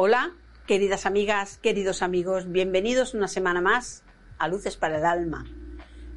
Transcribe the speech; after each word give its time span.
Hola, 0.00 0.32
queridas 0.68 1.06
amigas, 1.06 1.58
queridos 1.58 2.02
amigos, 2.02 2.52
bienvenidos 2.52 3.14
una 3.14 3.26
semana 3.26 3.60
más 3.60 4.04
a 4.38 4.46
Luces 4.46 4.76
para 4.76 4.98
el 4.98 5.04
Alma. 5.04 5.44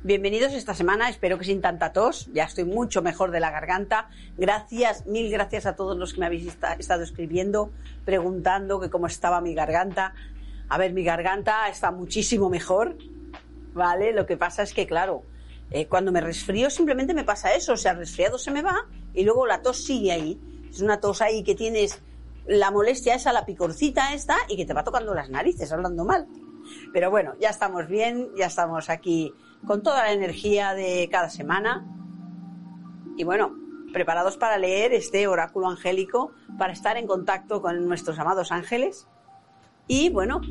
Bienvenidos 0.04 0.54
esta 0.54 0.76
semana, 0.76 1.10
espero 1.10 1.40
que 1.40 1.46
sin 1.46 1.62
tanta 1.62 1.92
tos, 1.92 2.30
ya 2.32 2.44
estoy 2.44 2.66
mucho 2.66 3.02
mejor 3.02 3.32
de 3.32 3.40
la 3.40 3.50
garganta. 3.50 4.12
Gracias, 4.38 5.08
mil 5.08 5.32
gracias 5.32 5.66
a 5.66 5.76
todos 5.76 5.98
los 5.98 6.14
que 6.14 6.20
me 6.20 6.28
habéis 6.28 6.56
estado 6.78 7.02
escribiendo, 7.02 7.72
preguntando 8.06 8.88
cómo 8.92 9.08
estaba 9.08 9.42
mi 9.42 9.56
garganta. 9.56 10.14
A 10.70 10.78
ver, 10.78 10.94
mi 10.94 11.04
garganta 11.04 11.68
está 11.68 11.90
muchísimo 11.90 12.52
mejor, 12.52 13.00
¿vale? 13.74 14.14
Lo 14.14 14.28
que 14.28 14.38
pasa 14.38 14.62
es 14.62 14.76
que, 14.76 14.86
claro, 14.86 15.24
eh, 15.72 15.88
cuando 15.88 16.12
me 16.12 16.22
resfrío 16.22 16.70
simplemente 16.70 17.16
me 17.16 17.24
pasa 17.24 17.56
eso, 17.56 17.74
o 17.74 17.78
sea, 17.78 17.96
resfriado 17.96 18.38
se 18.38 18.52
me 18.52 18.62
va 18.62 18.86
y 19.16 19.24
luego 19.24 19.48
la 19.48 19.64
tos 19.64 19.84
sigue 19.84 20.12
ahí. 20.12 20.40
Es 20.70 20.82
una 20.82 21.00
tos 21.00 21.24
ahí 21.24 21.42
que 21.42 21.56
tienes 21.56 22.00
la 22.46 22.72
molestia 22.72 23.16
esa, 23.16 23.34
la 23.34 23.46
picorcita 23.46 24.14
esta 24.14 24.36
y 24.48 24.58
que 24.58 24.66
te 24.66 24.74
va 24.74 24.84
tocando 24.84 25.14
las 25.14 25.30
narices, 25.30 25.72
hablando 25.72 26.06
mal. 26.06 26.28
Pero 26.94 27.10
bueno, 27.10 27.34
ya 27.40 27.50
estamos 27.50 27.88
bien, 27.88 28.30
ya 28.36 28.48
estamos 28.48 28.90
aquí 28.90 29.34
con 29.66 29.84
toda 29.84 30.04
la 30.04 30.12
energía 30.12 30.74
de 30.74 31.08
cada 31.12 31.30
semana. 31.30 31.86
Y 33.18 33.24
bueno, 33.24 33.56
preparados 33.92 34.38
para 34.38 34.58
leer 34.58 34.94
este 34.94 35.28
oráculo 35.28 35.68
angélico, 35.68 36.32
para 36.58 36.74
estar 36.74 36.98
en 36.98 37.08
contacto 37.08 37.62
con 37.62 37.88
nuestros 37.88 38.18
amados 38.20 38.52
ángeles 38.52 39.08
y 39.88 40.10
bueno, 40.10 40.42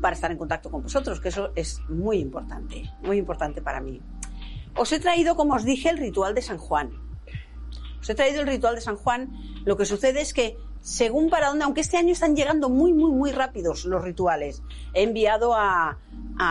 para 0.00 0.14
estar 0.14 0.30
en 0.30 0.38
contacto 0.38 0.70
con 0.70 0.82
vosotros, 0.82 1.20
que 1.20 1.28
eso 1.28 1.52
es 1.54 1.80
muy 1.88 2.18
importante, 2.18 2.90
muy 3.02 3.16
importante 3.16 3.62
para 3.62 3.80
mí. 3.80 4.00
Os 4.76 4.92
he 4.92 5.00
traído, 5.00 5.36
como 5.36 5.54
os 5.54 5.64
dije, 5.64 5.88
el 5.88 5.98
ritual 5.98 6.34
de 6.34 6.42
San 6.42 6.58
Juan. 6.58 6.90
Os 8.00 8.10
he 8.10 8.14
traído 8.14 8.42
el 8.42 8.46
ritual 8.46 8.74
de 8.74 8.82
San 8.82 8.96
Juan. 8.96 9.32
Lo 9.64 9.76
que 9.76 9.86
sucede 9.86 10.20
es 10.20 10.34
que 10.34 10.58
según 10.86 11.30
para 11.30 11.48
dónde, 11.48 11.64
aunque 11.64 11.80
este 11.80 11.96
año 11.96 12.12
están 12.12 12.36
llegando 12.36 12.68
muy, 12.68 12.92
muy, 12.92 13.10
muy 13.10 13.32
rápidos 13.32 13.86
los 13.86 14.04
rituales. 14.04 14.62
He 14.94 15.02
enviado 15.02 15.52
a, 15.52 15.98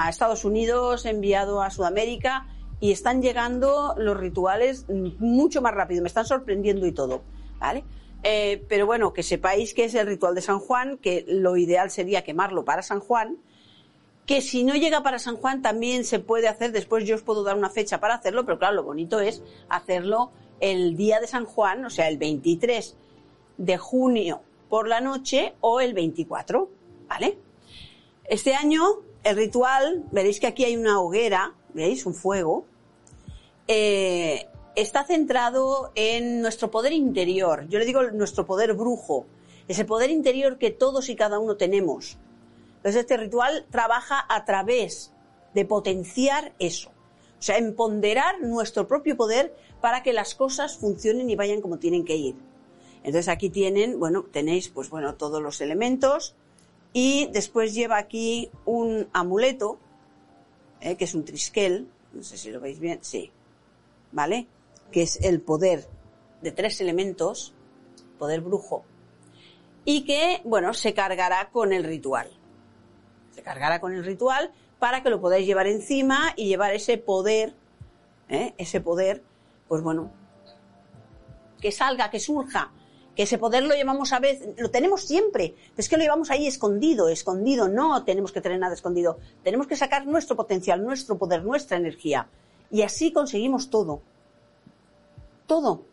Estados 0.10 0.44
Unidos, 0.44 1.06
he 1.06 1.12
enviado 1.12 1.62
a 1.62 1.72
Sudamérica 1.72 2.46
y 2.82 2.92
están 2.92 3.22
llegando 3.22 3.96
los 3.98 4.18
rituales 4.18 4.88
mucho 4.90 5.62
más 5.62 5.74
rápido, 5.74 6.02
me 6.02 6.10
están 6.10 6.26
sorprendiendo 6.26 6.86
y 6.86 6.92
todo, 6.92 7.22
¿vale? 7.60 7.86
Eh, 8.24 8.66
pero 8.68 8.86
bueno, 8.86 9.14
que 9.14 9.24
sepáis 9.24 9.74
que 9.74 9.86
es 9.86 9.96
el 9.96 10.06
ritual 10.06 10.36
de 10.36 10.42
San 10.42 10.60
Juan, 10.60 10.98
que 10.98 11.24
lo 11.30 11.56
ideal 11.56 11.90
sería 11.90 12.26
quemarlo 12.26 12.66
para 12.66 12.82
San 12.82 13.00
Juan, 13.00 13.38
que 14.26 14.42
si 14.42 14.66
no 14.66 14.76
llega 14.76 15.02
para 15.02 15.18
San 15.18 15.38
Juan 15.38 15.62
también 15.62 16.04
se 16.04 16.20
puede 16.20 16.50
hacer, 16.50 16.74
después 16.74 17.06
yo 17.06 17.16
os 17.16 17.22
puedo 17.22 17.44
dar 17.44 17.56
una 17.58 17.70
fecha 17.70 18.02
para 18.02 18.16
hacerlo, 18.16 18.44
pero 18.44 18.60
claro, 18.60 18.76
lo 18.76 18.84
bonito 18.84 19.22
es 19.22 19.42
hacerlo 19.70 20.32
el 20.60 20.98
día 20.98 21.22
de 21.22 21.28
San 21.28 21.46
Juan, 21.46 21.86
o 21.86 21.90
sea, 21.90 22.10
el 22.10 22.18
23 22.18 22.98
de 23.58 23.78
junio 23.78 24.42
por 24.70 24.88
la 24.88 25.02
noche 25.02 25.54
o 25.62 25.80
el 25.80 25.94
24, 25.94 26.70
¿vale? 27.08 27.38
Este 28.26 28.56
año 28.56 29.04
el 29.26 29.36
ritual, 29.38 30.04
veréis 30.12 30.40
que 30.40 30.46
aquí 30.46 30.66
hay 30.66 30.78
una 30.78 31.02
hoguera, 31.02 31.56
¿veis? 31.74 32.06
Un 32.06 32.14
fuego. 32.14 32.66
Eh, 33.68 34.48
está 34.76 35.04
centrado 35.04 35.92
en 35.96 36.42
nuestro 36.42 36.70
poder 36.70 36.94
interior. 36.94 37.68
Yo 37.68 37.80
le 37.80 37.86
digo 37.86 38.04
nuestro 38.12 38.46
poder 38.46 38.74
brujo, 38.74 39.26
ese 39.68 39.84
poder 39.84 40.12
interior 40.12 40.60
que 40.60 40.70
todos 40.70 41.10
y 41.10 41.16
cada 41.16 41.40
uno 41.40 41.58
tenemos. 41.58 42.20
Entonces 42.78 43.02
este 43.02 43.18
ritual 43.18 43.66
trabaja 43.72 44.24
a 44.30 44.46
través 44.46 45.12
de 45.56 45.66
potenciar 45.66 46.54
eso. 46.60 46.92
O 47.40 47.42
sea, 47.42 47.58
empoderar 47.58 48.42
nuestro 48.42 48.88
propio 48.88 49.18
poder 49.18 49.56
para 49.82 50.04
que 50.04 50.14
las 50.14 50.36
cosas 50.36 50.78
funcionen 50.78 51.32
y 51.32 51.36
vayan 51.36 51.62
como 51.62 51.80
tienen 51.80 52.06
que 52.06 52.16
ir. 52.16 52.36
Entonces 53.06 53.30
aquí 53.30 53.52
tienen, 53.52 54.00
bueno, 54.00 54.24
tenéis 54.24 54.70
pues 54.70 54.90
bueno, 54.90 55.14
todos 55.14 55.40
los 55.40 55.62
elementos 55.62 56.34
y 56.92 57.28
después 57.28 57.76
lleva 57.76 58.00
aquí 58.00 58.50
un 58.66 59.08
amuleto, 59.14 59.78
eh, 60.82 60.98
que 60.98 61.04
es 61.04 61.14
un 61.14 61.24
triskel, 61.24 61.88
no 62.14 62.24
sé 62.24 62.36
si 62.36 62.50
lo 62.50 62.60
veis 62.60 62.80
bien, 62.80 62.98
sí, 63.04 63.32
¿vale? 64.12 64.48
Que 64.92 65.04
es 65.04 65.22
el 65.22 65.40
poder 65.40 65.88
de 66.42 66.52
tres 66.52 66.82
elementos, 66.82 67.54
poder 68.18 68.42
brujo, 68.42 68.84
y 69.84 70.04
que, 70.04 70.42
bueno, 70.44 70.74
se 70.74 70.96
cargará 70.96 71.52
con 71.52 71.74
el 71.74 71.84
ritual. 71.84 72.32
Se 73.36 73.44
cargará 73.44 73.80
con 73.80 73.94
el 73.94 74.04
ritual 74.04 74.52
para 74.80 75.04
que 75.04 75.12
lo 75.12 75.22
podáis 75.22 75.46
llevar 75.46 75.68
encima 75.68 76.34
y 76.36 76.48
llevar 76.48 76.74
ese 76.74 76.98
poder, 76.98 77.54
¿eh? 78.30 78.56
ese 78.58 78.82
poder, 78.82 79.22
pues 79.68 79.84
bueno, 79.84 80.12
que 81.62 81.72
salga, 81.72 82.10
que 82.10 82.20
surja 82.20 82.72
que 83.16 83.24
ese 83.24 83.38
poder 83.38 83.64
lo 83.64 83.76
llevamos 83.76 84.12
a 84.14 84.20
veces, 84.20 84.50
lo 84.58 84.70
tenemos 84.70 85.02
siempre, 85.02 85.56
es 85.78 85.88
que 85.88 85.98
lo 85.98 86.04
llevamos 86.04 86.32
ahí 86.32 86.48
escondido, 86.48 87.08
escondido, 87.08 87.68
no 87.68 88.04
tenemos 88.04 88.32
que 88.32 88.42
tener 88.42 88.60
nada 88.60 88.74
escondido, 88.74 89.18
tenemos 89.44 89.68
que 89.68 89.76
sacar 89.76 90.06
nuestro 90.06 90.36
potencial, 90.36 90.84
nuestro 90.84 91.18
poder, 91.18 91.44
nuestra 91.44 91.78
energía, 91.78 92.28
y 92.70 92.82
así 92.82 93.12
conseguimos 93.12 93.70
todo, 93.70 94.02
todo. 95.48 95.84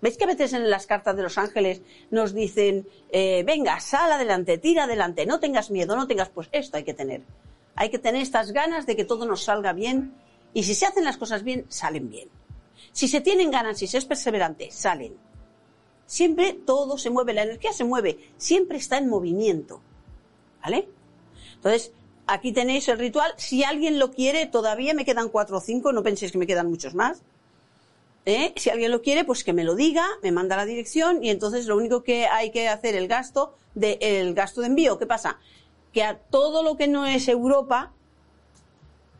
¿Veis 0.00 0.16
que 0.16 0.24
a 0.24 0.28
veces 0.28 0.52
en 0.52 0.70
las 0.70 0.86
cartas 0.86 1.16
de 1.16 1.22
los 1.22 1.38
ángeles 1.38 1.82
nos 2.10 2.32
dicen, 2.32 2.86
eh, 3.10 3.42
venga, 3.44 3.80
sal 3.80 4.12
adelante, 4.12 4.58
tira 4.58 4.84
adelante, 4.84 5.26
no 5.26 5.40
tengas 5.40 5.70
miedo, 5.70 5.96
no 5.96 6.06
tengas, 6.06 6.28
pues 6.28 6.48
esto 6.52 6.76
hay 6.76 6.84
que 6.84 6.94
tener. 6.94 7.22
Hay 7.74 7.90
que 7.90 7.98
tener 7.98 8.22
estas 8.22 8.52
ganas 8.52 8.86
de 8.86 8.96
que 8.96 9.04
todo 9.04 9.26
nos 9.26 9.44
salga 9.44 9.72
bien 9.72 10.14
y 10.54 10.62
si 10.62 10.74
se 10.74 10.86
hacen 10.86 11.04
las 11.04 11.16
cosas 11.16 11.42
bien, 11.42 11.66
salen 11.68 12.08
bien. 12.10 12.28
Si 12.92 13.08
se 13.08 13.20
tienen 13.20 13.50
ganas, 13.50 13.78
si 13.78 13.86
se 13.86 13.98
es 13.98 14.04
perseverante, 14.04 14.70
salen. 14.70 15.16
Siempre 16.08 16.54
todo 16.54 16.96
se 16.96 17.10
mueve, 17.10 17.34
la 17.34 17.42
energía 17.42 17.74
se 17.74 17.84
mueve, 17.84 18.18
siempre 18.38 18.78
está 18.78 18.96
en 18.96 19.10
movimiento. 19.10 19.82
¿Vale? 20.62 20.88
Entonces, 21.56 21.92
aquí 22.26 22.52
tenéis 22.52 22.88
el 22.88 22.98
ritual. 22.98 23.30
Si 23.36 23.62
alguien 23.62 23.98
lo 23.98 24.10
quiere, 24.10 24.46
todavía 24.46 24.94
me 24.94 25.04
quedan 25.04 25.28
cuatro 25.28 25.58
o 25.58 25.60
cinco, 25.60 25.92
no 25.92 26.02
penséis 26.02 26.32
que 26.32 26.38
me 26.38 26.46
quedan 26.46 26.70
muchos 26.70 26.94
más. 26.94 27.20
¿Eh? 28.24 28.54
Si 28.56 28.70
alguien 28.70 28.90
lo 28.90 29.02
quiere, 29.02 29.24
pues 29.24 29.44
que 29.44 29.52
me 29.52 29.64
lo 29.64 29.74
diga, 29.74 30.06
me 30.22 30.32
manda 30.32 30.56
la 30.56 30.64
dirección 30.64 31.22
y 31.22 31.28
entonces 31.28 31.66
lo 31.66 31.76
único 31.76 32.02
que 32.02 32.26
hay 32.26 32.52
que 32.52 32.68
hacer 32.68 32.94
el 32.94 33.06
gasto 33.06 33.54
de 33.74 33.98
el 34.00 34.32
gasto 34.32 34.62
de 34.62 34.68
envío. 34.68 34.98
¿Qué 34.98 35.06
pasa? 35.06 35.38
Que 35.92 36.04
a 36.04 36.16
todo 36.16 36.62
lo 36.62 36.78
que 36.78 36.88
no 36.88 37.04
es 37.04 37.28
Europa, 37.28 37.92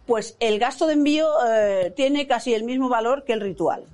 pues 0.07 0.37
el 0.41 0.59
gasto 0.59 0.87
de 0.87 0.95
envío 0.95 1.29
eh, 1.47 1.93
tiene 1.95 2.27
casi 2.27 2.55
el 2.55 2.65
mismo 2.65 2.89
valor 2.89 3.25
que 3.25 3.35
el 3.35 3.43
ritual. 3.43 3.85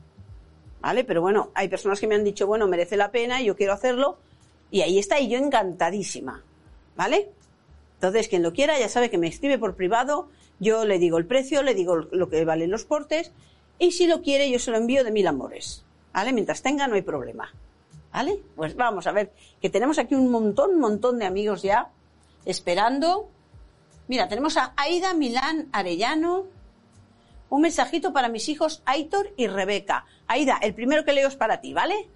¿Vale? 0.85 1.03
Pero 1.03 1.23
bueno, 1.23 1.51
hay 1.55 1.69
personas 1.69 1.99
que 1.99 2.07
me 2.07 2.15
han 2.15 2.25
dicho, 2.25 2.47
bueno, 2.47 2.69
merece 2.69 2.99
la 2.99 3.11
pena, 3.11 3.41
yo 3.41 3.57
quiero 3.57 3.73
hacerlo, 3.73 4.19
y 4.71 4.83
ahí 4.83 4.99
está, 4.99 5.19
y 5.19 5.29
yo 5.31 5.39
encantadísima, 5.39 6.43
¿vale? 6.95 7.31
Entonces, 7.95 8.29
quien 8.29 8.43
lo 8.43 8.53
quiera 8.53 8.79
ya 8.79 8.91
sabe 8.91 9.09
que 9.09 9.17
me 9.17 9.27
escribe 9.27 9.59
por 9.59 9.77
privado, 9.77 10.29
yo 10.61 10.85
le 10.85 10.99
digo 10.99 11.17
el 11.17 11.25
precio, 11.25 11.63
le 11.63 11.73
digo 11.75 11.97
lo 11.97 12.29
que 12.29 12.45
valen 12.45 12.71
los 12.71 12.85
portes, 12.85 13.33
y 13.79 13.93
si 13.93 14.07
lo 14.07 14.21
quiere 14.21 14.51
yo 14.51 14.59
se 14.59 14.73
lo 14.73 14.77
envío 14.77 15.05
de 15.05 15.11
mil 15.11 15.27
amores, 15.27 15.87
¿vale? 16.13 16.35
Mientras 16.35 16.61
tenga 16.61 16.87
no 16.87 16.97
hay 16.97 17.03
problema, 17.03 17.51
¿vale? 18.13 18.41
Pues 18.55 18.77
vamos 18.77 19.07
a 19.07 19.13
ver, 19.13 19.33
que 19.63 19.71
tenemos 19.71 19.99
aquí 19.99 20.15
un 20.15 20.31
montón, 20.31 20.79
montón 20.79 21.19
de 21.19 21.25
amigos 21.25 21.63
ya 21.63 21.89
esperando. 22.45 23.31
Mira, 24.07 24.29
tenemos 24.29 24.59
a 24.59 24.75
Aida 24.77 25.15
Milán 25.15 25.71
Arellano, 25.73 26.45
un 27.55 27.63
mensajito 27.63 28.13
para 28.13 28.29
mis 28.29 28.49
hijos 28.49 28.83
Aitor 28.85 29.33
y 29.37 29.47
Rebeca. 29.47 30.07
Aida, 30.27 30.59
el 30.61 30.75
primero 30.75 31.05
que 31.05 31.13
leo 31.13 31.29
es 31.29 31.37
para 31.37 31.61
ti, 31.61 31.73
¿vale? 31.73 32.09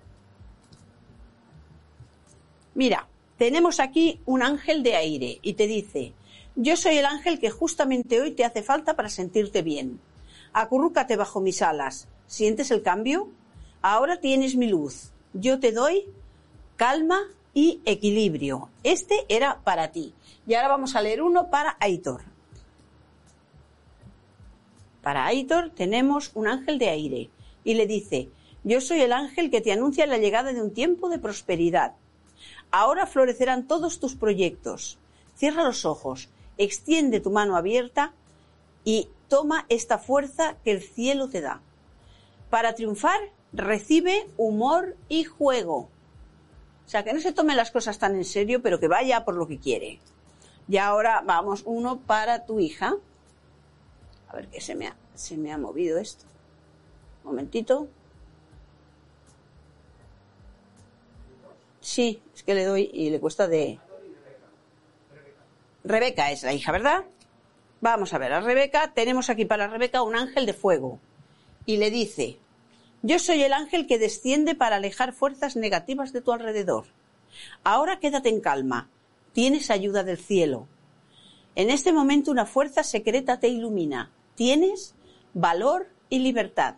Mira, 2.75 3.07
tenemos 3.37 3.79
aquí 3.79 4.21
un 4.27 4.43
ángel 4.43 4.83
de 4.83 4.97
aire 4.97 5.39
y 5.41 5.53
te 5.53 5.69
dice, 5.69 6.13
yo 6.57 6.77
soy 6.77 6.99
el 6.99 7.07
ángel 7.07 7.39
que 7.39 7.51
justamente 7.51 8.21
hoy 8.21 8.33
te 8.33 8.45
hace 8.45 8.65
falta 8.65 8.97
para 8.97 9.09
sentirte 9.09 9.63
bien. 9.63 10.01
Acurrúcate 10.53 11.15
bajo 11.15 11.41
mis 11.41 11.63
alas. 11.63 12.09
¿Sientes 12.27 12.73
el 12.73 12.83
cambio? 12.83 13.29
Ahora 13.81 14.19
tienes 14.19 14.57
mi 14.57 14.67
luz. 14.67 15.13
Yo 15.35 15.61
te 15.61 15.71
doy 15.71 16.07
calma 16.75 17.21
y 17.55 17.81
equilibrio. 17.85 18.71
Este 18.83 19.25
era 19.29 19.61
para 19.63 19.93
ti. 19.93 20.15
Y 20.49 20.55
ahora 20.55 20.67
vamos 20.67 20.97
a 20.97 21.01
leer 21.01 21.23
uno 21.23 21.49
para 21.49 21.77
Aitor. 21.79 22.38
Para 25.09 25.25
Aitor 25.25 25.71
tenemos 25.71 26.33
un 26.35 26.49
ángel 26.49 26.79
de 26.79 26.91
aire 26.91 27.31
y 27.65 27.73
le 27.73 27.87
dice, 27.87 28.29
yo 28.63 28.83
soy 28.83 29.01
el 29.01 29.15
ángel 29.15 29.51
que 29.51 29.63
te 29.63 29.73
anuncia 29.73 30.07
la 30.07 30.19
llegada 30.19 30.53
de 30.53 30.61
un 30.61 30.75
tiempo 30.75 31.09
de 31.09 31.19
prosperidad. 31.19 31.95
Ahora 32.71 33.07
florecerán 33.07 33.67
todos 33.67 34.01
tus 34.01 34.17
proyectos. 34.17 34.99
Cierra 35.35 35.63
los 35.63 35.87
ojos, 35.87 36.29
extiende 36.59 37.21
tu 37.21 37.31
mano 37.31 37.57
abierta 37.57 38.13
y 38.85 39.09
toma 39.29 39.65
esta 39.71 39.97
fuerza 39.97 40.59
que 40.63 40.73
el 40.73 40.83
cielo 40.83 41.31
te 41.31 41.41
da. 41.41 41.63
Para 42.51 42.75
triunfar, 42.75 43.19
recibe 43.55 44.29
humor 44.37 44.95
y 45.09 45.25
juego. 45.25 45.89
O 46.85 46.89
sea, 46.89 47.03
que 47.03 47.15
no 47.15 47.21
se 47.21 47.33
tome 47.33 47.55
las 47.55 47.71
cosas 47.71 47.99
tan 47.99 48.15
en 48.15 48.27
serio, 48.27 48.61
pero 48.61 48.79
que 48.79 48.89
vaya 48.89 49.25
por 49.25 49.37
lo 49.37 49.49
que 49.49 49.59
quiere. 49.59 50.01
Y 50.69 50.77
ahora 50.77 51.23
vamos 51.25 51.63
uno 51.65 51.99
para 51.99 52.45
tu 52.45 52.61
hija. 52.61 52.97
A 54.29 54.37
ver 54.37 54.49
que 54.49 54.61
se 54.61 54.75
me 54.75 54.87
ha, 54.87 54.97
se 55.15 55.37
me 55.37 55.53
ha 55.53 55.59
movido 55.59 55.99
esto. 55.99 56.25
Momentito. 57.25 57.89
Sí, 61.81 62.23
es 62.35 62.43
que 62.43 62.55
le 62.55 62.65
doy 62.65 62.91
y 62.93 63.11
le 63.11 63.21
cuesta 63.21 63.49
de... 63.49 63.79
Rebeca 65.85 66.31
es 66.31 66.43
la 66.43 66.53
hija, 66.53 66.71
¿verdad? 66.71 67.05
Vamos 67.81 68.13
a 68.13 68.19
ver, 68.19 68.33
a 68.33 68.41
Rebeca, 68.41 68.93
tenemos 68.93 69.31
aquí 69.31 69.45
para 69.45 69.69
Rebeca 69.69 70.03
un 70.03 70.17
ángel 70.17 70.45
de 70.47 70.53
fuego. 70.53 70.99
Y 71.65 71.77
le 71.77 71.91
dice, 71.91 72.39
yo 73.03 73.19
soy 73.19 73.43
el 73.43 73.53
ángel 73.53 73.87
que 73.87 73.99
desciende 73.99 74.55
para 74.55 74.77
alejar 74.77 75.13
fuerzas 75.13 75.57
negativas 75.57 76.13
de 76.13 76.21
tu 76.21 76.33
alrededor. 76.33 76.87
Ahora 77.63 78.01
quédate 78.01 78.29
en 78.29 78.41
calma, 78.41 78.91
tienes 79.33 79.71
ayuda 79.71 80.03
del 80.03 80.19
cielo. 80.19 80.67
En 81.55 81.71
este 81.71 81.93
momento 81.93 82.31
una 82.31 82.47
fuerza 82.47 82.83
secreta 82.83 83.39
te 83.39 83.49
ilumina. 83.49 84.11
Tienes 84.39 84.95
valor 85.35 85.89
y 86.09 86.21
libertad. 86.21 86.77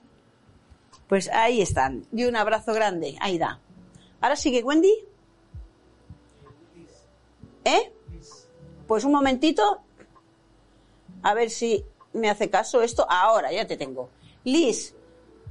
Pues 1.10 1.28
ahí 1.28 1.60
están. 1.60 2.06
Y 2.10 2.24
un 2.24 2.34
abrazo 2.34 2.72
grande. 2.72 3.18
Ahí 3.20 3.36
da. 3.36 3.60
Ahora 4.22 4.34
sigue 4.34 4.62
Wendy. 4.62 4.94
¿Eh? 7.66 7.92
Pues 8.88 9.04
un 9.04 9.12
momentito. 9.12 9.82
A 11.22 11.34
ver 11.34 11.50
si 11.50 11.84
me 12.14 12.30
hace 12.30 12.48
caso 12.48 12.80
esto. 12.80 13.04
Ahora, 13.10 13.52
ya 13.52 13.66
te 13.66 13.76
tengo. 13.76 14.08
Liz, 14.44 14.94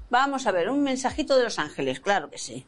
vamos 0.09 0.47
a 0.47 0.51
ver, 0.51 0.71
un 0.71 0.81
mensajito 0.81 1.37
de 1.37 1.43
los 1.43 1.59
ángeles, 1.59 1.99
claro 1.99 2.31
que 2.31 2.39
sí. 2.39 2.65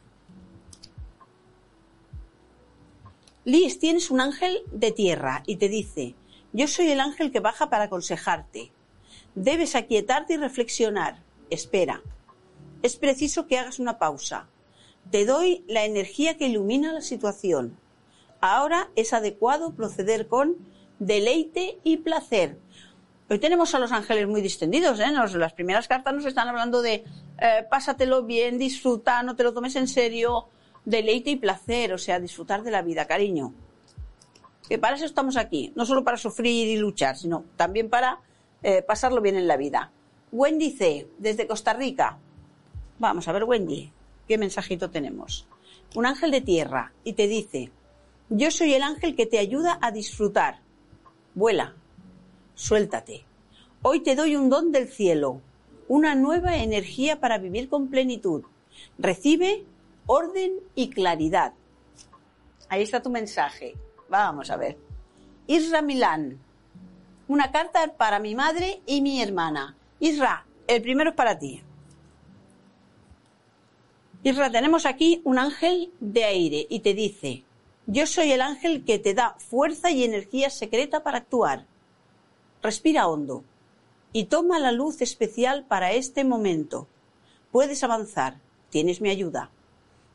Liz, 3.44 3.80
tienes 3.80 4.08
un 4.12 4.20
ángel 4.20 4.62
de 4.70 4.92
tierra 4.92 5.42
y 5.48 5.56
te 5.56 5.68
dice, 5.68 6.14
yo 6.52 6.68
soy 6.68 6.92
el 6.92 7.00
ángel 7.00 7.32
que 7.32 7.40
baja 7.40 7.68
para 7.70 7.84
aconsejarte. 7.84 8.70
Debes 9.34 9.74
aquietarte 9.74 10.34
y 10.34 10.36
reflexionar. 10.36 11.22
Espera. 11.50 12.02
Es 12.82 12.96
preciso 12.96 13.46
que 13.46 13.58
hagas 13.58 13.78
una 13.78 13.98
pausa. 13.98 14.48
Te 15.10 15.24
doy 15.24 15.64
la 15.68 15.84
energía 15.84 16.36
que 16.36 16.46
ilumina 16.46 16.92
la 16.92 17.00
situación. 17.00 17.76
Ahora 18.40 18.90
es 18.96 19.12
adecuado 19.12 19.74
proceder 19.74 20.28
con 20.28 20.56
deleite 20.98 21.78
y 21.84 21.98
placer. 21.98 22.58
Hoy 23.28 23.38
tenemos 23.38 23.74
a 23.74 23.78
los 23.78 23.92
ángeles 23.92 24.26
muy 24.26 24.42
distendidos, 24.42 25.00
¿eh? 25.00 25.06
las 25.10 25.52
primeras 25.54 25.88
cartas 25.88 26.12
nos 26.12 26.26
están 26.26 26.48
hablando 26.48 26.82
de 26.82 27.04
eh, 27.38 27.66
pásatelo 27.70 28.24
bien, 28.24 28.58
disfruta, 28.58 29.22
no 29.22 29.36
te 29.36 29.42
lo 29.42 29.54
tomes 29.54 29.74
en 29.76 29.88
serio, 29.88 30.48
deleite 30.84 31.30
y 31.30 31.36
placer, 31.36 31.94
o 31.94 31.98
sea, 31.98 32.20
disfrutar 32.20 32.62
de 32.62 32.70
la 32.70 32.82
vida, 32.82 33.06
cariño 33.06 33.54
que 34.68 34.78
para 34.78 34.96
eso 34.96 35.04
estamos 35.04 35.36
aquí, 35.36 35.72
no 35.74 35.84
solo 35.84 36.04
para 36.04 36.16
sufrir 36.16 36.68
y 36.68 36.76
luchar, 36.76 37.16
sino 37.16 37.44
también 37.56 37.90
para 37.90 38.20
eh, 38.62 38.82
pasarlo 38.82 39.20
bien 39.20 39.36
en 39.36 39.48
la 39.48 39.56
vida. 39.56 39.90
Wendy 40.30 40.70
C, 40.70 41.08
desde 41.18 41.46
Costa 41.46 41.72
Rica. 41.72 42.18
Vamos 42.98 43.28
a 43.28 43.32
ver, 43.32 43.44
Wendy, 43.44 43.92
qué 44.26 44.38
mensajito 44.38 44.90
tenemos. 44.90 45.46
Un 45.94 46.06
ángel 46.06 46.30
de 46.30 46.40
tierra 46.40 46.92
y 47.04 47.12
te 47.12 47.28
dice, 47.28 47.70
yo 48.30 48.50
soy 48.50 48.74
el 48.74 48.82
ángel 48.82 49.14
que 49.14 49.26
te 49.26 49.38
ayuda 49.38 49.78
a 49.82 49.90
disfrutar. 49.90 50.60
Vuela, 51.34 51.74
suéltate. 52.54 53.24
Hoy 53.82 54.00
te 54.00 54.14
doy 54.14 54.36
un 54.36 54.48
don 54.48 54.72
del 54.72 54.88
cielo, 54.88 55.40
una 55.88 56.14
nueva 56.14 56.56
energía 56.56 57.20
para 57.20 57.38
vivir 57.38 57.68
con 57.68 57.88
plenitud. 57.88 58.44
Recibe 58.98 59.64
orden 60.06 60.60
y 60.74 60.90
claridad. 60.90 61.52
Ahí 62.68 62.82
está 62.82 63.02
tu 63.02 63.10
mensaje. 63.10 63.74
Vamos 64.08 64.50
a 64.50 64.56
ver. 64.56 64.78
Isra 65.46 65.82
Milán. 65.82 66.38
Una 67.32 67.50
carta 67.50 67.94
para 67.96 68.18
mi 68.18 68.34
madre 68.34 68.82
y 68.84 69.00
mi 69.00 69.22
hermana. 69.22 69.74
Isra, 70.00 70.44
el 70.66 70.82
primero 70.82 71.08
es 71.08 71.16
para 71.16 71.38
ti. 71.38 71.62
Isra, 74.22 74.50
tenemos 74.50 74.84
aquí 74.84 75.22
un 75.24 75.38
ángel 75.38 75.90
de 75.98 76.24
aire 76.24 76.66
y 76.68 76.80
te 76.80 76.92
dice, 76.92 77.42
yo 77.86 78.06
soy 78.06 78.32
el 78.32 78.42
ángel 78.42 78.84
que 78.84 78.98
te 78.98 79.14
da 79.14 79.34
fuerza 79.38 79.90
y 79.90 80.04
energía 80.04 80.50
secreta 80.50 81.02
para 81.02 81.16
actuar. 81.16 81.64
Respira 82.62 83.08
hondo 83.08 83.44
y 84.12 84.24
toma 84.24 84.58
la 84.58 84.70
luz 84.70 85.00
especial 85.00 85.64
para 85.64 85.92
este 85.92 86.24
momento. 86.24 86.86
Puedes 87.50 87.82
avanzar, 87.82 88.40
tienes 88.68 89.00
mi 89.00 89.08
ayuda. 89.08 89.48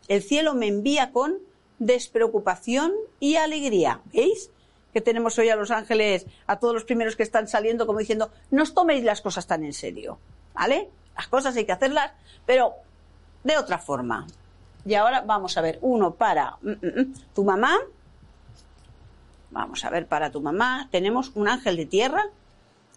El 0.08 0.22
cielo 0.22 0.54
me 0.54 0.68
envía 0.68 1.12
con 1.12 1.40
despreocupación 1.80 2.94
y 3.20 3.38
alegría. 3.38 4.02
¿Veis? 4.14 4.52
Que 4.98 5.02
tenemos 5.02 5.38
hoy 5.38 5.50
a 5.50 5.56
los 5.56 5.70
ángeles, 5.70 6.26
a 6.48 6.58
todos 6.58 6.74
los 6.74 6.84
primeros 6.84 7.16
que 7.16 7.22
están 7.22 7.48
saliendo, 7.48 7.86
como 7.86 8.00
diciendo, 8.00 8.32
no 8.50 8.64
os 8.64 8.74
toméis 8.74 9.04
las 9.04 9.22
cosas 9.22 9.46
tan 9.46 9.64
en 9.64 9.74
serio. 9.74 10.18
¿Vale? 10.56 10.90
Las 11.16 11.28
cosas 11.28 11.56
hay 11.56 11.66
que 11.66 11.72
hacerlas, 11.72 12.14
pero 12.48 12.74
de 13.44 13.60
otra 13.60 13.78
forma. 13.78 14.26
Y 14.88 14.96
ahora 14.96 15.22
vamos 15.22 15.56
a 15.56 15.62
ver, 15.62 15.78
uno 15.84 16.16
para 16.16 16.58
mm, 16.64 16.70
mm, 16.72 17.00
mm, 17.00 17.14
tu 17.36 17.44
mamá. 17.44 17.78
Vamos 19.52 19.86
a 19.86 19.92
ver, 19.92 20.08
para 20.08 20.32
tu 20.32 20.42
mamá 20.42 20.88
tenemos 20.90 21.32
un 21.36 21.48
ángel 21.48 21.78
de 21.78 21.86
tierra 21.86 22.24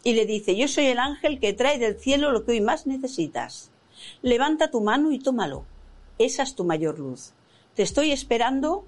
y 0.03 0.15
le 0.15 0.25
dice, 0.25 0.57
yo 0.57 0.69
soy 0.69 0.87
el 0.87 1.01
ángel 1.01 1.39
que 1.39 1.53
trae 1.53 1.79
del 1.79 2.01
cielo 2.01 2.33
lo 2.33 2.47
que 2.47 2.53
hoy 2.53 2.63
más 2.63 2.87
necesitas. 2.87 3.73
Levanta 4.23 4.71
tu 4.71 4.81
mano 4.81 5.13
y 5.13 5.19
tómalo. 5.19 5.67
Esa 6.17 6.45
es 6.45 6.55
tu 6.55 6.65
mayor 6.65 6.99
luz. 6.99 7.35
Te 7.75 7.83
estoy 7.83 8.11
esperando 8.11 8.87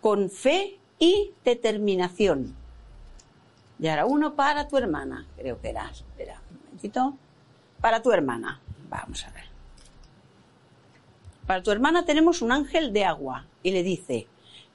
con 0.00 0.30
fe 0.30 0.78
y 1.02 1.34
determinación. 1.44 2.54
Y 3.80 3.88
ahora 3.88 4.06
uno 4.06 4.36
para 4.36 4.68
tu 4.68 4.76
hermana, 4.76 5.26
creo 5.36 5.60
que 5.60 5.70
era. 5.70 5.90
Espera 5.90 6.40
un 6.48 6.60
momentito. 6.64 7.18
Para 7.80 8.00
tu 8.00 8.12
hermana. 8.12 8.60
Vamos 8.88 9.24
a 9.24 9.32
ver. 9.32 9.46
Para 11.44 11.60
tu 11.60 11.72
hermana 11.72 12.04
tenemos 12.04 12.40
un 12.40 12.52
ángel 12.52 12.92
de 12.92 13.04
agua 13.04 13.46
y 13.64 13.72
le 13.72 13.82
dice, 13.82 14.28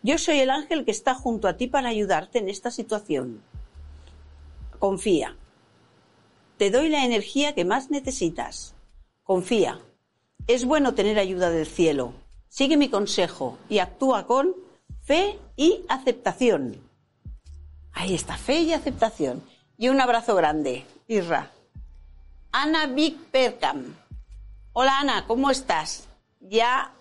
yo 0.03 0.17
soy 0.17 0.39
el 0.39 0.49
ángel 0.49 0.83
que 0.83 0.91
está 0.91 1.15
junto 1.15 1.47
a 1.47 1.55
ti 1.55 1.67
para 1.67 1.87
ayudarte 1.87 2.39
en 2.39 2.49
esta 2.49 2.71
situación. 2.71 3.41
Confía. 4.79 5.37
Te 6.57 6.71
doy 6.71 6.89
la 6.89 7.05
energía 7.05 7.55
que 7.55 7.63
más 7.63 7.89
necesitas. 7.89 8.75
Confía. 9.23 9.79
Es 10.45 10.65
bueno 10.65 10.93
tener 10.93 11.19
ayuda 11.19 11.51
del 11.51 11.67
cielo. 11.67 12.11
Sigue 12.49 12.75
mi 12.75 12.89
consejo 12.89 13.57
y 13.69 13.79
actúa 13.79 14.27
con 14.27 14.53
fe 15.03 15.39
y 15.57 15.83
aceptación. 15.89 16.77
Ahí 17.91 18.15
está, 18.15 18.37
fe 18.37 18.59
y 18.59 18.73
aceptación. 18.73 19.43
Y 19.77 19.89
un 19.89 19.99
abrazo 19.99 20.35
grande, 20.35 20.85
Irra. 21.07 21.51
Ana 22.51 22.87
Vic 22.87 23.17
Percam. 23.31 23.95
Hola 24.71 24.99
Ana, 24.99 25.25
¿cómo 25.27 25.51
estás? 25.51 26.07
Ya 26.39 26.93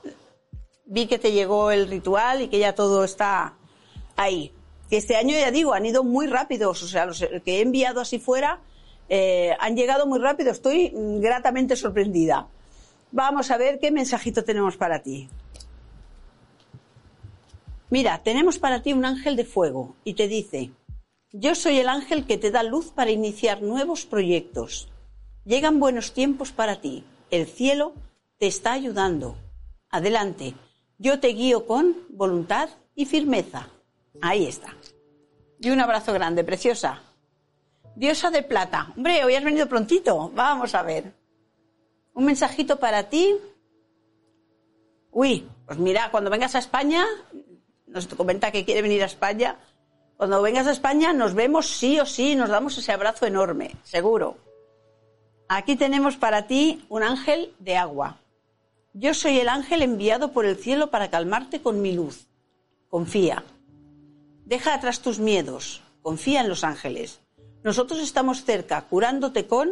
vi 0.87 1.07
que 1.07 1.19
te 1.19 1.33
llegó 1.33 1.71
el 1.71 1.89
ritual 1.89 2.43
y 2.43 2.49
que 2.49 2.59
ya 2.59 2.75
todo 2.75 3.05
está 3.05 3.55
ahí. 4.17 4.53
Que 4.89 4.97
este 4.97 5.17
año, 5.17 5.37
ya 5.39 5.51
digo, 5.51 5.75
han 5.75 5.85
ido 5.85 6.03
muy 6.03 6.27
rápidos. 6.27 6.83
O 6.83 6.89
sea, 6.89 7.07
los 7.07 7.19
que 7.45 7.59
he 7.59 7.61
enviado 7.61 8.01
así 8.01 8.19
fuera 8.19 8.61
eh, 9.09 9.55
han 9.61 9.77
llegado 9.77 10.07
muy 10.07 10.19
rápido. 10.19 10.51
Estoy 10.51 10.93
gratamente 10.95 11.77
sorprendida. 11.77 12.49
Vamos 13.13 13.51
a 13.51 13.59
ver 13.59 13.79
qué 13.79 13.91
mensajito 13.91 14.45
tenemos 14.45 14.77
para 14.77 15.03
ti. 15.03 15.29
Mira, 17.89 18.23
tenemos 18.23 18.59
para 18.59 18.83
ti 18.83 18.93
un 18.93 19.05
ángel 19.05 19.37
de 19.37 19.45
fuego 19.45 19.95
y 20.05 20.15
te 20.15 20.27
dice, 20.27 20.73
yo 21.33 21.55
soy 21.55 21.79
el 21.79 21.89
ángel 21.89 22.27
que 22.27 22.39
te 22.39 22.51
da 22.51 22.63
luz 22.63 22.91
para 22.91 23.11
iniciar 23.11 23.63
nuevos 23.63 24.07
proyectos. 24.07 24.89
Llegan 25.45 25.79
buenos 25.79 26.13
tiempos 26.13 26.51
para 26.51 26.81
ti. 26.81 27.05
El 27.31 27.47
cielo 27.47 27.95
te 28.39 28.47
está 28.47 28.73
ayudando. 28.73 29.37
Adelante. 29.91 30.55
Yo 30.99 31.21
te 31.21 31.29
guío 31.29 31.67
con 31.67 31.97
voluntad 32.09 32.71
y 32.95 33.05
firmeza. 33.05 33.69
Ahí 34.23 34.47
está. 34.47 34.75
Y 35.61 35.71
un 35.71 35.81
abrazo 35.81 36.13
grande, 36.13 36.43
preciosa. 36.43 37.03
Diosa 37.95 38.31
de 38.31 38.43
plata. 38.43 38.93
Hombre, 38.97 39.25
hoy 39.25 39.35
has 39.35 39.45
venido 39.45 39.69
prontito. 39.69 40.31
Vamos 40.35 40.75
a 40.75 40.83
ver. 40.83 41.13
Un 42.15 42.25
mensajito 42.25 42.79
para 42.79 43.09
ti. 43.09 43.37
Uy, 45.11 45.49
pues 45.67 45.79
mira, 45.79 46.11
cuando 46.11 46.31
vengas 46.31 46.55
a 46.55 46.59
España, 46.59 47.05
nos 47.97 48.07
comenta 48.07 48.53
que 48.53 48.65
quiere 48.65 48.83
venir 48.83 49.03
a 49.03 49.07
España. 49.07 49.57
Cuando 50.17 50.43
vengas 50.43 50.67
a 50.67 50.73
España 50.73 51.13
nos 51.13 51.35
vemos 51.35 51.67
sí 51.67 51.99
o 51.99 52.07
sí, 52.07 52.37
nos 52.37 52.51
damos 52.51 52.79
ese 52.79 52.93
abrazo 52.93 53.27
enorme, 53.27 53.75
seguro. 53.83 54.37
Aquí 55.49 55.77
tenemos 55.77 56.17
para 56.17 56.47
ti 56.47 56.85
un 56.89 57.03
ángel 57.03 57.55
de 57.59 57.77
agua. 57.77 58.21
Yo 58.93 59.15
soy 59.15 59.39
el 59.39 59.49
ángel 59.49 59.83
enviado 59.83 60.33
por 60.33 60.45
el 60.45 60.57
cielo 60.57 60.91
para 60.91 61.11
calmarte 61.11 61.61
con 61.61 61.83
mi 61.83 61.93
luz. 61.93 62.29
Confía. 62.89 63.45
Deja 64.45 64.75
atrás 64.75 65.01
tus 65.01 65.19
miedos. 65.19 65.83
Confía 66.03 66.41
en 66.41 66.49
los 66.49 66.65
ángeles. 66.65 67.21
Nosotros 67.63 68.01
estamos 68.01 68.45
cerca, 68.45 68.83
curándote 68.83 69.47
con 69.47 69.71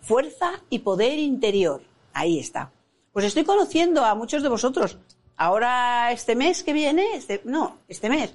fuerza 0.00 0.52
y 0.70 0.80
poder 0.80 1.18
interior. 1.18 1.82
Ahí 2.12 2.38
está. 2.38 2.72
Pues 3.12 3.24
estoy 3.26 3.44
conociendo 3.44 4.04
a 4.04 4.14
muchos 4.14 4.42
de 4.42 4.48
vosotros. 4.48 4.98
Ahora, 5.36 6.12
este 6.12 6.34
mes 6.34 6.62
que 6.62 6.72
viene, 6.72 7.14
este, 7.14 7.42
no, 7.44 7.78
este 7.88 8.08
mes, 8.08 8.34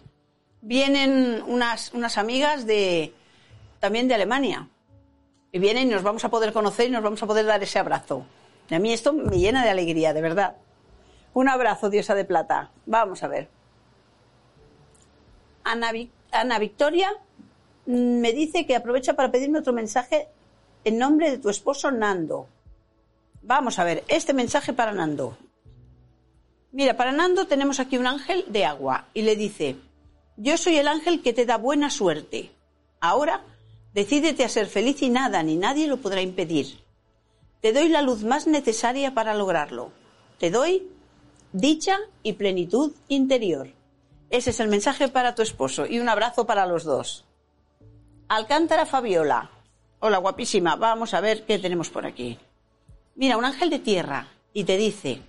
vienen 0.61 1.43
unas, 1.47 1.93
unas 1.93 2.17
amigas 2.17 2.65
de, 2.65 3.13
también 3.79 4.07
de 4.07 4.15
Alemania. 4.15 4.67
Y 5.51 5.59
vienen 5.59 5.87
y 5.87 5.91
nos 5.91 6.03
vamos 6.03 6.23
a 6.23 6.29
poder 6.29 6.53
conocer 6.53 6.87
y 6.87 6.91
nos 6.91 7.03
vamos 7.03 7.21
a 7.21 7.27
poder 7.27 7.45
dar 7.45 7.61
ese 7.61 7.79
abrazo. 7.79 8.25
Y 8.69 8.75
a 8.75 8.79
mí 8.79 8.93
esto 8.93 9.11
me 9.11 9.37
llena 9.37 9.63
de 9.63 9.69
alegría, 9.69 10.13
de 10.13 10.21
verdad. 10.21 10.55
Un 11.33 11.49
abrazo, 11.49 11.89
diosa 11.89 12.15
de 12.15 12.23
plata. 12.23 12.71
Vamos 12.85 13.23
a 13.23 13.27
ver. 13.27 13.49
Ana, 15.63 16.59
Victoria 16.59 17.11
me 17.85 18.31
dice 18.31 18.65
que 18.65 18.75
aprovecha 18.75 19.13
para 19.13 19.31
pedirme 19.31 19.59
otro 19.59 19.73
mensaje 19.73 20.27
en 20.83 20.97
nombre 20.97 21.31
de 21.31 21.37
tu 21.37 21.49
esposo 21.49 21.91
Nando. 21.91 22.47
Vamos 23.41 23.79
a 23.79 23.83
ver, 23.83 24.03
este 24.07 24.33
mensaje 24.33 24.71
para 24.71 24.93
Nando. 24.93 25.37
Mira, 26.71 26.95
para 26.95 27.11
Nando 27.11 27.47
tenemos 27.47 27.79
aquí 27.79 27.97
un 27.97 28.07
ángel 28.07 28.45
de 28.47 28.65
agua 28.65 29.07
y 29.13 29.23
le 29.23 29.35
dice, 29.35 29.75
yo 30.37 30.57
soy 30.57 30.77
el 30.77 30.87
ángel 30.87 31.21
que 31.21 31.33
te 31.33 31.45
da 31.45 31.57
buena 31.57 31.89
suerte. 31.89 32.51
Ahora, 33.01 33.43
decídete 33.93 34.45
a 34.45 34.49
ser 34.49 34.67
feliz 34.67 35.01
y 35.01 35.09
nada 35.09 35.43
ni 35.43 35.57
nadie 35.57 35.87
lo 35.87 35.97
podrá 35.97 36.21
impedir. 36.21 36.79
Te 37.59 37.73
doy 37.73 37.89
la 37.89 38.01
luz 38.01 38.23
más 38.23 38.47
necesaria 38.47 39.13
para 39.13 39.33
lograrlo. 39.33 39.91
Te 40.39 40.49
doy 40.49 40.87
dicha 41.51 41.99
y 42.23 42.33
plenitud 42.33 42.93
interior. 43.09 43.69
Ese 44.29 44.51
es 44.51 44.59
el 44.61 44.69
mensaje 44.69 45.09
para 45.09 45.35
tu 45.35 45.41
esposo 45.41 45.85
y 45.85 45.99
un 45.99 46.07
abrazo 46.07 46.45
para 46.45 46.65
los 46.65 46.85
dos. 46.85 47.25
Alcántara 48.29 48.85
Fabiola. 48.85 49.51
Hola, 49.99 50.19
guapísima. 50.19 50.77
Vamos 50.77 51.13
a 51.13 51.19
ver 51.19 51.45
qué 51.45 51.59
tenemos 51.59 51.89
por 51.89 52.05
aquí. 52.05 52.39
Mira, 53.15 53.35
un 53.35 53.43
ángel 53.43 53.69
de 53.69 53.79
tierra 53.79 54.29
y 54.53 54.63
te 54.63 54.77
dice, 54.77 55.21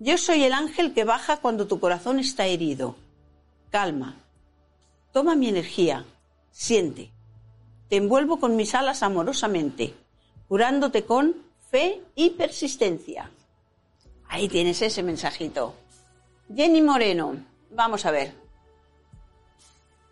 yo 0.00 0.16
soy 0.16 0.44
el 0.44 0.54
ángel 0.54 0.94
que 0.94 1.04
baja 1.04 1.36
cuando 1.36 1.66
tu 1.66 1.78
corazón 1.78 2.18
está 2.18 2.46
herido. 2.46 2.96
Calma. 3.70 4.16
Toma 5.12 5.36
mi 5.36 5.48
energía. 5.48 6.06
Siente. 6.50 7.12
Te 7.90 7.96
envuelvo 7.96 8.40
con 8.40 8.56
mis 8.56 8.74
alas 8.74 9.02
amorosamente, 9.02 9.94
curándote 10.48 11.04
con 11.04 11.36
fe 11.70 12.00
y 12.14 12.30
persistencia. 12.30 13.30
Ahí 14.26 14.48
tienes 14.48 14.80
ese 14.80 15.02
mensajito. 15.02 15.74
Jenny 16.54 16.80
Moreno, 16.80 17.36
vamos 17.70 18.06
a 18.06 18.10
ver. 18.10 18.32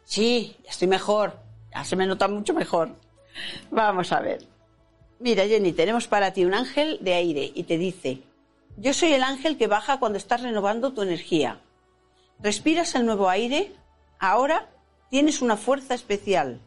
Sí, 0.04 0.54
ya 0.64 0.71
estoy 0.71 0.88
mejor. 0.88 1.38
Ya 1.73 1.83
se 1.85 1.97
me 1.97 2.07
nota 2.07 2.28
mucho 2.28 2.52
mejor. 2.52 2.95
Vamos 3.71 4.12
a 4.12 4.21
ver. 4.21 4.47
Mira, 5.18 5.47
Jenny, 5.47 5.73
tenemos 5.73 6.09
para 6.09 6.33
ti 6.35 6.45
un 6.45 6.52
ángel 6.52 6.99
de 7.00 7.14
aire 7.14 7.50
y 7.54 7.62
te 7.62 7.78
dice, 7.78 8.23
yo 8.80 8.94
soy 8.94 9.12
el 9.12 9.25
ángel 9.25 9.58
que 9.58 9.66
baja 9.66 9.99
cuando 9.99 10.18
estás 10.18 10.42
renovando 10.42 10.92
tu 10.92 11.02
energía. 11.02 11.61
Respiras 12.38 12.94
el 12.94 13.04
nuevo 13.06 13.28
aire, 13.28 13.73
ahora 14.20 14.70
tienes 15.11 15.42
una 15.42 15.56
fuerza 15.56 15.94
especial. 15.94 16.61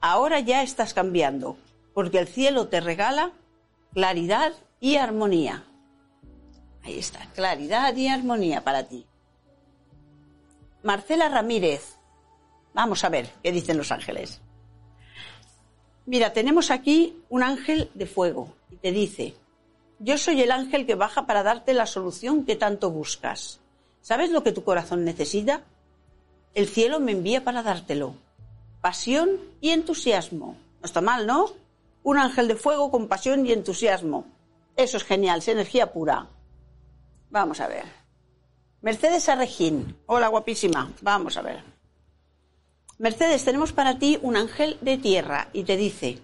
Ahora 0.00 0.40
ya 0.40 0.62
estás 0.62 0.94
cambiando, 0.94 1.56
porque 1.94 2.18
el 2.18 2.26
cielo 2.26 2.66
te 2.66 2.80
regala 2.80 3.30
claridad 3.92 4.52
y 4.80 4.96
armonía. 4.96 5.64
Ahí 6.82 6.98
está, 6.98 7.20
claridad 7.34 7.94
y 7.94 8.08
armonía 8.08 8.64
para 8.64 8.82
ti. 8.84 9.06
Marcela 10.82 11.28
Ramírez. 11.28 11.96
Vamos 12.74 13.04
a 13.04 13.08
ver 13.08 13.30
qué 13.44 13.52
dicen 13.52 13.78
los 13.78 13.92
ángeles. 13.92 14.40
Mira, 16.04 16.32
tenemos 16.32 16.72
aquí 16.72 17.16
un 17.30 17.44
ángel 17.44 17.90
de 17.94 18.06
fuego 18.06 18.52
y 18.70 18.76
te 18.76 18.90
dice, 18.90 19.34
yo 20.04 20.18
soy 20.18 20.42
el 20.42 20.52
ángel 20.52 20.84
que 20.84 20.96
baja 20.96 21.24
para 21.24 21.42
darte 21.42 21.72
la 21.72 21.86
solución 21.86 22.44
que 22.44 22.56
tanto 22.56 22.90
buscas. 22.90 23.60
¿Sabes 24.02 24.30
lo 24.30 24.42
que 24.42 24.52
tu 24.52 24.62
corazón 24.62 25.02
necesita? 25.02 25.62
El 26.52 26.68
cielo 26.68 27.00
me 27.00 27.12
envía 27.12 27.42
para 27.42 27.62
dártelo. 27.62 28.14
Pasión 28.82 29.40
y 29.62 29.70
entusiasmo. 29.70 30.58
No 30.82 30.84
está 30.84 31.00
mal, 31.00 31.26
¿no? 31.26 31.46
Un 32.02 32.18
ángel 32.18 32.48
de 32.48 32.56
fuego 32.56 32.90
con 32.90 33.08
pasión 33.08 33.46
y 33.46 33.52
entusiasmo. 33.52 34.26
Eso 34.76 34.98
es 34.98 35.04
genial, 35.04 35.38
es 35.38 35.48
energía 35.48 35.90
pura. 35.90 36.26
Vamos 37.30 37.60
a 37.60 37.68
ver. 37.68 37.86
Mercedes 38.82 39.30
Arrejín. 39.30 39.96
Hola, 40.04 40.28
guapísima. 40.28 40.92
Vamos 41.00 41.38
a 41.38 41.42
ver. 41.42 41.62
Mercedes, 42.98 43.42
tenemos 43.42 43.72
para 43.72 43.98
ti 43.98 44.18
un 44.20 44.36
ángel 44.36 44.76
de 44.82 44.98
tierra 44.98 45.48
y 45.54 45.64
te 45.64 45.78
dice, 45.78 46.20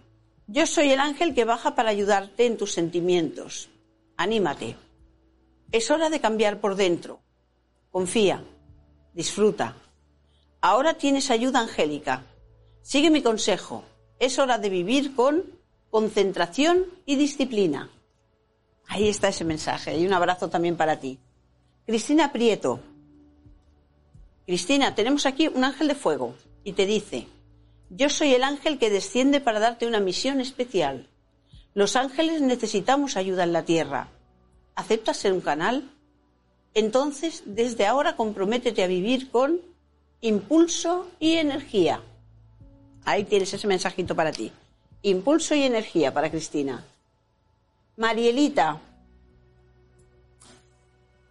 yo 0.46 0.66
soy 0.66 0.90
el 0.90 1.00
ángel 1.00 1.34
que 1.34 1.46
baja 1.46 1.74
para 1.74 1.88
ayudarte 1.88 2.44
en 2.44 2.58
tus 2.58 2.72
sentimientos. 2.72 3.69
Anímate. 4.20 4.76
Es 5.72 5.90
hora 5.90 6.10
de 6.10 6.20
cambiar 6.20 6.60
por 6.60 6.74
dentro. 6.74 7.22
Confía. 7.90 8.44
Disfruta. 9.14 9.76
Ahora 10.60 10.92
tienes 10.92 11.30
ayuda 11.30 11.60
angélica. 11.60 12.26
Sigue 12.82 13.08
mi 13.08 13.22
consejo. 13.22 13.82
Es 14.18 14.38
hora 14.38 14.58
de 14.58 14.68
vivir 14.68 15.14
con 15.14 15.46
concentración 15.88 16.84
y 17.06 17.16
disciplina. 17.16 17.88
Ahí 18.88 19.08
está 19.08 19.28
ese 19.28 19.46
mensaje 19.46 19.96
y 19.96 20.06
un 20.06 20.12
abrazo 20.12 20.50
también 20.50 20.76
para 20.76 21.00
ti. 21.00 21.18
Cristina 21.86 22.30
Prieto. 22.30 22.78
Cristina, 24.44 24.94
tenemos 24.94 25.24
aquí 25.24 25.48
un 25.48 25.64
ángel 25.64 25.88
de 25.88 25.94
fuego 25.94 26.34
y 26.62 26.74
te 26.74 26.84
dice, 26.84 27.26
yo 27.88 28.10
soy 28.10 28.34
el 28.34 28.44
ángel 28.44 28.78
que 28.78 28.90
desciende 28.90 29.40
para 29.40 29.60
darte 29.60 29.86
una 29.86 29.98
misión 29.98 30.42
especial. 30.42 31.08
Los 31.74 31.96
ángeles 31.96 32.42
necesitamos 32.42 33.16
ayuda 33.16 33.44
en 33.44 33.52
la 33.52 33.64
tierra. 33.64 34.08
¿Aceptas 34.74 35.18
ser 35.18 35.32
un 35.32 35.40
canal? 35.40 35.90
Entonces, 36.74 37.42
desde 37.46 37.86
ahora 37.86 38.16
comprométete 38.16 38.82
a 38.82 38.88
vivir 38.88 39.30
con 39.30 39.60
impulso 40.20 41.08
y 41.18 41.34
energía. 41.34 42.00
Ahí 43.04 43.24
tienes 43.24 43.52
ese 43.52 43.66
mensajito 43.66 44.14
para 44.14 44.32
ti. 44.32 44.52
Impulso 45.02 45.54
y 45.54 45.62
energía 45.62 46.12
para 46.12 46.30
Cristina. 46.30 46.84
Marielita, 47.96 48.80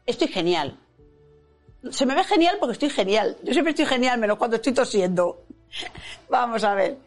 estoy 0.05 0.27
genial. 0.27 0.77
Se 1.91 2.05
me 2.05 2.15
ve 2.15 2.23
genial 2.23 2.57
porque 2.59 2.73
estoy 2.73 2.89
genial. 2.89 3.37
Yo 3.43 3.53
siempre 3.53 3.71
estoy 3.71 3.85
genial, 3.85 4.19
menos 4.19 4.37
cuando 4.37 4.57
estoy 4.57 4.73
tosiendo. 4.73 5.43
Vamos 6.29 6.63
a 6.63 6.73
ver. 6.73 6.97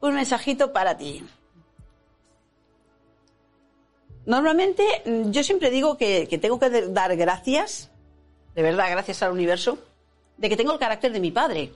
Un 0.00 0.14
mensajito 0.14 0.72
para 0.72 0.96
ti. 0.96 1.24
Normalmente 4.24 4.84
mm, 5.04 5.30
yo 5.30 5.42
siempre 5.42 5.70
digo 5.70 5.96
que, 5.96 6.26
tengo 6.40 6.58
que 6.58 6.68
dar 6.88 7.16
gracias, 7.16 7.90
de 8.54 8.62
verdad, 8.62 8.90
gracias 8.90 9.22
al 9.22 9.32
universo, 9.32 9.78
de 10.36 10.48
que 10.48 10.56
tengo 10.56 10.72
el 10.72 10.78
carácter 10.78 11.12
de 11.12 11.20
mi 11.20 11.30
padre. 11.30 11.72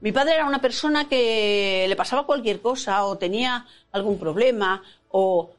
Mi 0.00 0.12
padre 0.12 0.34
era 0.34 0.46
una 0.46 0.60
persona 0.60 1.08
que 1.08 1.86
le 1.88 1.96
pasaba 1.96 2.26
cualquier 2.26 2.60
cosa 2.60 3.04
o 3.04 3.16
tenía 3.16 3.66
algún 3.92 4.18
problema 4.18 4.82
o, 5.08 5.50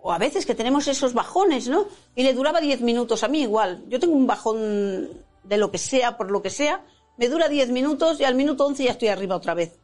o 0.00 0.12
a 0.12 0.18
veces 0.18 0.46
que 0.46 0.54
tenemos 0.54 0.88
esos 0.88 1.12
bajones, 1.12 1.68
¿no? 1.68 1.86
Y 2.14 2.22
le 2.22 2.32
duraba 2.32 2.60
10 2.60 2.80
minutos, 2.80 3.22
a 3.22 3.28
mí 3.28 3.42
igual. 3.42 3.84
Yo 3.88 4.00
tengo 4.00 4.14
un 4.14 4.26
bajón 4.26 5.10
de 5.44 5.56
lo 5.58 5.70
que 5.70 5.78
sea, 5.78 6.16
por 6.16 6.30
lo 6.30 6.42
que 6.42 6.50
sea, 6.50 6.82
me 7.16 7.28
dura 7.28 7.48
10 7.48 7.70
minutos 7.70 8.18
y 8.20 8.24
al 8.24 8.34
minuto 8.34 8.66
11 8.66 8.84
ya 8.84 8.92
estoy 8.92 9.08
arriba 9.08 9.36
otra 9.36 9.54
vez. 9.54 9.78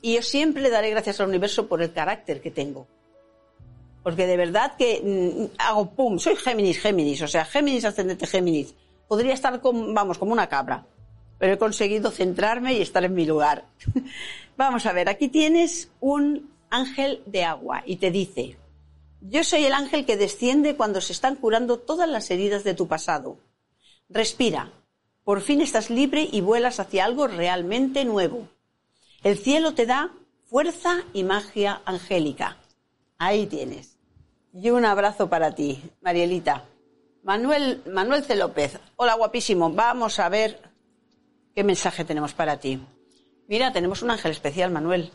Y 0.00 0.14
yo 0.14 0.22
siempre 0.22 0.70
daré 0.70 0.90
gracias 0.90 1.18
al 1.20 1.28
universo 1.28 1.66
por 1.66 1.82
el 1.82 1.92
carácter 1.92 2.40
que 2.40 2.52
tengo. 2.52 2.86
Porque 4.02 4.26
de 4.26 4.36
verdad 4.36 4.76
que 4.76 5.02
mm, 5.02 5.56
hago 5.58 5.90
pum, 5.90 6.18
soy 6.18 6.36
Géminis, 6.36 6.80
Géminis, 6.80 7.22
o 7.22 7.28
sea, 7.28 7.44
Géminis 7.44 7.84
ascendente 7.84 8.26
Géminis. 8.26 8.74
Podría 9.06 9.34
estar, 9.34 9.60
vamos, 9.62 10.18
como 10.18 10.32
una 10.32 10.48
cabra 10.48 10.84
pero 11.38 11.54
he 11.54 11.58
conseguido 11.58 12.10
centrarme 12.10 12.74
y 12.74 12.82
estar 12.82 13.04
en 13.04 13.14
mi 13.14 13.24
lugar. 13.24 13.64
Vamos 14.56 14.86
a 14.86 14.92
ver, 14.92 15.08
aquí 15.08 15.28
tienes 15.28 15.90
un 16.00 16.50
ángel 16.68 17.22
de 17.26 17.44
agua 17.44 17.82
y 17.86 17.96
te 17.96 18.10
dice, 18.10 18.56
yo 19.20 19.44
soy 19.44 19.64
el 19.64 19.72
ángel 19.72 20.04
que 20.04 20.16
desciende 20.16 20.76
cuando 20.76 21.00
se 21.00 21.12
están 21.12 21.36
curando 21.36 21.78
todas 21.78 22.08
las 22.08 22.30
heridas 22.30 22.64
de 22.64 22.74
tu 22.74 22.88
pasado. 22.88 23.38
Respira, 24.08 24.72
por 25.24 25.40
fin 25.40 25.60
estás 25.60 25.90
libre 25.90 26.28
y 26.30 26.40
vuelas 26.40 26.80
hacia 26.80 27.04
algo 27.04 27.28
realmente 27.28 28.04
nuevo. 28.04 28.48
El 29.22 29.38
cielo 29.38 29.74
te 29.74 29.86
da 29.86 30.12
fuerza 30.46 31.02
y 31.12 31.22
magia 31.22 31.82
angélica. 31.84 32.57
Ahí 33.18 33.46
tienes. 33.46 33.98
Y 34.52 34.70
un 34.70 34.84
abrazo 34.84 35.28
para 35.28 35.54
ti, 35.54 35.82
Marielita. 36.00 36.64
Manuel, 37.22 37.82
Manuel 37.92 38.24
C. 38.24 38.36
López. 38.36 38.78
Hola, 38.96 39.14
guapísimo. 39.14 39.70
Vamos 39.70 40.18
a 40.18 40.28
ver 40.28 40.68
¿Qué 41.58 41.64
mensaje 41.64 42.04
tenemos 42.04 42.34
para 42.34 42.60
ti? 42.60 42.80
Mira, 43.48 43.72
tenemos 43.72 44.02
un 44.02 44.12
ángel 44.12 44.30
especial, 44.30 44.70
Manuel. 44.70 45.10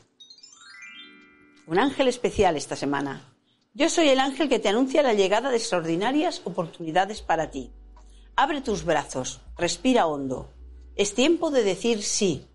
Un 1.67 1.79
ángel 1.79 2.10
especial 2.10 2.57
esta 2.57 2.75
semana. 2.75 3.33
Yo 3.74 3.88
soy 3.88 4.10
el 4.10 4.19
ángel 4.19 4.50
que 4.50 4.60
te 4.60 4.67
anuncia 4.67 5.01
la 5.03 5.13
llegada 5.13 5.50
de 5.50 5.55
extraordinarias 5.55 6.41
oportunidades 6.43 7.22
para 7.22 7.50
ti. 7.50 7.72
Abre 8.36 8.60
tus 8.60 8.83
brazos, 8.83 9.39
respira 9.55 10.05
hondo. 10.05 10.50
Es 10.98 11.15
tiempo 11.15 11.50
de 11.50 11.63
decir 11.63 12.03
sí. 12.03 12.45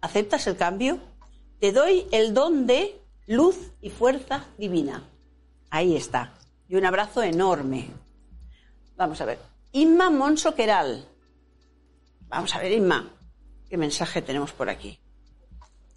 ¿Aceptas 0.00 0.46
el 0.46 0.56
cambio? 0.56 0.98
Te 1.60 1.72
doy 1.72 2.06
el 2.12 2.32
don 2.32 2.66
de 2.66 2.98
luz 3.28 3.72
y 3.82 3.90
fuerza 3.90 4.46
divina. 4.56 5.04
Ahí 5.70 5.94
está. 5.96 6.32
Y 6.66 6.76
un 6.76 6.86
abrazo 6.86 7.22
enorme. 7.22 7.90
Vamos 8.96 9.20
a 9.20 9.26
ver. 9.26 9.38
Inma 9.72 10.08
Monso 10.08 10.54
Queral. 10.54 11.06
Vamos 12.28 12.54
a 12.54 12.58
ver, 12.58 12.72
Inma. 12.72 13.10
¿Qué 13.68 13.76
mensaje 13.76 14.22
tenemos 14.22 14.52
por 14.52 14.70
aquí? 14.70 14.98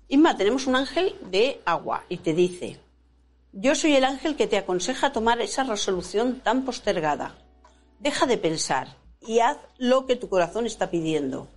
Inma, 0.09 0.35
tenemos 0.35 0.67
un 0.67 0.75
ángel 0.75 1.15
de 1.31 1.61
agua 1.63 2.03
y 2.09 2.17
te 2.17 2.33
dice, 2.33 2.77
yo 3.53 3.75
soy 3.75 3.95
el 3.95 4.03
ángel 4.03 4.35
que 4.35 4.47
te 4.47 4.57
aconseja 4.57 5.13
tomar 5.13 5.39
esa 5.39 5.63
resolución 5.63 6.41
tan 6.41 6.65
postergada. 6.65 7.37
Deja 7.99 8.25
de 8.25 8.37
pensar 8.37 8.97
y 9.21 9.39
haz 9.39 9.57
lo 9.77 10.05
que 10.05 10.17
tu 10.17 10.27
corazón 10.27 10.65
está 10.65 10.89
pidiendo. 10.89 11.47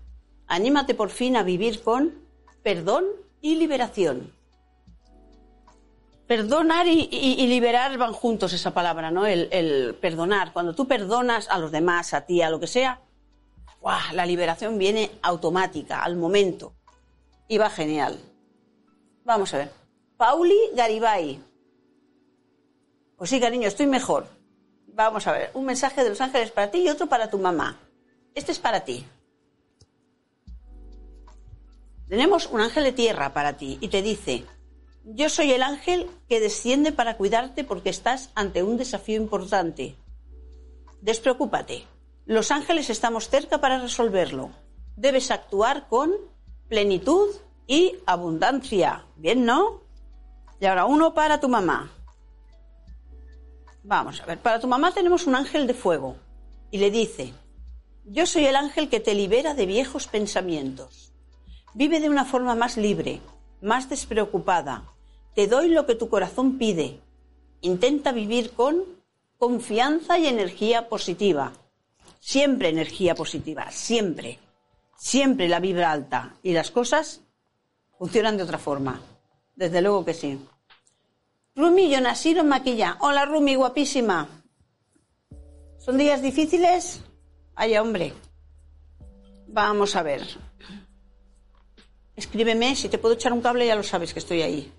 Anímate 0.47 0.95
por 0.95 1.11
fin 1.11 1.37
a 1.37 1.43
vivir 1.43 1.83
con 1.83 2.15
perdón 2.63 3.07
y 3.41 3.57
liberación. 3.57 4.33
Perdonar 6.27 6.87
y, 6.87 7.47
liberar 7.47 7.99
van 7.99 8.15
juntos 8.15 8.55
esa 8.55 8.73
palabra, 8.73 9.11
¿no? 9.11 9.27
El, 9.27 9.95
perdonar. 10.01 10.53
Cuando 10.53 10.75
tú 10.75 10.89
perdonas 10.89 11.49
a 11.51 11.59
los 11.59 11.71
demás, 11.71 12.15
a 12.15 12.23
ti, 12.23 12.41
a 12.41 12.49
lo 12.49 12.59
que 12.59 12.67
sea, 12.67 13.01
la 14.13 14.25
liberación 14.25 14.79
viene 14.79 15.11
automática, 15.23 16.03
al 16.03 16.17
momento. 16.17 16.73
Y 17.47 17.59
va 17.59 17.69
genial. 17.69 18.19
Vamos 19.25 19.53
a 19.53 19.59
ver. 19.59 19.71
Pauli 20.17 20.57
Garibay. 20.75 21.43
Pues 23.19 23.29
sí, 23.29 23.39
cariño, 23.39 23.69
estoy 23.69 23.87
mejor. 23.87 24.27
Vamos 24.87 25.27
a 25.27 25.33
ver. 25.33 25.51
Un 25.53 25.67
mensaje 25.67 26.03
de 26.03 26.11
los 26.11 26.21
ángeles 26.23 26.51
para 26.51 26.71
ti 26.71 26.79
y 26.79 26.89
otro 26.89 27.07
para 27.07 27.29
tu 27.29 27.39
mamá. 27.39 27.79
Este 28.35 28.53
es 28.53 28.59
para 28.59 28.85
ti. 28.85 29.05
Tenemos 32.09 32.47
un 32.47 32.61
ángel 32.61 32.85
de 32.85 32.93
tierra 32.93 33.33
para 33.33 33.57
ti 33.57 33.79
y 33.81 33.89
te 33.89 34.03
dice, 34.03 34.45
yo 35.05 35.29
soy 35.29 35.53
el 35.53 35.63
ángel 35.63 36.11
que 36.29 36.41
desciende 36.41 36.93
para 36.93 37.17
cuidarte 37.17 37.63
porque 37.63 37.91
estás 37.91 38.31
ante 38.35 38.63
un 38.63 38.77
desafío 38.77 39.17
importante. 39.17 39.97
Despreocúpate. 41.01 41.85
Los 42.25 42.51
ángeles 42.51 42.89
estamos 42.89 43.29
cerca 43.29 43.61
para 43.61 43.79
resolverlo. 43.79 44.51
Debes 44.97 45.31
actuar 45.31 45.89
con 45.89 46.13
plenitud 46.69 47.29
y 47.67 47.97
abundancia. 48.07 49.05
Bien, 49.17 49.45
¿no? 49.45 49.83
Y 50.59 50.67
ahora 50.67 50.87
uno 50.87 51.13
para 51.13 51.39
tu 51.39 51.49
mamá. 51.49 51.93
Vamos 53.83 54.23
a 54.23 54.27
ver, 54.27 54.39
para 54.39 54.61
tu 54.61 54.67
mamá 54.67 54.93
tenemos 54.93 55.27
un 55.27 55.35
ángel 55.35 55.67
de 55.67 55.75
fuego 55.75 56.17
y 56.71 56.79
le 56.79 56.91
dice, 56.91 57.35
yo 58.07 58.25
soy 58.25 58.47
el 58.47 58.57
ángel 58.57 58.89
que 58.89 59.01
te 59.01 59.15
libera 59.15 59.53
de 59.53 59.67
viejos 59.67 60.07
pensamientos. 60.07 61.13
Vive 61.75 62.01
de 62.01 62.09
una 62.09 62.25
forma 62.25 62.55
más 62.55 62.79
libre, 62.79 63.21
más 63.65 63.89
despreocupada. 63.89 64.85
Te 65.35 65.49
doy 65.49 65.69
lo 65.69 65.87
que 65.87 65.95
tu 65.95 66.09
corazón 66.09 66.59
pide. 66.59 67.01
Intenta 67.63 68.13
vivir 68.13 68.53
con 68.53 68.85
confianza 69.39 70.19
y 70.19 70.27
energía 70.27 70.89
positiva. 70.89 71.53
Siempre 72.21 72.69
energía 72.69 73.15
positiva, 73.15 73.71
siempre. 73.71 74.39
Siempre 74.97 75.49
la 75.49 75.61
vibra 75.61 75.91
alta. 75.91 76.37
Y 76.43 76.53
las 76.53 76.71
cosas 76.71 77.23
funcionan 77.99 78.37
de 78.37 78.45
otra 78.45 78.59
forma. 78.59 79.01
Desde 79.57 79.83
luego 79.83 80.05
que 80.05 80.15
sí. 80.15 80.39
Rumi 81.57 81.89
Yonasiro 81.89 82.45
Maquilla. 82.45 82.99
Hola 83.01 83.25
Rumi, 83.25 83.55
guapísima. 83.55 84.29
¿Son 85.79 85.97
días 85.97 86.23
difíciles? 86.23 87.03
Ay, 87.55 87.77
hombre. 87.79 88.13
Vamos 89.49 89.97
a 89.97 90.03
ver. 90.03 90.23
Escríbeme, 92.17 92.77
si 92.77 92.89
te 92.89 92.99
puedo 92.99 93.15
echar 93.15 93.33
un 93.33 93.41
cable 93.41 93.67
ya 93.67 93.75
lo 93.75 93.83
sabes 93.83 94.13
que 94.13 94.21
estoy 94.21 94.43
ahí. 94.43 94.73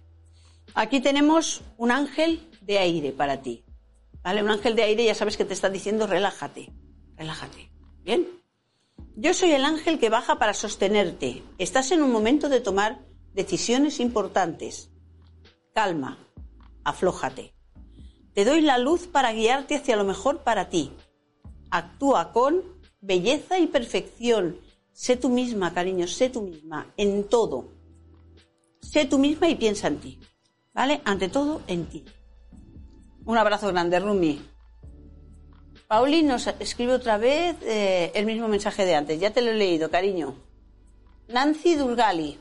Aquí 0.73 1.01
tenemos 1.01 1.61
un 1.77 1.91
ángel 1.91 2.49
de 2.61 2.79
aire 2.79 3.11
para 3.11 3.41
ti. 3.41 3.63
¿Vale? 4.23 4.41
Un 4.41 4.49
ángel 4.49 4.75
de 4.75 4.83
aire 4.83 5.05
ya 5.05 5.15
sabes 5.15 5.37
que 5.37 5.45
te 5.45 5.53
está 5.53 5.69
diciendo 5.69 6.07
relájate, 6.07 6.71
relájate. 7.15 7.69
¿Bien? 8.03 8.27
Yo 9.15 9.33
soy 9.33 9.51
el 9.51 9.63
ángel 9.63 9.99
que 9.99 10.09
baja 10.09 10.39
para 10.39 10.53
sostenerte. 10.53 11.43
Estás 11.57 11.91
en 11.91 12.01
un 12.01 12.11
momento 12.11 12.49
de 12.49 12.59
tomar 12.59 12.99
decisiones 13.33 13.99
importantes. 13.99 14.89
Calma, 15.73 16.17
aflójate. 16.83 17.53
Te 18.33 18.45
doy 18.45 18.61
la 18.61 18.77
luz 18.77 19.07
para 19.07 19.31
guiarte 19.31 19.75
hacia 19.75 19.95
lo 19.95 20.03
mejor 20.03 20.43
para 20.43 20.69
ti. 20.69 20.91
Actúa 21.69 22.31
con 22.33 22.63
belleza 22.99 23.59
y 23.59 23.67
perfección 23.67 24.59
Sé 24.95 25.17
tú 25.17 25.27
misma, 25.27 25.73
cariño, 25.73 26.07
sé 26.07 26.29
tú 26.29 26.41
misma, 26.41 26.93
en 26.95 27.25
todo. 27.25 27.67
Sé 28.79 29.03
tú 29.03 29.19
misma 29.19 29.49
y 29.49 29.55
piensa 29.55 29.89
en 29.89 29.99
ti. 29.99 30.19
¿Vale? 30.73 31.01
Ante 31.03 31.27
todo, 31.27 31.61
en 31.67 31.85
ti. 31.87 32.05
Un 33.25 33.37
abrazo 33.37 33.67
grande, 33.67 33.99
Rumi. 33.99 34.41
Pauli 35.89 36.23
nos 36.23 36.47
escribe 36.47 36.93
otra 36.93 37.17
vez 37.17 37.57
eh, 37.63 38.13
el 38.15 38.25
mismo 38.25 38.47
mensaje 38.47 38.85
de 38.85 38.95
antes. 38.95 39.19
Ya 39.19 39.31
te 39.31 39.41
lo 39.41 39.51
he 39.51 39.55
leído, 39.55 39.91
cariño. 39.91 40.33
Nancy 41.27 41.75
Durgali. 41.75 42.39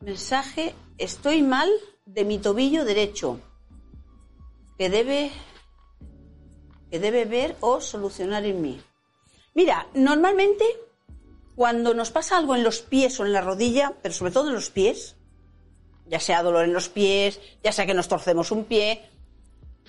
Mensaje, 0.00 0.74
estoy 0.96 1.42
mal 1.42 1.70
de 2.06 2.24
mi 2.24 2.38
tobillo 2.38 2.86
derecho. 2.86 3.40
Que 4.78 4.88
debe, 4.88 5.30
que 6.90 6.98
debe 6.98 7.26
ver 7.26 7.56
o 7.60 7.82
solucionar 7.82 8.46
en 8.46 8.62
mí. 8.62 8.80
Mira, 9.54 9.86
normalmente 9.92 10.64
cuando 11.56 11.94
nos 11.94 12.10
pasa 12.10 12.36
algo 12.36 12.54
en 12.54 12.62
los 12.62 12.82
pies 12.82 13.18
o 13.18 13.24
en 13.24 13.32
la 13.32 13.40
rodilla, 13.40 13.94
pero 14.02 14.14
sobre 14.14 14.30
todo 14.30 14.48
en 14.48 14.54
los 14.54 14.70
pies, 14.70 15.16
ya 16.06 16.20
sea 16.20 16.42
dolor 16.42 16.64
en 16.64 16.74
los 16.74 16.90
pies, 16.90 17.40
ya 17.64 17.72
sea 17.72 17.86
que 17.86 17.94
nos 17.94 18.08
torcemos 18.08 18.52
un 18.52 18.64
pie, 18.64 19.02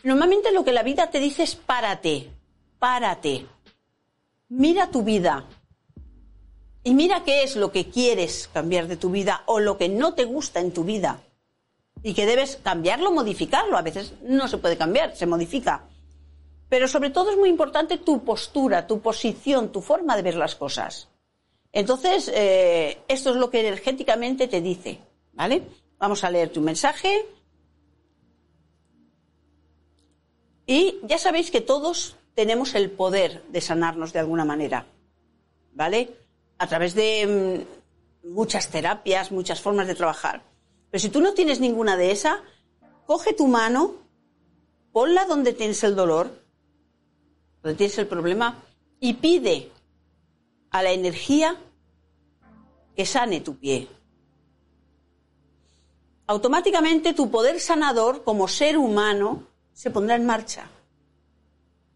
normalmente 0.03 0.53
lo 0.53 0.63
que 0.63 0.71
la 0.71 0.81
vida 0.81 1.11
te 1.11 1.19
dice 1.19 1.43
es 1.43 1.55
párate, 1.55 2.31
párate, 2.79 3.45
mira 4.47 4.89
tu 4.89 5.03
vida 5.03 5.45
y 6.83 6.93
mira 6.93 7.25
qué 7.25 7.43
es 7.43 7.57
lo 7.57 7.73
que 7.73 7.89
quieres 7.89 8.49
cambiar 8.53 8.87
de 8.87 8.95
tu 8.95 9.11
vida 9.11 9.43
o 9.45 9.59
lo 9.59 9.77
que 9.77 9.89
no 9.89 10.13
te 10.13 10.23
gusta 10.23 10.61
en 10.61 10.71
tu 10.71 10.85
vida 10.85 11.19
y 12.01 12.13
que 12.13 12.25
debes 12.25 12.59
cambiarlo, 12.63 13.11
modificarlo. 13.11 13.77
A 13.77 13.81
veces 13.81 14.13
no 14.21 14.47
se 14.47 14.57
puede 14.57 14.77
cambiar, 14.77 15.17
se 15.17 15.25
modifica. 15.25 15.83
Pero 16.69 16.87
sobre 16.87 17.09
todo 17.09 17.31
es 17.31 17.37
muy 17.37 17.49
importante 17.49 17.97
tu 17.97 18.23
postura, 18.23 18.87
tu 18.87 19.01
posición, 19.01 19.73
tu 19.73 19.81
forma 19.81 20.15
de 20.15 20.21
ver 20.21 20.35
las 20.35 20.55
cosas. 20.55 21.09
Entonces, 21.77 22.31
eh, 22.33 23.03
esto 23.07 23.29
es 23.29 23.35
lo 23.35 23.51
que 23.51 23.59
energéticamente 23.59 24.47
te 24.47 24.61
dice, 24.61 24.97
¿vale? 25.33 25.61
Vamos 25.99 26.23
a 26.23 26.31
leer 26.31 26.49
tu 26.49 26.59
mensaje. 26.59 27.27
Y 30.65 30.97
ya 31.03 31.19
sabéis 31.19 31.51
que 31.51 31.61
todos 31.61 32.15
tenemos 32.33 32.73
el 32.73 32.89
poder 32.89 33.43
de 33.49 33.61
sanarnos 33.61 34.11
de 34.11 34.17
alguna 34.17 34.43
manera, 34.43 34.87
¿vale? 35.73 36.15
A 36.57 36.65
través 36.65 36.95
de 36.95 37.67
mm, 38.25 38.33
muchas 38.33 38.71
terapias, 38.71 39.31
muchas 39.31 39.61
formas 39.61 39.85
de 39.85 39.93
trabajar. 39.93 40.41
Pero 40.89 40.99
si 40.99 41.09
tú 41.09 41.21
no 41.21 41.35
tienes 41.35 41.59
ninguna 41.59 41.95
de 41.95 42.09
esas, 42.09 42.39
coge 43.05 43.33
tu 43.33 43.45
mano, 43.45 43.97
ponla 44.91 45.25
donde 45.25 45.53
tienes 45.53 45.83
el 45.83 45.95
dolor, 45.95 46.43
donde 47.61 47.77
tienes 47.77 47.99
el 47.99 48.07
problema, 48.07 48.63
y 48.99 49.13
pide 49.13 49.69
a 50.71 50.81
la 50.81 50.91
energía 50.91 51.55
que 52.97 53.05
sane 53.05 53.41
tu 53.41 53.55
pie. 53.59 53.87
Automáticamente 56.25 57.13
tu 57.13 57.29
poder 57.29 57.59
sanador 57.59 58.23
como 58.23 58.47
ser 58.47 58.75
humano 58.75 59.43
se 59.71 59.91
pondrá 59.91 60.15
en 60.15 60.25
marcha. 60.25 60.67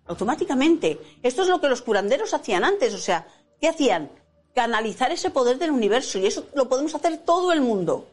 Automáticamente. 0.06 1.02
Esto 1.24 1.42
es 1.42 1.48
lo 1.48 1.60
que 1.60 1.70
los 1.70 1.82
curanderos 1.82 2.36
hacían 2.36 2.64
antes. 2.64 2.94
O 2.94 3.00
sea, 3.00 3.28
¿qué 3.60 3.68
hacían? 3.68 4.12
Canalizar 4.54 5.12
ese 5.12 5.32
poder 5.32 5.58
del 5.58 5.72
universo. 5.72 6.20
Y 6.20 6.28
eso 6.28 6.46
lo 6.54 6.70
podemos 6.70 6.94
hacer 6.94 7.18
todo 7.18 7.52
el 7.52 7.62
mundo. 7.62 8.08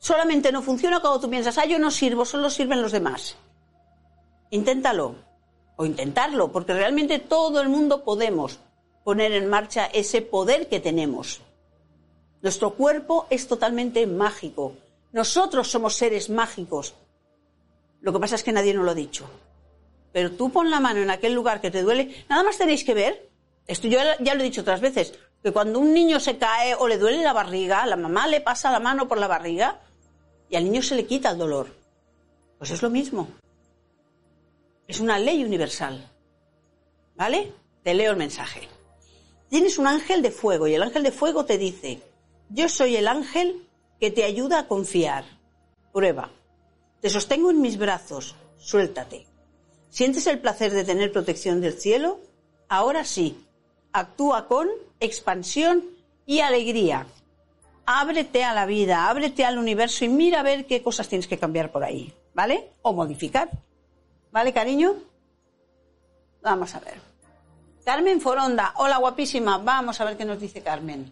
Solamente 0.00 0.50
no 0.50 0.60
funciona 0.60 0.98
cuando 0.98 1.20
tú 1.20 1.30
piensas, 1.30 1.56
ah, 1.58 1.66
yo 1.66 1.78
no 1.78 1.92
sirvo, 1.92 2.24
solo 2.24 2.50
sirven 2.50 2.82
los 2.82 2.90
demás. 2.90 3.36
Inténtalo. 4.50 5.14
O 5.76 5.86
intentarlo, 5.86 6.50
porque 6.50 6.72
realmente 6.74 7.20
todo 7.20 7.60
el 7.60 7.68
mundo 7.68 8.02
podemos 8.02 8.58
poner 9.04 9.32
en 9.32 9.48
marcha 9.48 9.86
ese 9.86 10.22
poder 10.22 10.68
que 10.68 10.80
tenemos. 10.80 11.40
Nuestro 12.42 12.74
cuerpo 12.74 13.26
es 13.30 13.48
totalmente 13.48 14.06
mágico. 14.06 14.74
Nosotros 15.12 15.70
somos 15.70 15.94
seres 15.94 16.30
mágicos. 16.30 16.94
Lo 18.00 18.12
que 18.12 18.20
pasa 18.20 18.36
es 18.36 18.44
que 18.44 18.52
nadie 18.52 18.74
nos 18.74 18.84
lo 18.84 18.92
ha 18.92 18.94
dicho. 18.94 19.28
Pero 20.12 20.32
tú 20.32 20.50
pon 20.50 20.70
la 20.70 20.80
mano 20.80 21.00
en 21.00 21.10
aquel 21.10 21.34
lugar 21.34 21.60
que 21.60 21.70
te 21.70 21.82
duele. 21.82 22.24
Nada 22.28 22.42
más 22.42 22.58
tenéis 22.58 22.84
que 22.84 22.94
ver. 22.94 23.28
Esto 23.66 23.88
yo 23.88 23.98
ya 24.20 24.34
lo 24.34 24.40
he 24.40 24.44
dicho 24.44 24.60
otras 24.60 24.80
veces. 24.80 25.14
Que 25.42 25.52
cuando 25.52 25.78
un 25.78 25.92
niño 25.92 26.20
se 26.20 26.38
cae 26.38 26.74
o 26.74 26.86
le 26.88 26.98
duele 26.98 27.22
la 27.22 27.32
barriga, 27.32 27.86
la 27.86 27.96
mamá 27.96 28.26
le 28.26 28.40
pasa 28.40 28.70
la 28.70 28.80
mano 28.80 29.08
por 29.08 29.18
la 29.18 29.26
barriga 29.26 29.80
y 30.48 30.56
al 30.56 30.64
niño 30.64 30.82
se 30.82 30.94
le 30.94 31.06
quita 31.06 31.30
el 31.30 31.38
dolor. 31.38 31.68
Pues 32.58 32.70
es 32.70 32.82
lo 32.82 32.90
mismo. 32.90 33.28
Es 34.86 35.00
una 35.00 35.18
ley 35.18 35.44
universal. 35.44 36.08
¿Vale? 37.16 37.52
Te 37.82 37.94
leo 37.94 38.12
el 38.12 38.16
mensaje. 38.16 38.68
Tienes 39.48 39.78
un 39.78 39.86
ángel 39.86 40.22
de 40.22 40.30
fuego 40.30 40.66
y 40.66 40.74
el 40.74 40.82
ángel 40.82 41.02
de 41.02 41.12
fuego 41.12 41.44
te 41.44 41.56
dice, 41.56 42.02
yo 42.50 42.68
soy 42.68 42.96
el 42.96 43.08
ángel 43.08 43.66
que 43.98 44.10
te 44.10 44.24
ayuda 44.24 44.60
a 44.60 44.68
confiar. 44.68 45.24
Prueba. 45.92 46.30
Te 47.00 47.10
sostengo 47.10 47.50
en 47.50 47.60
mis 47.60 47.78
brazos. 47.78 48.34
Suéltate. 48.58 49.26
¿Sientes 49.88 50.26
el 50.26 50.40
placer 50.40 50.72
de 50.72 50.84
tener 50.84 51.12
protección 51.12 51.60
del 51.60 51.78
cielo? 51.80 52.20
Ahora 52.68 53.04
sí. 53.04 53.44
Actúa 53.92 54.46
con 54.46 54.68
expansión 55.00 55.84
y 56.26 56.40
alegría. 56.40 57.06
Ábrete 57.86 58.44
a 58.44 58.52
la 58.52 58.66
vida, 58.66 59.08
ábrete 59.08 59.46
al 59.46 59.56
universo 59.56 60.04
y 60.04 60.08
mira 60.08 60.40
a 60.40 60.42
ver 60.42 60.66
qué 60.66 60.82
cosas 60.82 61.08
tienes 61.08 61.26
que 61.26 61.38
cambiar 61.38 61.72
por 61.72 61.84
ahí. 61.84 62.12
¿Vale? 62.34 62.68
O 62.82 62.92
modificar. 62.92 63.50
¿Vale, 64.30 64.52
cariño? 64.52 64.94
Vamos 66.42 66.74
a 66.74 66.80
ver. 66.80 67.07
Carmen 67.88 68.20
Foronda, 68.20 68.74
hola 68.76 68.98
guapísima, 68.98 69.56
vamos 69.56 69.98
a 69.98 70.04
ver 70.04 70.18
qué 70.18 70.26
nos 70.26 70.38
dice 70.38 70.60
Carmen. 70.60 71.10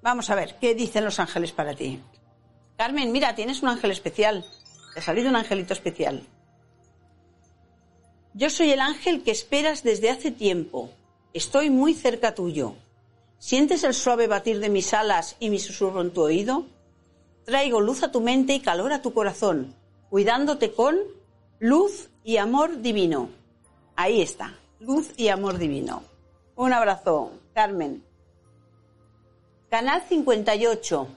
Vamos 0.00 0.30
a 0.30 0.36
ver, 0.36 0.54
¿qué 0.60 0.76
dicen 0.76 1.04
los 1.04 1.18
ángeles 1.18 1.50
para 1.50 1.74
ti? 1.74 2.00
Carmen, 2.76 3.10
mira, 3.10 3.34
tienes 3.34 3.60
un 3.60 3.70
ángel 3.70 3.90
especial. 3.90 4.46
Te 4.94 5.00
ha 5.00 5.02
salido 5.02 5.28
un 5.28 5.34
angelito 5.34 5.72
especial. 5.72 6.24
Yo 8.32 8.48
soy 8.48 8.70
el 8.70 8.78
ángel 8.78 9.24
que 9.24 9.32
esperas 9.32 9.82
desde 9.82 10.10
hace 10.10 10.30
tiempo. 10.30 10.88
Estoy 11.34 11.68
muy 11.68 11.94
cerca 11.94 12.32
tuyo. 12.32 12.76
¿Sientes 13.40 13.82
el 13.82 13.94
suave 13.94 14.28
batir 14.28 14.60
de 14.60 14.68
mis 14.68 14.94
alas 14.94 15.34
y 15.40 15.50
mi 15.50 15.58
susurro 15.58 16.00
en 16.00 16.12
tu 16.12 16.22
oído? 16.22 16.66
Traigo 17.44 17.80
luz 17.80 18.04
a 18.04 18.12
tu 18.12 18.20
mente 18.20 18.54
y 18.54 18.60
calor 18.60 18.92
a 18.92 19.02
tu 19.02 19.12
corazón, 19.12 19.74
cuidándote 20.10 20.70
con 20.70 20.96
luz 21.58 22.08
y 22.22 22.36
amor 22.36 22.82
divino. 22.82 23.30
Ahí 23.96 24.22
está, 24.22 24.59
luz 24.80 25.12
y 25.16 25.28
amor 25.28 25.58
divino. 25.58 26.02
Un 26.56 26.72
abrazo, 26.72 27.32
Carmen. 27.54 28.02
Canal 29.68 30.02
58. 30.08 31.08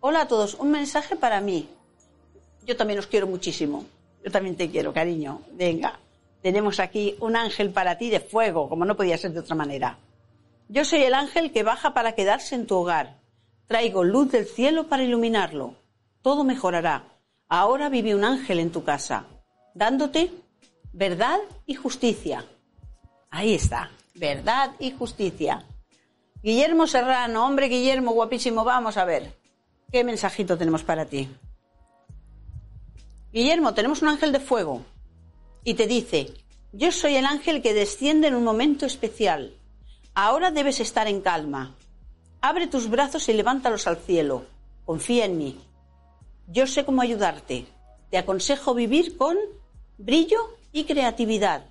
Hola 0.00 0.22
a 0.22 0.28
todos, 0.28 0.54
un 0.54 0.70
mensaje 0.70 1.14
para 1.14 1.40
mí. 1.40 1.68
Yo 2.64 2.76
también 2.76 2.98
os 2.98 3.06
quiero 3.06 3.26
muchísimo. 3.26 3.84
Yo 4.24 4.30
también 4.30 4.56
te 4.56 4.70
quiero, 4.70 4.92
cariño. 4.92 5.42
Venga, 5.52 6.00
tenemos 6.42 6.80
aquí 6.80 7.16
un 7.20 7.36
ángel 7.36 7.70
para 7.70 7.98
ti 7.98 8.10
de 8.10 8.20
fuego, 8.20 8.68
como 8.68 8.84
no 8.84 8.96
podía 8.96 9.18
ser 9.18 9.32
de 9.32 9.40
otra 9.40 9.54
manera. 9.54 9.98
Yo 10.68 10.84
soy 10.84 11.02
el 11.02 11.14
ángel 11.14 11.52
que 11.52 11.62
baja 11.62 11.94
para 11.94 12.12
quedarse 12.12 12.54
en 12.54 12.66
tu 12.66 12.76
hogar. 12.76 13.18
Traigo 13.66 14.04
luz 14.04 14.32
del 14.32 14.46
cielo 14.46 14.88
para 14.88 15.04
iluminarlo. 15.04 15.74
Todo 16.22 16.44
mejorará. 16.44 17.04
Ahora 17.48 17.88
vive 17.88 18.14
un 18.14 18.24
ángel 18.24 18.58
en 18.58 18.72
tu 18.72 18.82
casa, 18.82 19.26
dándote 19.74 20.32
verdad 20.92 21.38
y 21.66 21.74
justicia. 21.74 22.44
Ahí 23.30 23.54
está, 23.54 23.90
verdad 24.14 24.72
y 24.78 24.92
justicia. 24.92 25.64
Guillermo 26.42 26.86
Serrano, 26.86 27.44
hombre 27.44 27.68
Guillermo, 27.68 28.12
guapísimo, 28.12 28.64
vamos 28.64 28.96
a 28.96 29.04
ver. 29.04 29.34
¿Qué 29.90 30.04
mensajito 30.04 30.56
tenemos 30.56 30.82
para 30.82 31.06
ti? 31.06 31.28
Guillermo, 33.32 33.74
tenemos 33.74 34.02
un 34.02 34.08
ángel 34.08 34.32
de 34.32 34.40
fuego 34.40 34.82
y 35.64 35.74
te 35.74 35.86
dice, 35.86 36.32
yo 36.72 36.92
soy 36.92 37.16
el 37.16 37.26
ángel 37.26 37.62
que 37.62 37.74
desciende 37.74 38.28
en 38.28 38.34
un 38.34 38.44
momento 38.44 38.86
especial. 38.86 39.54
Ahora 40.14 40.50
debes 40.50 40.80
estar 40.80 41.08
en 41.08 41.20
calma. 41.20 41.74
Abre 42.40 42.66
tus 42.66 42.88
brazos 42.88 43.28
y 43.28 43.32
levántalos 43.32 43.86
al 43.86 43.96
cielo. 43.96 44.46
Confía 44.84 45.24
en 45.24 45.36
mí. 45.36 45.58
Yo 46.46 46.66
sé 46.66 46.84
cómo 46.84 47.02
ayudarte. 47.02 47.66
Te 48.10 48.18
aconsejo 48.18 48.72
vivir 48.74 49.16
con 49.16 49.36
brillo 49.98 50.56
y 50.72 50.84
creatividad. 50.84 51.64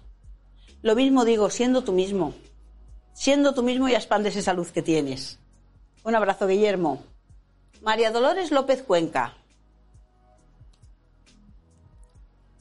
Lo 0.86 0.96
mismo 0.96 1.26
digo, 1.26 1.50
siendo 1.50 1.84
tú 1.84 1.92
mismo 1.92 2.34
siendo 3.16 3.54
tú 3.54 3.64
mismo 3.64 3.88
y 3.88 3.96
expandes 3.96 4.36
esa 4.36 4.54
luz 4.54 4.72
que 4.72 4.84
tienes. 4.84 5.40
Un 6.04 6.14
abrazo, 6.14 6.46
Guillermo. 6.46 7.02
María 7.82 8.12
Dolores 8.12 8.52
López 8.52 8.84
Cuenca. 8.84 9.34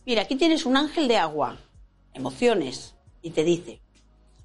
Mira, 0.07 0.23
aquí 0.23 0.37
tienes 0.37 0.65
un 0.65 0.77
ángel 0.77 1.09
de 1.09 1.17
agua, 1.17 1.59
emociones, 2.13 2.95
y 3.21 3.31
te 3.31 3.43
dice, 3.43 3.81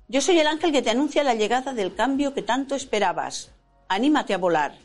yo 0.08 0.22
soy 0.22 0.40
el 0.40 0.48
ángel 0.48 0.72
que 0.72 0.82
te 0.82 0.90
anuncia 0.90 1.24
la 1.24 1.36
llegada 1.36 1.74
del 1.74 1.94
cambio 1.94 2.34
que 2.34 2.42
tanto 2.42 2.76
esperabas. 2.76 3.52
Anímate 3.88 4.34
a 4.34 4.38
volar, 4.38 4.78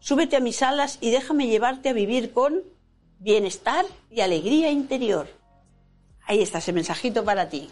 súbete 0.00 0.36
a 0.36 0.40
mis 0.40 0.62
alas 0.62 0.98
y 1.00 1.10
déjame 1.10 1.48
llevarte 1.48 1.88
a 1.88 1.94
vivir 1.94 2.32
con 2.32 2.62
bienestar 3.18 3.86
y 4.10 4.20
alegría 4.20 4.70
interior. 4.70 5.28
Ahí 6.26 6.42
está 6.42 6.58
ese 6.58 6.74
mensajito 6.74 7.24
para 7.24 7.48
ti. 7.48 7.70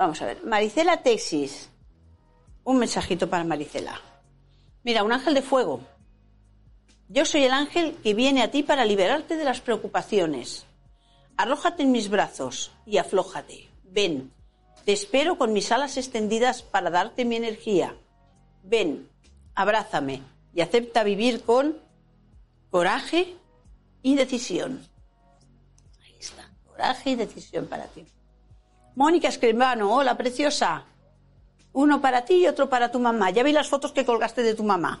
Vamos 0.00 0.22
a 0.22 0.24
ver, 0.24 0.42
Maricela 0.46 1.02
Texis 1.02 1.68
un 2.64 2.78
mensajito 2.78 3.28
para 3.28 3.44
Maricela. 3.44 4.00
Mira, 4.82 5.04
un 5.04 5.12
ángel 5.12 5.34
de 5.34 5.42
fuego. 5.42 5.82
Yo 7.08 7.26
soy 7.26 7.44
el 7.44 7.52
ángel 7.52 7.98
que 8.02 8.14
viene 8.14 8.42
a 8.42 8.50
ti 8.50 8.62
para 8.62 8.86
liberarte 8.86 9.36
de 9.36 9.44
las 9.44 9.60
preocupaciones. 9.60 10.64
Arrójate 11.36 11.82
en 11.82 11.92
mis 11.92 12.08
brazos 12.08 12.70
y 12.86 12.96
aflójate. 12.96 13.68
Ven, 13.84 14.32
te 14.86 14.94
espero 14.94 15.36
con 15.36 15.52
mis 15.52 15.70
alas 15.70 15.98
extendidas 15.98 16.62
para 16.62 16.88
darte 16.88 17.26
mi 17.26 17.36
energía. 17.36 17.94
Ven, 18.62 19.06
abrázame 19.54 20.22
y 20.54 20.62
acepta 20.62 21.04
vivir 21.04 21.42
con 21.42 21.76
coraje 22.70 23.36
y 24.02 24.14
decisión. 24.14 24.82
Ahí 26.02 26.14
está, 26.18 26.50
coraje 26.66 27.10
y 27.10 27.16
decisión 27.16 27.66
para 27.66 27.84
ti. 27.88 28.06
Mónica 28.96 29.28
Escribano, 29.28 29.94
hola 29.94 30.16
preciosa. 30.16 30.84
Uno 31.72 32.00
para 32.00 32.24
ti 32.24 32.34
y 32.34 32.46
otro 32.48 32.68
para 32.68 32.90
tu 32.90 32.98
mamá. 32.98 33.30
Ya 33.30 33.42
vi 33.42 33.52
las 33.52 33.68
fotos 33.68 33.92
que 33.92 34.04
colgaste 34.04 34.42
de 34.42 34.54
tu 34.54 34.64
mamá. 34.64 35.00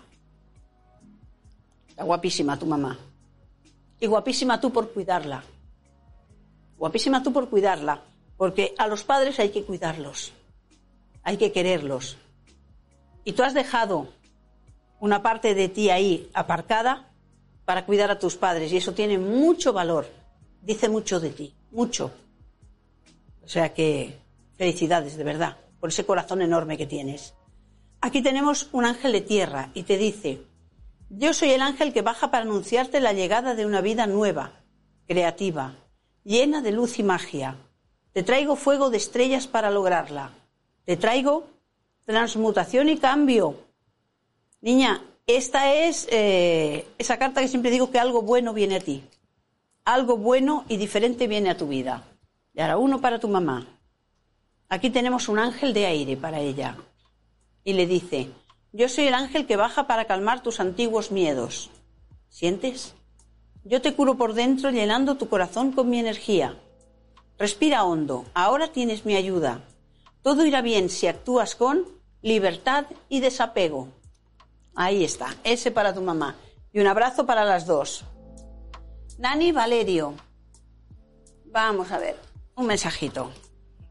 Está 1.88 2.04
guapísima 2.04 2.58
tu 2.58 2.66
mamá. 2.66 2.96
Y 3.98 4.06
guapísima 4.06 4.60
tú 4.60 4.72
por 4.72 4.92
cuidarla. 4.92 5.42
Guapísima 6.78 7.22
tú 7.22 7.32
por 7.32 7.50
cuidarla. 7.50 8.00
Porque 8.36 8.74
a 8.78 8.86
los 8.86 9.02
padres 9.02 9.40
hay 9.40 9.50
que 9.50 9.64
cuidarlos. 9.64 10.32
Hay 11.24 11.36
que 11.36 11.50
quererlos. 11.50 12.16
Y 13.24 13.32
tú 13.32 13.42
has 13.42 13.54
dejado 13.54 14.08
una 15.00 15.20
parte 15.20 15.54
de 15.54 15.68
ti 15.68 15.90
ahí 15.90 16.30
aparcada 16.32 17.10
para 17.64 17.84
cuidar 17.84 18.10
a 18.12 18.18
tus 18.18 18.36
padres. 18.36 18.72
Y 18.72 18.76
eso 18.76 18.94
tiene 18.94 19.18
mucho 19.18 19.72
valor. 19.72 20.06
Dice 20.62 20.88
mucho 20.88 21.18
de 21.18 21.30
ti. 21.30 21.54
Mucho. 21.72 22.12
O 23.50 23.52
sea 23.52 23.74
que 23.74 24.16
felicidades, 24.56 25.16
de 25.16 25.24
verdad 25.24 25.56
por 25.80 25.88
ese 25.88 26.06
corazón 26.06 26.40
enorme 26.40 26.78
que 26.78 26.86
tienes. 26.86 27.34
Aquí 28.00 28.22
tenemos 28.22 28.68
un 28.70 28.84
ángel 28.84 29.10
de 29.10 29.22
tierra 29.22 29.70
y 29.74 29.82
te 29.82 29.96
dice, 29.96 30.42
yo 31.08 31.34
soy 31.34 31.50
el 31.50 31.62
ángel 31.62 31.92
que 31.92 32.02
baja 32.02 32.30
para 32.30 32.44
anunciarte 32.44 33.00
la 33.00 33.12
llegada 33.12 33.56
de 33.56 33.66
una 33.66 33.80
vida 33.80 34.06
nueva, 34.06 34.52
creativa, 35.08 35.74
llena 36.22 36.62
de 36.62 36.70
luz 36.70 37.00
y 37.00 37.02
magia. 37.02 37.56
Te 38.12 38.22
traigo 38.22 38.54
fuego 38.54 38.88
de 38.88 38.98
estrellas 38.98 39.48
para 39.48 39.72
lograrla. 39.72 40.30
Te 40.84 40.96
traigo 40.96 41.48
transmutación 42.04 42.88
y 42.88 42.98
cambio. 42.98 43.56
Niña, 44.60 45.02
esta 45.26 45.74
es 45.74 46.06
eh, 46.12 46.86
esa 46.98 47.18
carta 47.18 47.40
que 47.40 47.48
siempre 47.48 47.72
digo 47.72 47.90
que 47.90 47.98
algo 47.98 48.22
bueno 48.22 48.54
viene 48.54 48.76
a 48.76 48.80
ti. 48.80 49.02
Algo 49.84 50.16
bueno 50.16 50.64
y 50.68 50.76
diferente 50.76 51.26
viene 51.26 51.50
a 51.50 51.56
tu 51.56 51.66
vida. 51.66 52.04
Y 52.60 52.62
ahora 52.62 52.76
uno 52.76 53.00
para 53.00 53.18
tu 53.18 53.26
mamá, 53.26 53.66
Aquí 54.68 54.90
tenemos 54.90 55.30
un 55.30 55.38
ángel 55.38 55.72
de 55.72 55.86
aire 55.86 56.18
para 56.18 56.40
ella. 56.40 56.76
Y 57.64 57.72
le 57.72 57.86
dice, 57.86 58.28
yo 58.70 58.86
soy 58.90 59.06
el 59.06 59.14
ángel 59.14 59.46
que 59.46 59.56
baja 59.56 59.86
para 59.86 60.04
calmar 60.04 60.42
tus 60.42 60.60
antiguos 60.60 61.10
miedos. 61.10 61.70
¿Sientes? 62.28 62.94
Yo 63.64 63.80
te 63.80 63.94
curo 63.94 64.18
por 64.18 64.34
dentro 64.34 64.70
llenando 64.70 65.14
tu 65.14 65.30
corazón 65.30 65.72
con 65.72 65.88
mi 65.88 66.00
energía. 66.00 66.54
Respira 67.38 67.82
hondo, 67.82 68.26
ahora 68.34 68.68
tienes 68.68 69.06
mi 69.06 69.16
ayuda. 69.16 69.62
Todo 70.20 70.44
irá 70.44 70.60
bien 70.60 70.90
si 70.90 71.06
actúas 71.06 71.54
con 71.54 71.86
libertad 72.20 72.84
y 73.08 73.20
desapego. 73.20 73.88
Ahí 74.74 75.02
está, 75.02 75.34
ese 75.44 75.70
para 75.70 75.94
tu 75.94 76.02
mamá. 76.02 76.36
Y 76.74 76.80
un 76.80 76.88
abrazo 76.88 77.24
para 77.24 77.46
las 77.46 77.64
dos. 77.64 78.04
Nani 79.16 79.50
Valerio. 79.50 80.12
Vamos 81.46 81.90
a 81.90 81.98
ver, 81.98 82.16
un 82.60 82.66
mensajito. 82.66 83.30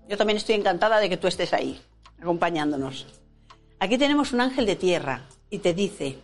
Yo 0.08 0.18
también 0.18 0.38
estoy 0.38 0.56
encantada 0.56 1.00
de 1.00 1.10
que 1.10 1.18
tú 1.18 1.28
estés 1.28 1.54
ahí, 1.54 1.80
acompañándonos. 2.22 3.08
Aquí 3.80 3.98
tenemos 3.98 4.32
un 4.34 4.42
ángel 4.42 4.66
de 4.66 4.76
tierra 4.76 5.28
y 5.50 5.60
te 5.60 5.74
dice, 5.74 6.20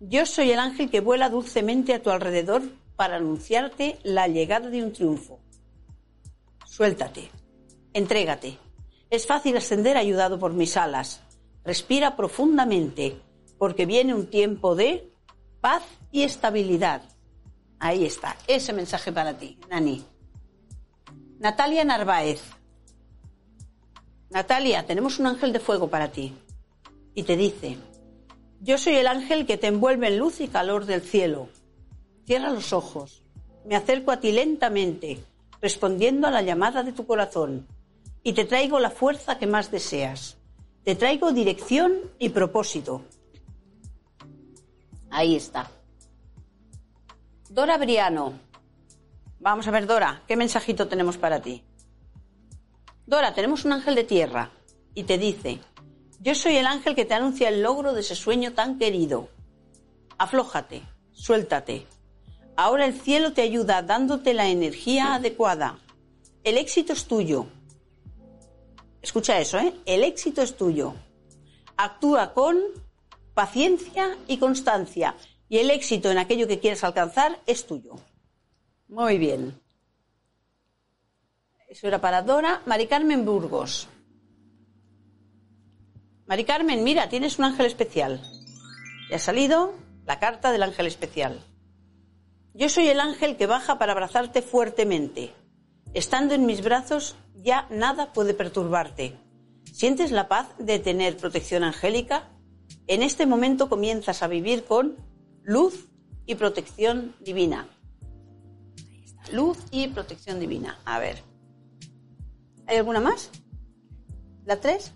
yo 0.00 0.26
soy 0.26 0.50
el 0.50 0.58
ángel 0.58 0.90
que 0.90 1.00
vuela 1.00 1.28
dulcemente 1.28 1.94
a 1.94 2.02
tu 2.02 2.10
alrededor 2.10 2.62
para 2.96 3.16
anunciarte 3.16 3.98
la 4.02 4.28
llegada 4.28 4.70
de 4.70 4.82
un 4.82 4.92
triunfo. 4.92 5.40
Suéltate, 6.66 7.30
entrégate. 7.92 8.58
Es 9.10 9.26
fácil 9.26 9.56
ascender 9.56 9.96
ayudado 9.96 10.38
por 10.38 10.52
mis 10.52 10.76
alas. 10.76 11.20
Respira 11.64 12.16
profundamente, 12.16 13.20
porque 13.58 13.86
viene 13.86 14.14
un 14.14 14.26
tiempo 14.26 14.74
de 14.74 15.10
paz 15.60 15.82
y 16.12 16.22
estabilidad. 16.22 17.02
Ahí 17.80 18.04
está, 18.04 18.36
ese 18.46 18.72
mensaje 18.72 19.12
para 19.12 19.36
ti, 19.36 19.58
Nani. 19.68 20.04
Natalia 21.38 21.84
Narváez. 21.84 22.42
Natalia, 24.30 24.84
tenemos 24.84 25.20
un 25.20 25.28
ángel 25.28 25.52
de 25.52 25.60
fuego 25.60 25.88
para 25.88 26.10
ti. 26.10 26.34
Y 27.14 27.22
te 27.22 27.36
dice, 27.36 27.78
yo 28.60 28.76
soy 28.76 28.96
el 28.96 29.06
ángel 29.06 29.46
que 29.46 29.56
te 29.56 29.68
envuelve 29.68 30.08
en 30.08 30.18
luz 30.18 30.40
y 30.40 30.48
calor 30.48 30.84
del 30.84 31.00
cielo. 31.00 31.48
Cierra 32.26 32.50
los 32.50 32.72
ojos. 32.72 33.22
Me 33.64 33.76
acerco 33.76 34.10
a 34.10 34.18
ti 34.18 34.32
lentamente, 34.32 35.20
respondiendo 35.60 36.26
a 36.26 36.32
la 36.32 36.42
llamada 36.42 36.82
de 36.82 36.92
tu 36.92 37.06
corazón. 37.06 37.68
Y 38.24 38.32
te 38.32 38.44
traigo 38.44 38.80
la 38.80 38.90
fuerza 38.90 39.38
que 39.38 39.46
más 39.46 39.70
deseas. 39.70 40.36
Te 40.82 40.96
traigo 40.96 41.30
dirección 41.32 41.98
y 42.18 42.30
propósito. 42.30 43.02
Ahí 45.08 45.36
está. 45.36 45.70
Dora 47.48 47.78
Briano. 47.78 48.47
Vamos 49.40 49.68
a 49.68 49.70
ver, 49.70 49.86
Dora, 49.86 50.22
¿qué 50.26 50.36
mensajito 50.36 50.88
tenemos 50.88 51.16
para 51.16 51.40
ti? 51.40 51.62
Dora, 53.06 53.34
tenemos 53.34 53.64
un 53.64 53.72
ángel 53.72 53.94
de 53.94 54.04
tierra 54.04 54.50
y 54.94 55.04
te 55.04 55.16
dice, 55.16 55.60
yo 56.20 56.34
soy 56.34 56.56
el 56.56 56.66
ángel 56.66 56.96
que 56.96 57.04
te 57.04 57.14
anuncia 57.14 57.48
el 57.48 57.62
logro 57.62 57.92
de 57.92 58.00
ese 58.00 58.16
sueño 58.16 58.52
tan 58.52 58.78
querido. 58.78 59.28
Aflójate, 60.18 60.82
suéltate. 61.12 61.86
Ahora 62.56 62.84
el 62.86 63.00
cielo 63.00 63.32
te 63.32 63.42
ayuda 63.42 63.82
dándote 63.82 64.34
la 64.34 64.48
energía 64.48 65.14
adecuada. 65.14 65.78
El 66.42 66.58
éxito 66.58 66.92
es 66.92 67.04
tuyo. 67.04 67.46
Escucha 69.00 69.38
eso, 69.38 69.58
¿eh? 69.58 69.72
El 69.86 70.02
éxito 70.02 70.42
es 70.42 70.56
tuyo. 70.56 70.94
Actúa 71.76 72.34
con 72.34 72.58
paciencia 73.34 74.18
y 74.26 74.38
constancia. 74.38 75.14
Y 75.48 75.58
el 75.58 75.70
éxito 75.70 76.10
en 76.10 76.18
aquello 76.18 76.48
que 76.48 76.58
quieres 76.58 76.82
alcanzar 76.82 77.38
es 77.46 77.64
tuyo. 77.64 77.94
Muy 78.88 79.18
bien. 79.18 79.60
Eso 81.68 81.86
era 81.86 82.00
para 82.00 82.22
Dora. 82.22 82.62
Mari 82.64 82.86
Carmen 82.86 83.24
Burgos. 83.24 83.88
Mari 86.26 86.44
Carmen, 86.44 86.82
mira, 86.82 87.08
tienes 87.08 87.38
un 87.38 87.44
ángel 87.44 87.66
especial. 87.66 88.22
Te 89.08 89.16
ha 89.16 89.18
salido 89.18 89.74
la 90.06 90.18
carta 90.18 90.52
del 90.52 90.62
ángel 90.62 90.86
especial. 90.86 91.44
Yo 92.54 92.68
soy 92.68 92.88
el 92.88 93.00
ángel 93.00 93.36
que 93.36 93.46
baja 93.46 93.78
para 93.78 93.92
abrazarte 93.92 94.42
fuertemente. 94.42 95.34
Estando 95.92 96.34
en 96.34 96.46
mis 96.46 96.62
brazos, 96.62 97.16
ya 97.34 97.66
nada 97.70 98.12
puede 98.12 98.34
perturbarte. 98.34 99.18
¿Sientes 99.64 100.10
la 100.10 100.28
paz 100.28 100.48
de 100.58 100.78
tener 100.78 101.16
protección 101.18 101.62
angélica? 101.62 102.30
En 102.86 103.02
este 103.02 103.26
momento 103.26 103.68
comienzas 103.68 104.22
a 104.22 104.28
vivir 104.28 104.64
con 104.64 104.96
luz 105.42 105.88
y 106.26 106.34
protección 106.34 107.14
divina. 107.20 107.68
Luz 109.32 109.58
y 109.70 109.88
protección 109.88 110.40
divina. 110.40 110.78
A 110.84 110.98
ver. 110.98 111.22
¿Hay 112.66 112.76
alguna 112.76 113.00
más? 113.00 113.30
¿La 114.44 114.60
3? 114.60 114.92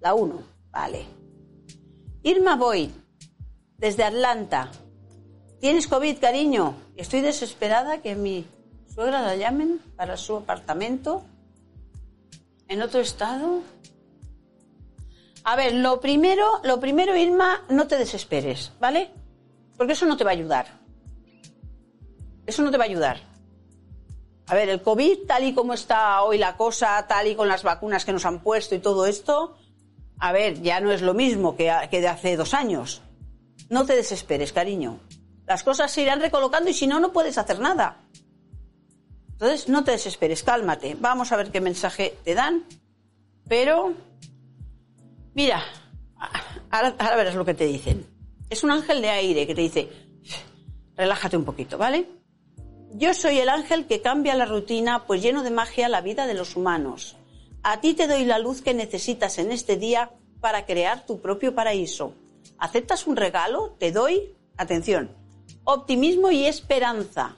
La 0.00 0.14
1. 0.14 0.42
Vale. 0.70 1.06
Irma 2.22 2.56
Boyd, 2.56 2.90
desde 3.76 4.04
Atlanta. 4.04 4.70
¿Tienes 5.60 5.88
COVID, 5.88 6.18
cariño? 6.18 6.74
Estoy 6.96 7.20
desesperada 7.20 8.02
que 8.02 8.14
mi 8.14 8.46
suegra 8.94 9.22
la 9.22 9.36
llamen 9.36 9.80
para 9.96 10.16
su 10.16 10.36
apartamento 10.36 11.24
en 12.68 12.82
otro 12.82 13.00
estado. 13.00 13.62
A 15.44 15.56
ver, 15.56 15.74
lo 15.74 16.00
primero, 16.00 16.60
lo 16.64 16.78
primero, 16.80 17.16
Irma, 17.16 17.62
no 17.70 17.86
te 17.86 17.96
desesperes, 17.96 18.72
¿vale? 18.78 19.10
Porque 19.76 19.94
eso 19.94 20.06
no 20.06 20.16
te 20.16 20.24
va 20.24 20.30
a 20.30 20.34
ayudar. 20.34 20.77
Eso 22.48 22.62
no 22.62 22.70
te 22.70 22.78
va 22.78 22.84
a 22.84 22.86
ayudar. 22.86 23.20
A 24.46 24.54
ver, 24.54 24.70
el 24.70 24.80
COVID, 24.80 25.26
tal 25.26 25.44
y 25.44 25.52
como 25.52 25.74
está 25.74 26.22
hoy 26.22 26.38
la 26.38 26.56
cosa, 26.56 27.06
tal 27.06 27.26
y 27.26 27.36
con 27.36 27.46
las 27.46 27.62
vacunas 27.62 28.06
que 28.06 28.12
nos 28.14 28.24
han 28.24 28.42
puesto 28.42 28.74
y 28.74 28.78
todo 28.78 29.04
esto, 29.04 29.58
a 30.18 30.32
ver, 30.32 30.62
ya 30.62 30.80
no 30.80 30.90
es 30.90 31.02
lo 31.02 31.12
mismo 31.12 31.56
que, 31.56 31.64
de 31.64 32.08
hace 32.08 32.38
dos 32.38 32.54
años. 32.54 33.02
No 33.68 33.84
te 33.84 33.94
desesperes, 33.94 34.54
cariño. 34.54 34.98
Las 35.46 35.62
cosas 35.62 35.92
se 35.92 36.00
irán 36.00 36.22
recolocando 36.22 36.70
y 36.70 36.72
si 36.72 36.86
no, 36.86 37.00
no 37.00 37.12
puedes 37.12 37.36
hacer 37.36 37.60
nada. 37.60 37.98
Entonces, 39.32 39.68
no 39.68 39.84
te 39.84 39.90
desesperes, 39.90 40.42
cálmate. 40.42 40.96
Vamos 40.98 41.30
a 41.32 41.36
ver 41.36 41.50
qué 41.52 41.60
mensaje 41.60 42.16
te 42.24 42.34
dan. 42.34 42.64
Pero, 43.46 43.92
mira, 45.34 45.62
ahora 46.70 47.14
verás 47.14 47.34
lo 47.34 47.44
que 47.44 47.52
te 47.52 47.66
dicen. 47.66 48.06
Es 48.48 48.64
un 48.64 48.70
ángel 48.70 49.02
de 49.02 49.10
aire 49.10 49.46
que 49.46 49.54
te 49.54 49.60
dice, 49.60 49.90
relájate 50.96 51.36
un 51.36 51.44
poquito, 51.44 51.76
¿vale? 51.76 52.17
Yo 52.94 53.12
soy 53.12 53.38
el 53.38 53.50
ángel 53.50 53.86
que 53.86 54.00
cambia 54.00 54.34
la 54.34 54.46
rutina, 54.46 55.04
pues 55.06 55.22
lleno 55.22 55.42
de 55.42 55.50
magia 55.50 55.90
la 55.90 56.00
vida 56.00 56.26
de 56.26 56.32
los 56.32 56.56
humanos. 56.56 57.16
A 57.62 57.80
ti 57.80 57.92
te 57.92 58.08
doy 58.08 58.24
la 58.24 58.38
luz 58.38 58.62
que 58.62 58.72
necesitas 58.72 59.38
en 59.38 59.52
este 59.52 59.76
día 59.76 60.10
para 60.40 60.64
crear 60.64 61.04
tu 61.04 61.20
propio 61.20 61.54
paraíso. 61.54 62.14
¿Aceptas 62.56 63.06
un 63.06 63.16
regalo? 63.16 63.76
Te 63.78 63.92
doy, 63.92 64.34
atención, 64.56 65.10
optimismo 65.64 66.30
y 66.30 66.46
esperanza. 66.46 67.36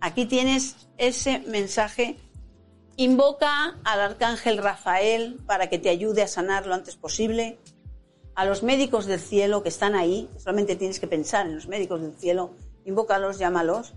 Aquí 0.00 0.26
tienes 0.26 0.88
ese 0.98 1.38
mensaje. 1.46 2.16
Invoca 2.96 3.78
al 3.84 4.00
arcángel 4.00 4.58
Rafael 4.58 5.38
para 5.46 5.70
que 5.70 5.78
te 5.78 5.88
ayude 5.88 6.22
a 6.22 6.28
sanar 6.28 6.66
lo 6.66 6.74
antes 6.74 6.96
posible. 6.96 7.60
A 8.34 8.44
los 8.44 8.64
médicos 8.64 9.06
del 9.06 9.20
cielo 9.20 9.62
que 9.62 9.68
están 9.68 9.94
ahí, 9.94 10.28
solamente 10.36 10.74
tienes 10.74 10.98
que 10.98 11.06
pensar 11.06 11.46
en 11.46 11.54
los 11.54 11.68
médicos 11.68 12.02
del 12.02 12.14
cielo, 12.16 12.56
invócalos, 12.84 13.38
llámalos 13.38 13.94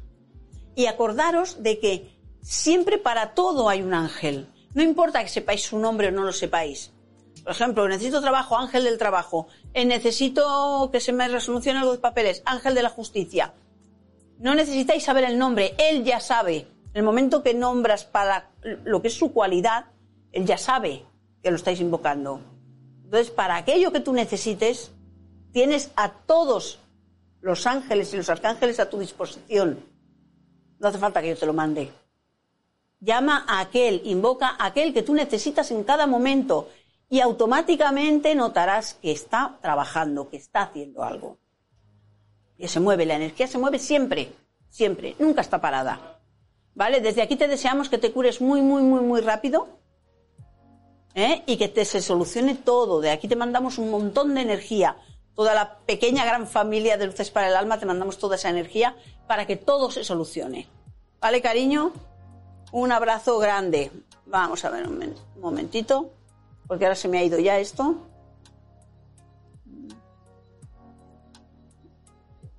y 0.76 0.88
acordaros 0.88 1.64
de 1.64 1.80
que 1.80 2.16
siempre 2.42 2.98
para 2.98 3.34
todo 3.34 3.70
hay 3.70 3.82
un 3.82 3.94
ángel. 3.94 4.48
No 4.74 4.84
importa 4.84 5.24
que 5.24 5.30
sepáis 5.30 5.64
su 5.64 5.80
nombre 5.80 6.10
o 6.10 6.12
no 6.12 6.24
lo 6.24 6.34
sepáis. 6.34 6.92
Por 7.44 7.52
ejemplo, 7.52 7.88
necesito 7.88 8.22
trabajo, 8.22 8.58
ángel 8.58 8.84
del 8.84 8.98
trabajo. 8.98 9.48
Eh, 9.74 9.86
necesito 9.86 10.90
que 10.92 11.00
se 11.00 11.14
me 11.14 11.28
resolucione 11.28 11.80
algo 11.80 11.94
de 11.94 12.00
papeles, 12.00 12.42
ángel 12.46 12.76
de 12.76 12.84
la 12.84 12.90
justicia. 12.90 13.54
No 14.40 14.56
necesitáis 14.56 15.04
saber 15.04 15.24
el 15.24 15.38
nombre, 15.38 15.76
él 15.78 16.04
ya 16.04 16.20
sabe. 16.20 16.68
En 16.94 17.00
el 17.00 17.04
momento 17.04 17.44
que 17.44 17.54
nombras 17.54 18.04
para 18.04 18.50
lo 18.84 19.02
que 19.02 19.10
es 19.10 19.14
su 19.14 19.32
cualidad, 19.32 19.86
él 20.32 20.46
ya 20.46 20.58
sabe 20.58 21.06
que 21.42 21.52
lo 21.52 21.56
estáis 21.56 21.80
invocando. 21.80 22.42
Entonces, 23.04 23.32
para 23.32 23.56
aquello 23.56 23.92
que 23.92 24.00
tú 24.00 24.12
necesites, 24.12 24.92
tienes 25.54 25.92
a 25.96 26.12
todos 26.12 26.80
los 27.42 27.68
ángeles 27.68 28.14
y 28.14 28.18
los 28.18 28.30
arcángeles 28.30 28.80
a 28.80 28.90
tu 28.90 28.98
disposición. 28.98 29.95
No 30.80 30.88
hace 30.88 30.98
falta 30.98 31.22
que 31.22 31.30
yo 31.30 31.38
te 31.38 31.46
lo 31.46 31.54
mande. 31.54 31.92
Llama 33.00 33.46
a 33.48 33.60
aquel, 33.60 34.02
invoca 34.06 34.56
a 34.58 34.68
aquel 34.68 34.94
que 34.94 35.04
tú 35.04 35.14
necesitas 35.14 35.72
en 35.72 35.84
cada 35.84 36.08
momento 36.08 36.70
y 37.10 37.20
automáticamente 37.20 38.34
notarás 38.36 38.96
que 38.96 39.12
está 39.12 39.58
trabajando, 39.62 40.30
que 40.30 40.38
está 40.38 40.64
haciendo 40.64 41.04
algo. 41.04 41.38
Y 42.58 42.68
se 42.68 42.80
mueve, 42.80 43.06
la 43.06 43.16
energía 43.16 43.48
se 43.48 43.58
mueve 43.58 43.80
siempre, 43.80 44.34
siempre, 44.70 45.16
nunca 45.20 45.42
está 45.42 45.62
parada. 45.62 46.20
¿Vale? 46.74 47.00
Desde 47.00 47.22
aquí 47.22 47.36
te 47.36 47.48
deseamos 47.48 47.90
que 47.90 47.98
te 47.98 48.12
cures 48.12 48.42
muy, 48.42 48.62
muy, 48.62 48.82
muy, 48.82 49.02
muy 49.02 49.22
rápido 49.22 49.68
¿eh? 51.14 51.44
y 51.46 51.58
que 51.58 51.70
te 51.70 51.86
se 51.86 52.02
solucione 52.02 52.56
todo. 52.56 53.02
De 53.02 53.12
aquí 53.12 53.28
te 53.28 53.36
mandamos 53.36 53.78
un 53.78 53.92
montón 53.92 54.36
de 54.36 54.42
energía. 54.42 54.98
Toda 55.36 55.54
la 55.54 55.80
pequeña 55.80 56.26
gran 56.26 56.48
familia 56.48 56.98
de 56.98 57.08
Luces 57.08 57.32
para 57.32 57.48
el 57.48 57.56
Alma 57.56 57.80
te 57.80 57.86
mandamos 57.86 58.18
toda 58.18 58.36
esa 58.36 58.50
energía 58.50 58.96
para 59.28 59.46
que 59.46 59.56
todo 59.56 59.92
se 59.92 60.04
solucione. 60.04 60.68
¿Vale, 61.20 61.42
cariño? 61.42 61.92
Un 62.72 62.92
abrazo 62.92 63.40
grande. 63.40 63.92
Vamos 64.26 64.66
a 64.66 64.70
ver 64.70 64.88
un, 64.88 65.16
momentito, 65.40 66.12
porque 66.68 66.86
ahora 66.86 66.96
se 66.96 67.08
me 67.08 67.20
ha 67.20 67.24
ido 67.24 67.40
ya 67.40 67.58
esto. 67.58 67.96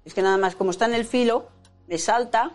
Es 0.04 0.14
que 0.14 0.22
nada 0.22 0.36
más, 0.36 0.54
como 0.54 0.70
está 0.70 0.86
en 0.86 0.94
el 0.94 1.04
filo, 1.04 1.48
me 1.86 1.98
salta. 1.98 2.52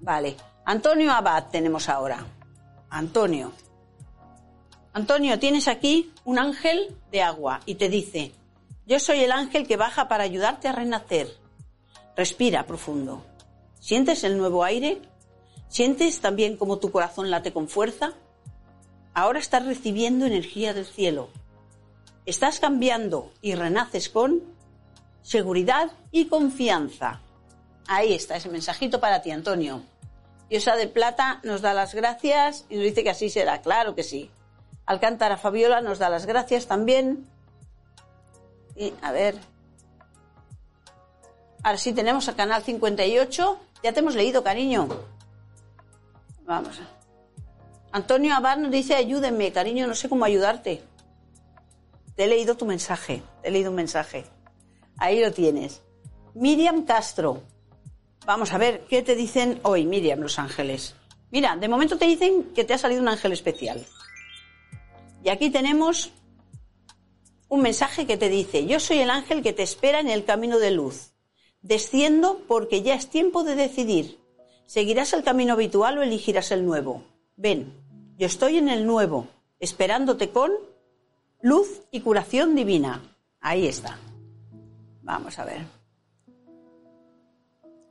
Vale. 0.00 0.36
Antonio 0.64 1.12
Abad 1.12 1.48
tenemos 1.50 1.88
ahora. 1.88 2.24
Antonio. 2.90 3.52
Antonio, 4.92 5.38
tienes 5.38 5.68
aquí 5.68 6.12
un 6.24 6.38
ángel 6.38 6.96
de 7.10 7.22
agua 7.22 7.60
y 7.66 7.74
te 7.74 7.88
dice, 7.88 8.32
yo 8.86 9.00
soy 9.00 9.24
el 9.24 9.32
ángel 9.32 9.66
que 9.66 9.76
baja 9.76 10.08
para 10.08 10.24
ayudarte 10.24 10.68
a 10.68 10.72
renacer. 10.72 11.28
Respira 12.16 12.66
profundo. 12.66 13.24
¿Sientes 13.80 14.24
el 14.24 14.38
nuevo 14.38 14.64
aire? 14.64 15.02
¿Sientes 15.68 16.20
también 16.20 16.56
cómo 16.56 16.78
tu 16.78 16.90
corazón 16.90 17.30
late 17.30 17.52
con 17.52 17.68
fuerza? 17.68 18.14
Ahora 19.12 19.40
estás 19.40 19.66
recibiendo 19.66 20.24
energía 20.24 20.72
del 20.72 20.86
cielo. 20.86 21.28
Estás 22.26 22.60
cambiando 22.60 23.32
y 23.42 23.54
renaces 23.54 24.08
con 24.08 24.42
seguridad 25.22 25.90
y 26.12 26.26
confianza. 26.26 27.20
Ahí 27.88 28.14
está 28.14 28.36
ese 28.36 28.48
mensajito 28.48 29.00
para 29.00 29.22
ti, 29.22 29.32
Antonio. 29.32 29.82
Diosa 30.48 30.76
de 30.76 30.86
Plata 30.86 31.40
nos 31.42 31.60
da 31.60 31.74
las 31.74 31.94
gracias 31.94 32.66
y 32.68 32.76
nos 32.76 32.84
dice 32.84 33.02
que 33.02 33.10
así 33.10 33.30
será. 33.30 33.62
Claro 33.62 33.96
que 33.96 34.04
sí. 34.04 34.30
Alcántara 34.86 35.36
Fabiola 35.36 35.80
nos 35.80 35.98
da 35.98 36.08
las 36.08 36.26
gracias 36.26 36.66
también. 36.66 37.26
Y 38.76 38.92
a 39.02 39.12
ver, 39.12 39.40
Ahora 41.66 41.78
sí 41.78 41.92
tenemos 41.92 42.28
el 42.28 42.36
canal 42.36 42.62
58. 42.62 43.58
Ya 43.82 43.92
te 43.92 43.98
hemos 43.98 44.14
leído, 44.14 44.44
cariño. 44.44 44.86
Vamos. 46.44 46.80
Antonio 47.90 48.36
Abad 48.36 48.58
nos 48.58 48.70
dice, 48.70 48.94
ayúdenme, 48.94 49.50
cariño, 49.50 49.88
no 49.88 49.96
sé 49.96 50.08
cómo 50.08 50.24
ayudarte. 50.24 50.84
Te 52.14 52.22
he 52.22 52.28
leído 52.28 52.56
tu 52.56 52.66
mensaje, 52.66 53.20
te 53.42 53.48
he 53.48 53.50
leído 53.50 53.70
un 53.70 53.76
mensaje. 53.76 54.26
Ahí 54.96 55.20
lo 55.20 55.32
tienes. 55.32 55.82
Miriam 56.34 56.84
Castro. 56.84 57.42
Vamos 58.24 58.52
a 58.52 58.58
ver, 58.58 58.84
¿qué 58.88 59.02
te 59.02 59.16
dicen 59.16 59.58
hoy, 59.64 59.86
Miriam, 59.86 60.20
los 60.20 60.38
ángeles? 60.38 60.94
Mira, 61.32 61.56
de 61.56 61.66
momento 61.66 61.98
te 61.98 62.06
dicen 62.06 62.52
que 62.54 62.62
te 62.62 62.74
ha 62.74 62.78
salido 62.78 63.02
un 63.02 63.08
ángel 63.08 63.32
especial. 63.32 63.84
Y 65.24 65.30
aquí 65.30 65.50
tenemos 65.50 66.12
un 67.48 67.62
mensaje 67.62 68.06
que 68.06 68.16
te 68.16 68.28
dice, 68.28 68.66
yo 68.66 68.80
soy 68.80 68.98
el 68.98 69.10
ángel 69.10 69.42
que 69.42 69.52
te 69.52 69.62
espera 69.62 70.00
en 70.00 70.08
el 70.08 70.24
camino 70.24 70.58
de 70.58 70.72
luz. 70.72 71.12
Desciendo 71.62 72.42
porque 72.46 72.82
ya 72.82 72.94
es 72.94 73.08
tiempo 73.08 73.44
de 73.44 73.54
decidir. 73.54 74.20
¿Seguirás 74.66 75.12
el 75.12 75.22
camino 75.22 75.52
habitual 75.52 75.98
o 75.98 76.02
elegirás 76.02 76.50
el 76.50 76.64
nuevo? 76.64 77.04
Ven, 77.36 77.72
Yo 78.18 78.26
estoy 78.26 78.56
en 78.56 78.68
el 78.68 78.86
nuevo, 78.86 79.28
esperándote 79.60 80.30
con 80.30 80.50
luz 81.40 81.82
y 81.90 82.00
curación 82.00 82.54
divina. 82.54 83.02
Ahí 83.40 83.66
está. 83.66 83.98
Vamos 85.02 85.38
a 85.38 85.44
ver. 85.44 85.66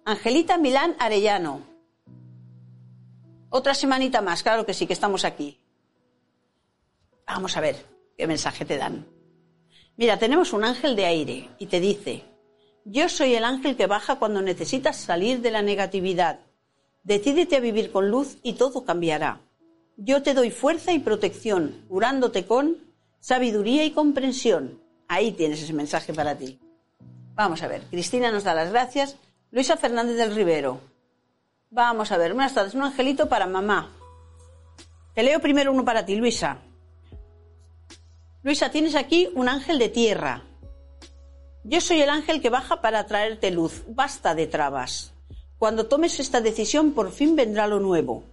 Angelita 0.03 0.57
Milán 0.57 0.95
Arellano. 0.99 1.61
Otra 3.49 3.73
semanita 3.73 4.21
más, 4.21 4.43
claro 4.43 4.65
que 4.65 4.73
sí, 4.73 4.85
que 4.85 4.93
estamos 4.93 5.23
aquí. 5.23 5.59
Vamos 7.25 7.55
a 7.55 7.61
ver 7.61 7.85
qué 8.17 8.27
mensaje 8.27 8.65
te 8.65 8.77
dan. 8.77 9.14
Mira, 9.97 10.19
tenemos 10.19 10.51
un 10.51 10.65
ángel 10.65 10.95
de 10.95 11.05
aire 11.05 11.49
y 11.57 11.67
te 11.67 11.79
dice, 11.79 12.23
yo 12.83 13.07
soy 13.07 13.35
el 13.35 13.45
ángel 13.45 13.77
que 13.77 13.87
baja 13.87 14.17
cuando 14.19 14.41
necesitas 14.41 14.97
salir 14.97 15.41
de 15.41 15.51
la 15.51 15.61
negatividad. 15.61 16.39
Decídete 17.03 17.55
a 17.55 17.61
vivir 17.61 17.91
con 17.91 18.09
luz 18.09 18.37
y 18.43 18.53
todo 18.53 18.83
cambiará. 18.83 19.41
Yo 19.95 20.21
te 20.21 20.33
doy 20.33 20.51
fuerza 20.51 20.91
y 20.91 20.99
protección, 20.99 21.85
curándote 21.87 22.45
con 22.45 22.77
sabiduría 23.19 23.85
y 23.85 23.91
comprensión. 23.91 24.81
Ahí 25.07 25.31
tienes 25.31 25.63
ese 25.63 25.73
mensaje 25.73 26.13
para 26.13 26.37
ti. 26.37 26.59
Vamos 27.33 27.63
a 27.63 27.67
ver, 27.67 27.83
Cristina 27.89 28.31
nos 28.31 28.43
da 28.43 28.53
las 28.53 28.71
gracias. 28.71 29.17
Luisa 29.51 29.77
Fernández 29.77 30.17
del 30.17 30.35
Rivero. 30.35 30.81
Vamos 31.69 32.11
a 32.11 32.17
ver, 32.17 32.33
buenas 32.33 32.53
tardes, 32.53 32.73
un 32.73 32.83
angelito 32.83 33.29
para 33.29 33.47
mamá. 33.47 33.91
Te 35.13 35.23
leo 35.23 35.39
primero 35.39 35.71
uno 35.71 35.85
para 35.85 36.05
ti, 36.05 36.15
Luisa. 36.15 36.59
Luisa, 38.45 38.69
tienes 38.69 38.93
aquí 38.93 39.27
un 39.33 39.49
ángel 39.49 39.79
de 39.79 39.89
tierra. 39.89 40.43
Yo 41.63 41.81
soy 41.81 42.03
el 42.03 42.11
ángel 42.11 42.43
que 42.43 42.51
baja 42.51 42.79
para 42.79 43.07
traerte 43.07 43.49
luz. 43.49 43.83
Basta 43.87 44.35
de 44.35 44.45
trabas. 44.45 45.15
Cuando 45.57 45.87
tomes 45.87 46.19
esta 46.19 46.41
decisión, 46.41 46.91
por 46.91 47.11
fin 47.11 47.35
vendrá 47.35 47.65
lo 47.65 47.79
nuevo. 47.79 48.23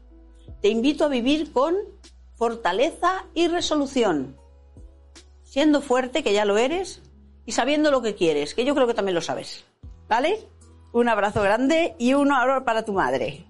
Te 0.60 0.68
invito 0.68 1.06
a 1.06 1.08
vivir 1.08 1.50
con 1.50 1.76
fortaleza 2.34 3.24
y 3.32 3.48
resolución. 3.48 4.36
Siendo 5.44 5.80
fuerte, 5.80 6.22
que 6.22 6.34
ya 6.34 6.44
lo 6.44 6.58
eres, 6.58 7.00
y 7.46 7.52
sabiendo 7.52 7.90
lo 7.90 8.02
que 8.02 8.14
quieres, 8.14 8.54
que 8.54 8.66
yo 8.66 8.74
creo 8.74 8.86
que 8.86 8.92
también 8.92 9.14
lo 9.14 9.22
sabes. 9.22 9.64
¿Vale? 10.10 10.46
Un 10.92 11.08
abrazo 11.08 11.40
grande 11.40 11.96
y 11.98 12.12
uno 12.12 12.36
ahora 12.36 12.66
para 12.66 12.84
tu 12.84 12.92
madre. 12.92 13.46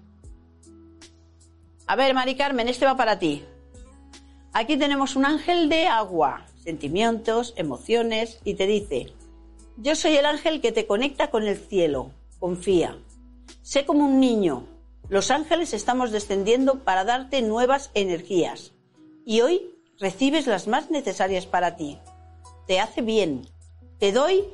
A 1.87 1.97
ver, 1.97 2.13
Mari 2.13 2.35
Carmen, 2.35 2.69
este 2.69 2.85
va 2.85 2.95
para 2.95 3.19
ti. 3.19 3.43
Aquí 4.53 4.77
tenemos 4.77 5.17
un 5.17 5.25
ángel 5.25 5.67
de 5.67 5.87
agua 5.87 6.45
sentimientos, 6.63 7.53
emociones 7.57 8.39
y 8.43 8.55
te 8.55 8.65
dice, 8.65 9.13
yo 9.77 9.95
soy 9.95 10.17
el 10.17 10.25
ángel 10.25 10.61
que 10.61 10.71
te 10.71 10.87
conecta 10.87 11.29
con 11.29 11.43
el 11.43 11.57
cielo, 11.57 12.11
confía. 12.39 12.97
Sé 13.61 13.85
como 13.85 14.05
un 14.05 14.19
niño, 14.19 14.65
los 15.09 15.31
ángeles 15.31 15.73
estamos 15.73 16.11
descendiendo 16.11 16.83
para 16.83 17.03
darte 17.03 17.41
nuevas 17.41 17.91
energías 17.93 18.73
y 19.25 19.41
hoy 19.41 19.73
recibes 19.99 20.47
las 20.47 20.67
más 20.67 20.89
necesarias 20.91 21.45
para 21.45 21.75
ti. 21.75 21.99
Te 22.67 22.79
hace 22.79 23.01
bien, 23.01 23.47
te 23.99 24.11
doy 24.11 24.45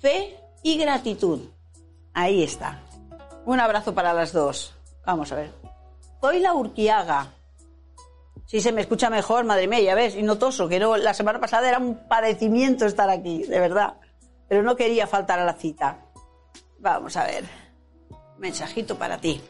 fe 0.00 0.36
y 0.62 0.76
gratitud. 0.76 1.40
Ahí 2.12 2.42
está. 2.42 2.82
Un 3.46 3.60
abrazo 3.60 3.94
para 3.94 4.12
las 4.12 4.32
dos. 4.32 4.74
Vamos 5.04 5.32
a 5.32 5.36
ver. 5.36 5.52
Soy 6.20 6.40
la 6.40 6.54
Urquiaga, 6.54 7.34
si 8.46 8.60
se 8.60 8.72
me 8.72 8.82
escucha 8.82 9.10
mejor, 9.10 9.44
madre 9.44 9.66
mía, 9.66 9.80
ya 9.80 9.94
ves, 9.94 10.16
y 10.16 10.22
no 10.22 10.36
toso, 10.36 10.68
que 10.68 10.78
no, 10.78 10.96
la 10.96 11.14
semana 11.14 11.40
pasada 11.40 11.68
era 11.68 11.78
un 11.78 12.06
padecimiento 12.08 12.84
estar 12.84 13.08
aquí, 13.08 13.42
de 13.44 13.58
verdad. 13.58 13.94
Pero 14.48 14.62
no 14.62 14.76
quería 14.76 15.06
faltar 15.06 15.38
a 15.38 15.44
la 15.44 15.54
cita. 15.54 16.06
Vamos 16.78 17.16
a 17.16 17.24
ver. 17.24 17.44
Mensajito 18.38 18.98
para 18.98 19.18
ti. 19.18 19.40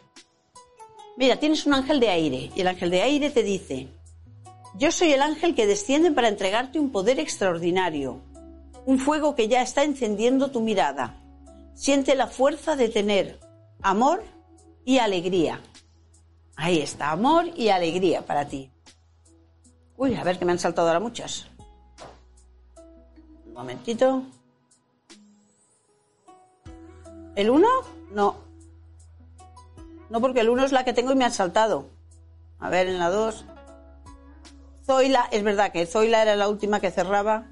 Mira, 1.17 1.37
tienes 1.37 1.67
un 1.67 1.75
ángel 1.75 2.01
de 2.01 2.09
aire 2.09 2.51
y 2.55 2.61
el 2.61 2.69
ángel 2.69 2.91
de 2.91 3.03
aire 3.03 3.31
te 3.31 3.43
dice, 3.43 3.89
yo 4.77 4.91
soy 4.91 5.13
el 5.13 5.23
ángel 5.23 5.55
que 5.55 5.67
desciende 5.67 6.11
para 6.11 6.29
entregarte 6.29 6.81
un 6.81 6.91
poder 6.91 7.21
extraordinario, 7.21 8.21
un 8.87 8.99
fuego 8.99 9.35
que 9.35 9.49
ya 9.49 9.63
está 9.63 9.85
encendiendo 9.85 10.51
tu 10.51 10.61
mirada. 10.61 11.21
Siente 11.75 12.15
la 12.15 12.27
fuerza 12.27 12.77
de 12.77 12.89
tener 12.89 13.41
amor 13.83 14.25
y 14.85 14.99
alegría. 14.99 15.61
Ahí 16.57 16.79
está, 16.79 17.11
amor 17.11 17.47
y 17.57 17.69
alegría 17.69 18.23
para 18.23 18.47
ti. 18.47 18.71
Uy, 19.97 20.15
a 20.17 20.25
ver 20.25 20.39
que 20.39 20.45
me 20.45 20.53
han 20.53 20.59
saltado 20.59 20.89
ahora 20.89 21.01
muchas. 21.01 21.47
Un 23.47 23.53
momentito. 23.53 24.23
¿El 27.37 27.51
1? 27.51 27.69
No. 28.13 28.37
No, 30.11 30.21
porque 30.21 30.41
el 30.41 30.51
1 30.51 30.65
es 30.65 30.73
la 30.73 30.85
que 30.85 30.93
tengo 30.93 31.13
y 31.13 31.17
me 31.17 31.25
han 31.25 31.33
saltado. 31.33 31.87
A 32.59 32.69
ver, 32.71 32.89
en 32.89 32.99
la 32.99 33.11
2. 33.11 33.45
Zoila, 34.85 35.29
es 35.31 35.43
verdad 35.43 35.73
que 35.73 35.87
Zoila 35.87 36.23
era 36.23 36.37
la 36.37 36.49
última 36.49 36.81
que 36.81 36.91
cerraba. 36.91 37.47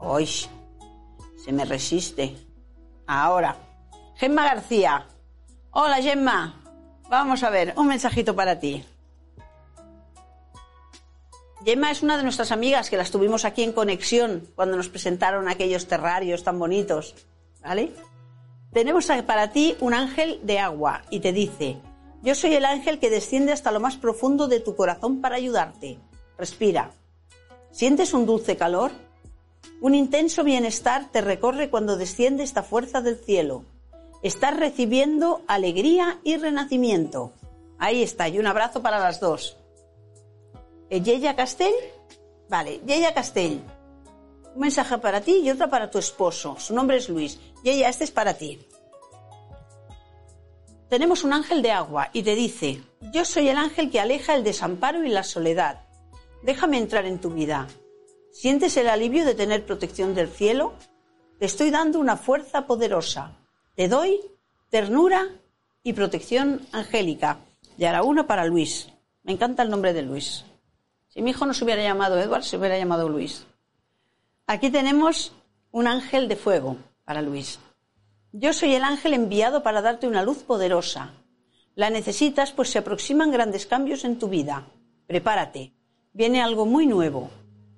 Uy, 0.00 0.26
se 0.26 1.52
me 1.52 1.64
resiste. 1.64 2.36
Ahora. 3.06 3.56
Gemma 4.16 4.44
García. 4.44 5.06
Hola, 5.70 5.96
Gemma. 5.96 6.60
Vamos 7.08 7.42
a 7.42 7.50
ver, 7.50 7.74
un 7.76 7.88
mensajito 7.88 8.36
para 8.36 8.60
ti. 8.60 8.84
Gemma 11.64 11.90
es 11.90 12.02
una 12.02 12.18
de 12.18 12.22
nuestras 12.22 12.52
amigas 12.52 12.90
que 12.90 12.98
las 12.98 13.10
tuvimos 13.10 13.46
aquí 13.46 13.62
en 13.62 13.72
conexión 13.72 14.46
cuando 14.54 14.76
nos 14.76 14.90
presentaron 14.90 15.48
aquellos 15.48 15.86
terrarios 15.86 16.44
tan 16.44 16.58
bonitos. 16.58 17.14
¿Vale? 17.62 17.90
Tenemos 18.70 19.06
para 19.26 19.50
ti 19.50 19.74
un 19.80 19.94
ángel 19.94 20.40
de 20.42 20.58
agua 20.58 21.02
y 21.08 21.20
te 21.20 21.32
dice, 21.32 21.78
yo 22.22 22.34
soy 22.34 22.54
el 22.54 22.66
ángel 22.66 22.98
que 22.98 23.08
desciende 23.08 23.52
hasta 23.52 23.72
lo 23.72 23.80
más 23.80 23.96
profundo 23.96 24.46
de 24.46 24.60
tu 24.60 24.76
corazón 24.76 25.22
para 25.22 25.36
ayudarte. 25.36 25.98
Respira. 26.36 26.90
¿Sientes 27.70 28.12
un 28.12 28.26
dulce 28.26 28.56
calor? 28.56 28.90
Un 29.80 29.94
intenso 29.94 30.44
bienestar 30.44 31.10
te 31.10 31.22
recorre 31.22 31.70
cuando 31.70 31.96
desciende 31.96 32.42
esta 32.42 32.62
fuerza 32.62 33.00
del 33.00 33.16
cielo. 33.16 33.64
Estás 34.22 34.54
recibiendo 34.54 35.42
alegría 35.46 36.18
y 36.24 36.36
renacimiento. 36.36 37.32
Ahí 37.78 38.02
está, 38.02 38.28
y 38.28 38.38
un 38.38 38.46
abrazo 38.46 38.82
para 38.82 38.98
las 38.98 39.18
dos. 39.18 39.56
Yeya 40.90 41.34
Castell. 41.34 41.74
Vale, 42.48 42.80
Yeya 42.86 43.14
Castell. 43.14 43.60
Un 44.54 44.60
mensaje 44.60 44.98
para 44.98 45.20
ti 45.20 45.38
y 45.42 45.50
otro 45.50 45.68
para 45.68 45.90
tu 45.90 45.98
esposo. 45.98 46.56
Su 46.58 46.74
nombre 46.74 46.98
es 46.98 47.08
Luis. 47.08 47.40
Yeya, 47.62 47.88
este 47.88 48.04
es 48.04 48.10
para 48.10 48.34
ti. 48.34 48.60
Tenemos 50.88 51.24
un 51.24 51.32
ángel 51.32 51.62
de 51.62 51.72
agua 51.72 52.10
y 52.12 52.22
te 52.22 52.34
dice, 52.36 52.82
yo 53.12 53.24
soy 53.24 53.48
el 53.48 53.56
ángel 53.56 53.90
que 53.90 53.98
aleja 53.98 54.34
el 54.34 54.44
desamparo 54.44 55.02
y 55.02 55.08
la 55.08 55.24
soledad. 55.24 55.80
Déjame 56.42 56.78
entrar 56.78 57.06
en 57.06 57.20
tu 57.20 57.30
vida. 57.30 57.66
¿Sientes 58.30 58.76
el 58.76 58.88
alivio 58.88 59.24
de 59.24 59.34
tener 59.34 59.64
protección 59.64 60.14
del 60.14 60.28
cielo? 60.28 60.74
Te 61.38 61.46
estoy 61.46 61.70
dando 61.70 61.98
una 61.98 62.16
fuerza 62.16 62.66
poderosa. 62.66 63.36
Te 63.74 63.88
doy 63.88 64.20
ternura 64.70 65.28
y 65.82 65.94
protección 65.94 66.66
angélica. 66.70 67.38
Y 67.76 67.86
ahora 67.86 68.02
una 68.02 68.26
para 68.26 68.44
Luis. 68.44 68.88
Me 69.22 69.32
encanta 69.32 69.62
el 69.62 69.70
nombre 69.70 69.92
de 69.94 70.02
Luis. 70.02 70.44
Si 71.14 71.22
mi 71.22 71.30
hijo 71.30 71.46
no 71.46 71.54
se 71.54 71.62
hubiera 71.62 71.80
llamado 71.80 72.18
Edward, 72.18 72.42
se 72.42 72.56
hubiera 72.56 72.76
llamado 72.76 73.08
Luis. 73.08 73.46
Aquí 74.48 74.68
tenemos 74.68 75.32
un 75.70 75.86
ángel 75.86 76.26
de 76.26 76.34
fuego 76.34 76.76
para 77.04 77.22
Luis. 77.22 77.60
Yo 78.32 78.52
soy 78.52 78.74
el 78.74 78.82
ángel 78.82 79.14
enviado 79.14 79.62
para 79.62 79.80
darte 79.80 80.08
una 80.08 80.24
luz 80.24 80.38
poderosa. 80.38 81.12
La 81.76 81.88
necesitas 81.88 82.50
pues 82.50 82.70
se 82.70 82.80
aproximan 82.80 83.30
grandes 83.30 83.64
cambios 83.64 84.04
en 84.04 84.18
tu 84.18 84.28
vida. 84.28 84.66
Prepárate. 85.06 85.72
Viene 86.12 86.42
algo 86.42 86.66
muy 86.66 86.84
nuevo. 86.84 87.30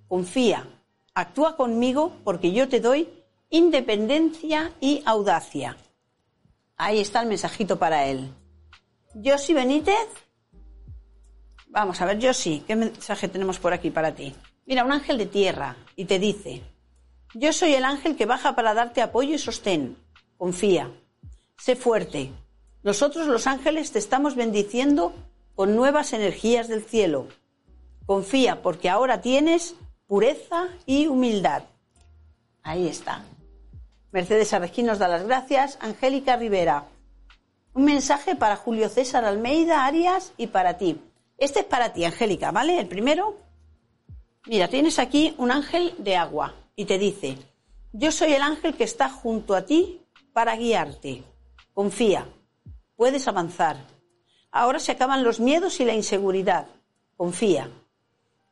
Confía. 0.09 0.67
Actúa 1.13 1.59
conmigo 1.59 2.13
porque 2.25 2.53
yo 2.53 2.71
te 2.71 2.81
doy 2.81 3.07
independencia 3.51 4.73
y 4.81 5.03
audacia. 5.05 5.77
Ahí 6.79 7.01
está 7.01 7.21
el 7.21 7.29
mensajito 7.29 7.79
para 7.79 8.07
él. 8.07 8.33
Josi 9.23 9.53
Benítez 9.53 10.09
Vamos 11.77 12.01
a 12.01 12.07
ver, 12.07 12.19
yo 12.19 12.33
sí, 12.33 12.65
¿qué 12.67 12.75
mensaje 12.75 13.29
tenemos 13.29 13.59
por 13.59 13.75
aquí 13.75 13.91
para 13.91 14.15
ti? 14.15 14.35
Mira, 14.65 14.83
un 14.83 14.93
ángel 14.93 15.19
de 15.19 15.27
tierra 15.27 15.77
y 15.95 16.07
te 16.07 16.19
dice, 16.19 16.63
yo 17.35 17.53
soy 17.53 17.75
el 17.75 17.85
ángel 17.85 18.17
que 18.17 18.25
baja 18.25 18.57
para 18.57 18.73
darte 18.73 19.03
apoyo 19.03 19.35
y 19.35 19.39
sostén. 19.39 19.99
Confía, 20.39 20.91
sé 21.59 21.77
fuerte. 21.77 22.33
Nosotros 22.83 23.27
los 23.27 23.47
ángeles 23.47 23.93
te 23.93 23.99
estamos 23.99 24.37
bendiciendo 24.37 25.13
con 25.55 25.77
nuevas 25.77 26.15
energías 26.15 26.67
del 26.67 26.83
cielo. 26.83 27.29
Confía 28.07 28.63
porque 28.63 28.89
ahora 28.89 29.21
tienes 29.21 29.75
pureza 30.07 30.69
y 30.87 31.09
humildad. 31.09 31.65
Ahí 32.63 32.89
está. 32.89 33.23
Mercedes 34.13 34.55
Arrequín 34.55 34.87
nos 34.87 34.99
da 34.99 35.09
las 35.09 35.25
gracias. 35.27 35.77
Angélica 35.83 36.39
Rivera. 36.39 36.87
Un 37.75 37.85
mensaje 37.85 38.35
para 38.35 38.57
Julio 38.57 38.89
César 38.89 39.27
Almeida 39.27 39.85
Arias 39.85 40.33
y 40.39 40.47
para 40.47 40.79
ti. 40.79 40.99
Este 41.39 41.61
es 41.61 41.67
para 41.67 41.93
ti, 41.93 42.05
Angélica, 42.05 42.51
¿vale? 42.51 42.79
El 42.79 42.89
primero. 42.89 43.37
Mira, 44.47 44.69
tienes 44.69 44.99
aquí 44.99 45.35
un 45.39 45.51
ángel 45.51 45.95
de 45.99 46.17
agua 46.17 46.55
y 46.77 46.85
te 46.85 46.99
dice, 46.99 47.37
yo 47.93 48.13
soy 48.13 48.33
el 48.33 48.43
ángel 48.43 48.75
que 48.75 48.85
está 48.85 49.09
junto 49.09 49.55
a 49.55 49.67
ti 49.67 50.01
para 50.33 50.57
guiarte. 50.57 51.23
Confía, 51.75 52.27
puedes 52.95 53.27
avanzar. 53.29 53.77
Ahora 54.51 54.79
se 54.79 54.93
acaban 54.93 55.25
los 55.25 55.41
miedos 55.41 55.81
y 55.81 55.85
la 55.85 55.95
inseguridad. 55.95 56.67
confía. 57.17 57.71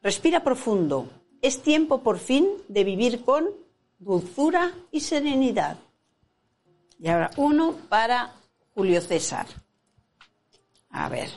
Respira 0.02 0.42
profundo. 0.42 1.08
Es 1.40 1.62
tiempo 1.62 2.02
por 2.02 2.18
fin 2.18 2.48
de 2.68 2.84
vivir 2.84 3.24
con 3.24 3.50
dulzura 3.98 4.72
y 4.90 5.00
serenidad. 5.00 5.78
Y 6.98 7.08
ahora 7.08 7.30
uno 7.36 7.74
para 7.88 8.34
Julio 8.74 9.00
César. 9.00 9.46
A 10.90 11.08
ver. 11.08 11.30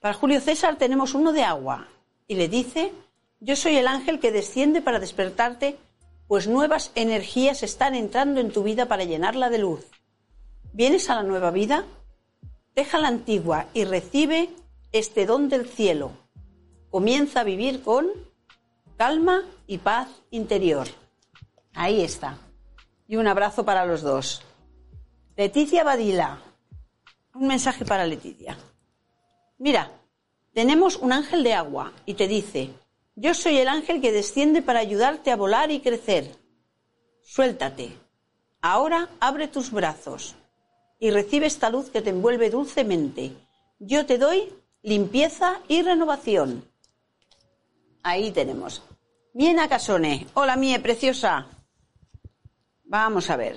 Para 0.00 0.14
Julio 0.14 0.40
César 0.40 0.76
tenemos 0.76 1.12
uno 1.12 1.32
de 1.32 1.44
agua 1.44 1.86
y 2.26 2.34
le 2.36 2.48
dice, 2.48 2.90
yo 3.38 3.54
soy 3.54 3.76
el 3.76 3.86
ángel 3.86 4.18
que 4.18 4.32
desciende 4.32 4.80
para 4.80 4.98
despertarte, 4.98 5.76
pues 6.26 6.48
nuevas 6.48 6.90
energías 6.94 7.62
están 7.62 7.94
entrando 7.94 8.40
en 8.40 8.50
tu 8.50 8.62
vida 8.62 8.86
para 8.86 9.04
llenarla 9.04 9.50
de 9.50 9.58
luz. 9.58 9.84
¿Vienes 10.72 11.10
a 11.10 11.16
la 11.16 11.22
nueva 11.22 11.50
vida? 11.50 11.84
Deja 12.74 12.98
la 12.98 13.08
antigua 13.08 13.66
y 13.74 13.84
recibe 13.84 14.48
este 14.92 15.26
don 15.26 15.50
del 15.50 15.68
cielo. 15.68 16.12
Comienza 16.88 17.40
a 17.40 17.44
vivir 17.44 17.82
con 17.82 18.06
calma 18.96 19.42
y 19.66 19.78
paz 19.78 20.08
interior. 20.30 20.88
Ahí 21.74 22.00
está. 22.00 22.38
Y 23.06 23.16
un 23.16 23.26
abrazo 23.26 23.66
para 23.66 23.84
los 23.84 24.00
dos. 24.00 24.40
Leticia 25.36 25.84
Badila. 25.84 26.40
Un 27.34 27.48
mensaje 27.48 27.84
para 27.84 28.06
Leticia. 28.06 28.56
Mira, 29.60 29.92
tenemos 30.54 30.96
un 30.96 31.12
ángel 31.12 31.44
de 31.44 31.52
agua 31.52 31.92
y 32.06 32.14
te 32.14 32.26
dice, 32.26 32.70
yo 33.14 33.34
soy 33.34 33.58
el 33.58 33.68
ángel 33.68 34.00
que 34.00 34.10
desciende 34.10 34.62
para 34.62 34.78
ayudarte 34.78 35.30
a 35.30 35.36
volar 35.36 35.70
y 35.70 35.80
crecer. 35.80 36.34
Suéltate. 37.20 37.92
Ahora 38.62 39.10
abre 39.20 39.48
tus 39.48 39.70
brazos 39.70 40.34
y 40.98 41.10
recibe 41.10 41.44
esta 41.44 41.68
luz 41.68 41.90
que 41.90 42.00
te 42.00 42.08
envuelve 42.08 42.48
dulcemente. 42.48 43.32
Yo 43.78 44.06
te 44.06 44.16
doy 44.16 44.50
limpieza 44.80 45.60
y 45.68 45.82
renovación. 45.82 46.64
Ahí 48.02 48.30
tenemos. 48.30 48.82
Miena 49.34 49.68
Casone. 49.68 50.26
Hola, 50.32 50.56
Mie, 50.56 50.80
preciosa. 50.80 51.48
Vamos 52.84 53.28
a 53.28 53.36
ver. 53.36 53.56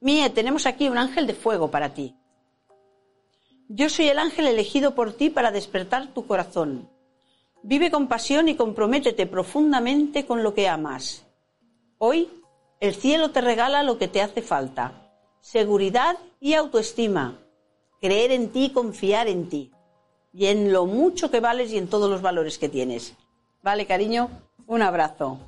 Mie, 0.00 0.30
tenemos 0.30 0.64
aquí 0.64 0.88
un 0.88 0.96
ángel 0.96 1.26
de 1.26 1.34
fuego 1.34 1.70
para 1.70 1.92
ti. 1.92 2.16
Yo 3.68 3.88
soy 3.88 4.08
el 4.08 4.18
ángel 4.18 4.46
elegido 4.46 4.94
por 4.94 5.12
ti 5.12 5.30
para 5.30 5.50
despertar 5.50 6.08
tu 6.14 6.26
corazón. 6.26 6.88
Vive 7.62 7.90
con 7.90 8.06
pasión 8.06 8.48
y 8.48 8.54
comprométete 8.54 9.26
profundamente 9.26 10.24
con 10.24 10.42
lo 10.42 10.54
que 10.54 10.68
amas. 10.68 11.24
Hoy 11.98 12.28
el 12.80 12.94
cielo 12.94 13.30
te 13.30 13.40
regala 13.40 13.82
lo 13.82 13.98
que 13.98 14.08
te 14.08 14.22
hace 14.22 14.42
falta 14.42 15.02
seguridad 15.46 16.18
y 16.40 16.54
autoestima, 16.54 17.38
creer 18.00 18.32
en 18.32 18.50
ti, 18.50 18.70
confiar 18.70 19.28
en 19.28 19.48
ti 19.48 19.70
y 20.32 20.46
en 20.46 20.72
lo 20.72 20.86
mucho 20.86 21.30
que 21.30 21.38
vales 21.38 21.70
y 21.70 21.78
en 21.78 21.86
todos 21.86 22.10
los 22.10 22.20
valores 22.20 22.58
que 22.58 22.68
tienes. 22.68 23.14
Vale, 23.62 23.86
cariño, 23.86 24.28
un 24.66 24.82
abrazo. 24.82 25.38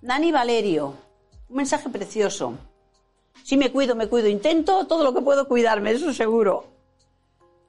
Nani 0.00 0.32
Valerio, 0.32 0.94
un 1.50 1.56
mensaje 1.56 1.90
precioso. 1.90 2.54
Si 3.42 3.58
me 3.58 3.70
cuido, 3.70 3.94
me 3.94 4.08
cuido, 4.08 4.28
intento 4.28 4.86
todo 4.86 5.04
lo 5.04 5.12
que 5.12 5.20
puedo 5.20 5.46
cuidarme, 5.46 5.90
eso 5.90 6.14
seguro. 6.14 6.75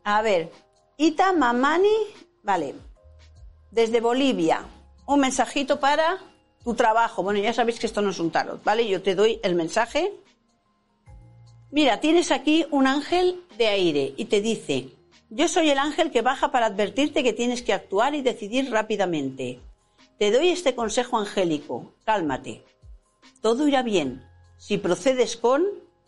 A 0.10 0.22
ver, 0.22 0.54
Ita 0.96 1.34
Mamani, 1.34 1.98
vale, 2.42 2.76
desde 3.72 4.00
Bolivia, 4.00 4.62
un 5.06 5.20
mensajito 5.20 5.82
para 5.82 6.18
tu 6.64 6.76
trabajo. 6.76 7.24
Bueno, 7.24 7.42
ya 7.42 7.52
sabéis 7.52 7.78
que 7.78 7.88
esto 7.88 8.02
no 8.02 8.12
es 8.12 8.20
un 8.20 8.32
tarot, 8.32 8.64
¿vale? 8.64 8.88
Yo 8.88 9.02
te 9.02 9.16
doy 9.16 9.42
el 9.44 9.54
mensaje 9.56 10.14
Mira, 11.72 12.00
tienes 12.00 12.32
aquí 12.32 12.66
un 12.72 12.88
ángel 12.88 13.44
de 13.58 13.68
aire 13.68 14.14
y 14.16 14.26
te 14.26 14.40
dice, 14.40 14.92
yo 15.30 15.50
soy 15.50 15.72
el 15.72 15.78
ángel 15.78 16.10
que 16.10 16.22
baja 16.22 16.54
para 16.54 16.68
advertirte 16.68 17.22
que 17.22 17.34
tienes 17.34 17.62
que 17.62 17.74
actuar 17.74 18.16
y 18.16 18.22
decidir 18.22 18.72
rápidamente. 18.72 19.60
Te 20.18 20.32
doy 20.32 20.48
este 20.48 20.74
consejo 20.74 21.18
angélico, 21.18 21.92
cálmate. 22.06 22.64
Todo 23.42 23.68
irá 23.68 23.84
bien 23.84 24.24
si 24.56 24.78
procedes 24.78 25.36
con 25.36 25.66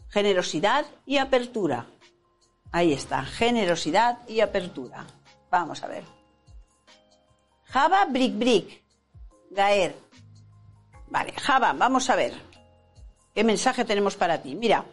generosidad 0.08 0.86
y 1.06 1.18
apertura. 1.18 1.88
Ahí 2.72 2.93
está, 2.93 3.24
generosidad 3.24 4.20
y 4.28 4.41
apertura. 4.41 5.05
Vamos 5.49 5.84
a 5.84 5.88
ver. 5.88 6.03
Java 7.65 8.05
Brick 8.05 8.38
Brick. 8.38 8.84
Gaer. 9.51 9.95
Vale, 11.07 11.34
Java, 11.34 11.74
vamos 11.74 12.09
a 12.09 12.15
ver. 12.15 12.34
¿Qué 13.34 13.43
mensaje 13.43 13.86
tenemos 13.86 14.15
para 14.15 14.41
ti? 14.41 14.55
Mira, 14.55 14.86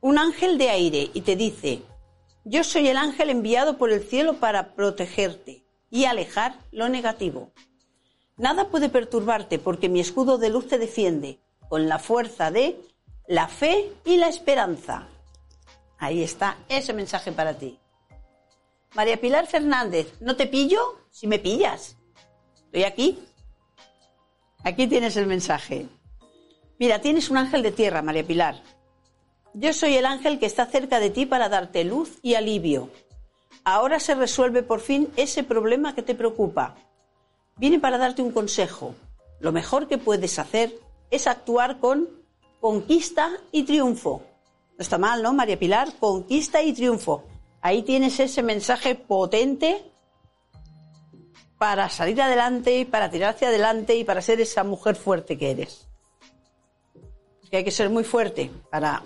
un 0.00 0.18
ángel 0.18 0.58
de 0.58 0.70
aire 0.70 1.10
y 1.14 1.22
te 1.22 1.36
dice, 1.36 1.82
yo 2.44 2.62
soy 2.62 2.88
el 2.88 2.96
ángel 2.96 3.30
enviado 3.30 3.78
por 3.78 3.90
el 3.90 4.02
cielo 4.02 4.34
para 4.34 4.74
protegerte 4.74 5.64
y 5.90 6.04
alejar 6.04 6.58
lo 6.72 6.88
negativo. 6.88 7.52
Nada 8.36 8.68
puede 8.68 8.90
perturbarte 8.90 9.58
porque 9.58 9.88
mi 9.88 10.00
escudo 10.00 10.36
de 10.36 10.50
luz 10.50 10.68
te 10.68 10.78
defiende 10.78 11.40
con 11.68 11.88
la 11.88 11.98
fuerza 11.98 12.50
de 12.50 12.78
la 13.26 13.48
fe 13.48 13.92
y 14.04 14.16
la 14.16 14.28
esperanza. 14.28 15.08
Ahí 15.98 16.22
está 16.22 16.58
ese 16.68 16.92
mensaje 16.92 17.32
para 17.32 17.54
ti. 17.54 17.78
María 18.94 19.20
Pilar 19.20 19.46
Fernández, 19.46 20.14
¿no 20.20 20.36
te 20.36 20.46
pillo? 20.46 20.80
Si 21.10 21.26
me 21.26 21.38
pillas. 21.38 21.96
Estoy 22.66 22.84
aquí. 22.84 23.18
Aquí 24.64 24.86
tienes 24.86 25.16
el 25.16 25.26
mensaje. 25.26 25.86
Mira, 26.78 27.00
tienes 27.00 27.30
un 27.30 27.36
ángel 27.36 27.62
de 27.62 27.72
tierra, 27.72 28.02
María 28.02 28.26
Pilar. 28.26 28.62
Yo 29.54 29.72
soy 29.72 29.96
el 29.96 30.04
ángel 30.04 30.38
que 30.38 30.46
está 30.46 30.66
cerca 30.66 31.00
de 31.00 31.10
ti 31.10 31.24
para 31.24 31.48
darte 31.48 31.84
luz 31.84 32.18
y 32.22 32.34
alivio. 32.34 32.90
Ahora 33.64 33.98
se 33.98 34.14
resuelve 34.14 34.62
por 34.62 34.80
fin 34.80 35.10
ese 35.16 35.42
problema 35.42 35.94
que 35.94 36.02
te 36.02 36.14
preocupa. 36.14 36.76
Viene 37.56 37.80
para 37.80 37.96
darte 37.96 38.22
un 38.22 38.32
consejo. 38.32 38.94
Lo 39.40 39.52
mejor 39.52 39.88
que 39.88 39.98
puedes 39.98 40.38
hacer 40.38 40.78
es 41.10 41.26
actuar 41.26 41.78
con 41.80 42.08
conquista 42.60 43.30
y 43.52 43.62
triunfo. 43.62 44.22
No 44.78 44.82
está 44.82 44.98
mal, 44.98 45.22
¿no, 45.22 45.32
María 45.32 45.58
Pilar? 45.58 45.92
Conquista 45.98 46.62
y 46.62 46.72
triunfo. 46.72 47.24
Ahí 47.60 47.82
tienes 47.82 48.20
ese 48.20 48.42
mensaje 48.42 48.94
potente 48.94 49.82
para 51.58 51.88
salir 51.88 52.20
adelante, 52.20 52.78
y 52.78 52.84
para 52.84 53.10
tirar 53.10 53.34
hacia 53.34 53.48
adelante 53.48 53.96
y 53.96 54.04
para 54.04 54.20
ser 54.20 54.40
esa 54.40 54.62
mujer 54.62 54.94
fuerte 54.94 55.38
que 55.38 55.50
eres. 55.50 55.88
Que 57.50 57.58
hay 57.58 57.64
que 57.64 57.70
ser 57.70 57.88
muy 57.88 58.04
fuerte 58.04 58.50
para 58.70 59.02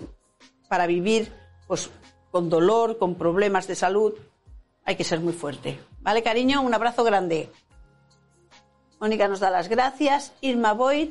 para 0.71 0.87
vivir 0.87 1.33
pues, 1.67 1.89
con 2.31 2.49
dolor, 2.49 2.97
con 2.97 3.15
problemas 3.15 3.67
de 3.67 3.75
salud, 3.75 4.13
hay 4.85 4.95
que 4.95 5.03
ser 5.03 5.19
muy 5.19 5.33
fuerte. 5.33 5.81
¿Vale, 5.99 6.23
cariño? 6.23 6.61
Un 6.61 6.73
abrazo 6.73 7.03
grande. 7.03 7.51
Mónica 8.97 9.27
nos 9.27 9.41
da 9.41 9.49
las 9.49 9.67
gracias. 9.67 10.31
Irma 10.39 10.71
Boyd 10.71 11.09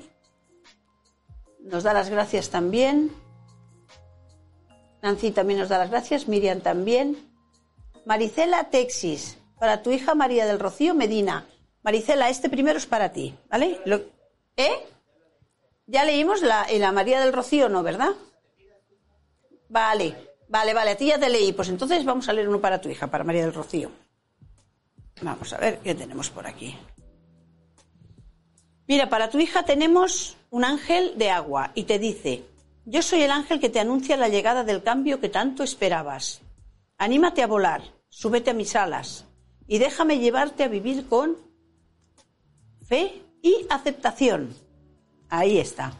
nos 1.61 1.83
da 1.83 1.93
las 1.93 2.09
gracias 2.09 2.49
también. 2.49 3.11
Nancy 5.03 5.30
también 5.30 5.61
nos 5.61 5.68
da 5.68 5.78
las 5.78 5.90
gracias. 5.90 6.28
Miriam 6.28 6.61
también. 6.61 7.16
Maricela 8.05 8.64
Texis, 8.70 9.38
para 9.59 9.82
tu 9.82 9.90
hija 9.90 10.14
María 10.14 10.46
del 10.46 10.59
Rocío 10.59 10.94
Medina. 10.94 11.46
Maricela, 11.82 12.28
este 12.28 12.48
primero 12.48 12.78
es 12.78 12.86
para 12.86 13.12
ti, 13.12 13.34
¿vale? 13.48 13.80
¿Eh? 14.57 14.86
Ya 15.86 16.05
leímos 16.05 16.42
la, 16.42 16.66
la 16.70 16.92
María 16.92 17.20
del 17.20 17.32
Rocío, 17.32 17.68
¿no, 17.68 17.82
verdad? 17.82 18.11
Vale, 19.68 20.16
vale, 20.48 20.74
vale, 20.74 20.90
a 20.90 20.96
ti 20.96 21.07
ya 21.07 21.18
te 21.18 21.28
leí. 21.28 21.53
Pues 21.53 21.68
entonces 21.68 22.05
vamos 22.05 22.28
a 22.28 22.32
leer 22.32 22.48
uno 22.48 22.61
para 22.61 22.80
tu 22.80 22.88
hija, 22.88 23.07
para 23.07 23.24
María 23.24 23.42
del 23.42 23.55
Rocío. 23.55 23.90
Vamos 25.22 25.53
a 25.53 25.59
ver 25.59 25.78
qué 25.78 25.94
tenemos 25.94 26.30
por 26.30 26.46
aquí. 26.46 26.76
Mira, 28.86 29.09
para 29.09 29.30
tu 29.30 29.38
hija 29.38 29.64
tenemos 29.64 30.36
un 30.51 30.64
ángel 30.64 31.16
de 31.16 31.30
agua 31.30 31.70
y 31.74 31.84
te 31.84 31.98
dice, 31.98 32.42
yo 32.85 33.03
soy 33.03 33.22
el 33.22 33.31
ángel 33.31 33.61
que 33.61 33.68
te 33.68 33.81
anuncia 33.81 34.16
la 34.16 34.28
llegada 34.28 34.64
del 34.64 34.83
cambio 34.83 35.20
que 35.20 35.28
tanto 35.28 35.62
esperabas. 35.62 36.43
Anímate 36.99 37.43
a 37.43 37.47
volar, 37.47 37.83
súbete 38.09 38.51
a 38.51 38.55
mis 38.55 38.74
alas 38.76 39.26
y 39.66 39.78
déjame 39.78 40.18
llevarte 40.18 40.64
a 40.64 40.68
vivir 40.68 41.07
con 41.07 41.37
fe 42.87 43.22
y 43.43 43.66
aceptación. 43.70 44.55
Ahí 45.28 45.59
está. 45.59 45.93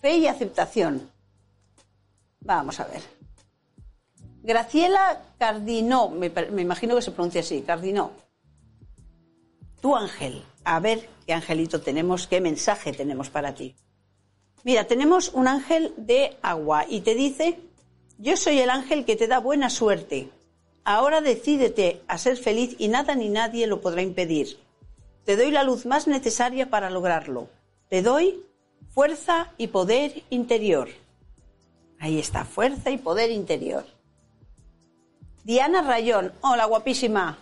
Fe 0.00 0.16
y 0.16 0.26
aceptación. 0.26 1.10
Vamos 2.40 2.80
a 2.80 2.84
ver. 2.84 3.02
Graciela 4.42 5.22
Cardinó, 5.38 6.08
me, 6.08 6.32
imagino 6.60 6.96
que 6.96 7.02
se 7.02 7.12
pronuncia 7.12 7.42
así, 7.42 7.62
Cardinó. 7.62 8.12
Tu 9.80 9.94
ángel, 9.94 10.44
a 10.64 10.80
ver 10.80 11.08
qué 11.26 11.34
angelito 11.34 11.80
tenemos, 11.80 12.26
qué 12.26 12.40
mensaje 12.40 12.92
tenemos 12.92 13.30
para 13.30 13.54
ti. 13.54 13.76
Mira, 14.64 14.84
tenemos 14.84 15.30
un 15.32 15.48
ángel 15.48 15.94
de 15.96 16.36
agua 16.42 16.84
y 16.88 17.00
te 17.00 17.14
dice, 17.14 17.58
yo 18.18 18.36
soy 18.36 18.58
el 18.58 18.70
ángel 18.70 19.04
que 19.04 19.16
te 19.16 19.26
da 19.26 19.38
buena 19.38 19.70
suerte. 19.70 20.28
Ahora 20.84 21.20
decídete 21.20 22.02
a 22.08 22.18
ser 22.18 22.36
feliz 22.36 22.76
y 22.78 22.88
nada 22.88 23.14
ni 23.14 23.28
nadie 23.28 23.66
lo 23.66 23.80
podrá 23.80 24.02
impedir. 24.02 24.58
Te 25.24 25.36
doy 25.36 25.50
la 25.50 25.62
luz 25.62 25.86
más 25.86 26.06
necesaria 26.06 26.68
para 26.68 26.90
lograrlo. 26.90 27.48
Te 27.88 28.02
doy 28.02 28.42
fuerza 28.90 29.52
y 29.56 29.68
poder 29.68 30.22
interior. 30.30 30.88
Ahí 31.98 32.18
está, 32.18 32.44
fuerza 32.44 32.90
y 32.90 32.98
poder 32.98 33.30
interior. 33.30 33.84
Diana 35.44 35.82
Rayón, 35.82 36.32
hola 36.42 36.66
guapísima. 36.66 37.38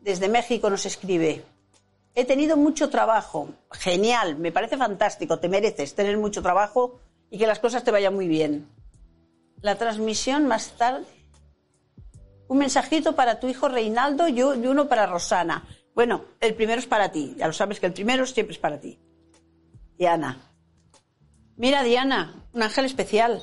desde 0.00 0.28
México 0.28 0.70
nos 0.70 0.86
escribe. 0.86 1.42
He 2.18 2.24
tenido 2.24 2.56
mucho 2.56 2.88
trabajo. 2.88 3.50
Genial, 3.70 4.38
me 4.38 4.50
parece 4.50 4.78
fantástico. 4.78 5.38
Te 5.38 5.50
mereces 5.50 5.94
tener 5.94 6.16
mucho 6.16 6.40
trabajo 6.40 6.98
y 7.30 7.36
que 7.36 7.46
las 7.46 7.58
cosas 7.58 7.84
te 7.84 7.90
vayan 7.90 8.14
muy 8.14 8.26
bien. 8.26 8.70
La 9.60 9.76
transmisión 9.76 10.46
más 10.46 10.70
tarde. 10.78 11.04
Un 12.48 12.56
mensajito 12.56 13.14
para 13.14 13.38
tu 13.38 13.48
hijo 13.48 13.68
Reinaldo 13.68 14.28
y 14.28 14.42
uno 14.42 14.88
para 14.88 15.06
Rosana. 15.06 15.68
Bueno, 15.94 16.24
el 16.40 16.54
primero 16.54 16.80
es 16.80 16.86
para 16.86 17.12
ti. 17.12 17.34
Ya 17.36 17.48
lo 17.48 17.52
sabes 17.52 17.80
que 17.80 17.86
el 17.86 17.92
primero 17.92 18.24
siempre 18.24 18.54
es 18.54 18.58
para 18.58 18.80
ti. 18.80 18.98
Diana. 19.98 20.40
Mira, 21.56 21.82
Diana, 21.82 22.48
un 22.54 22.62
ángel 22.62 22.86
especial. 22.86 23.42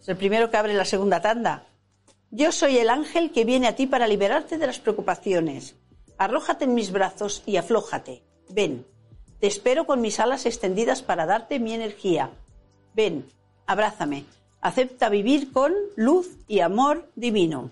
Es 0.00 0.08
el 0.08 0.16
primero 0.16 0.50
que 0.50 0.56
abre 0.56 0.74
la 0.74 0.84
segunda 0.84 1.20
tanda. 1.20 1.68
Yo 2.32 2.50
soy 2.50 2.78
el 2.78 2.90
ángel 2.90 3.30
que 3.30 3.44
viene 3.44 3.68
a 3.68 3.76
ti 3.76 3.86
para 3.86 4.08
liberarte 4.08 4.58
de 4.58 4.66
las 4.66 4.80
preocupaciones. 4.80 5.76
Arrójate 6.20 6.66
en 6.66 6.74
mis 6.74 6.92
brazos 6.92 7.42
y 7.46 7.56
aflójate. 7.56 8.22
Ven, 8.50 8.86
te 9.38 9.46
espero 9.46 9.86
con 9.86 10.02
mis 10.02 10.20
alas 10.20 10.44
extendidas 10.44 11.00
para 11.00 11.24
darte 11.24 11.58
mi 11.58 11.72
energía. 11.72 12.30
Ven, 12.92 13.26
abrázame. 13.66 14.26
Acepta 14.60 15.08
vivir 15.08 15.50
con 15.50 15.72
luz 15.96 16.28
y 16.46 16.60
amor 16.60 17.10
divino. 17.16 17.70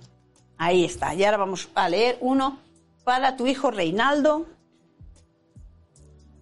Ahí 0.57 0.86
está. 0.86 1.14
Y 1.14 1.24
ahora 1.24 1.36
vamos 1.36 1.68
a 1.74 1.90
leer 1.90 2.16
uno 2.22 2.59
para 3.05 3.36
tu 3.36 3.46
hijo 3.46 3.70
Reinaldo. 3.70 4.46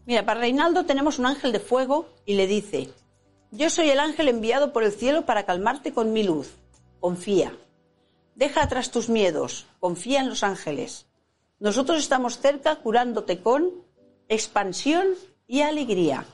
Mira, 0.04 0.24
para 0.24 0.38
Reinaldo 0.38 0.86
tenemos 0.86 1.18
un 1.18 1.26
ángel 1.26 1.50
de 1.50 1.58
fuego 1.58 2.06
y 2.24 2.34
le 2.34 2.46
dice, 2.46 2.88
yo 3.50 3.68
soy 3.68 3.90
el 3.90 3.98
ángel 3.98 4.28
enviado 4.28 4.72
por 4.72 4.84
el 4.84 4.92
cielo 4.92 5.26
para 5.26 5.44
calmarte 5.44 5.92
con 5.92 6.12
mi 6.12 6.22
luz. 6.22 6.54
Confía. 7.00 7.52
Deja 8.36 8.62
atrás 8.62 8.92
tus 8.92 9.08
miedos. 9.08 9.66
Confía 9.80 10.20
en 10.20 10.28
los 10.28 10.44
ángeles. 10.44 11.06
Nosotros 11.58 11.98
estamos 11.98 12.38
cerca 12.38 12.76
curándote 12.76 13.40
con 13.40 13.70
expansión 14.28 15.06
y 15.46 15.62
alegría. 15.62 16.24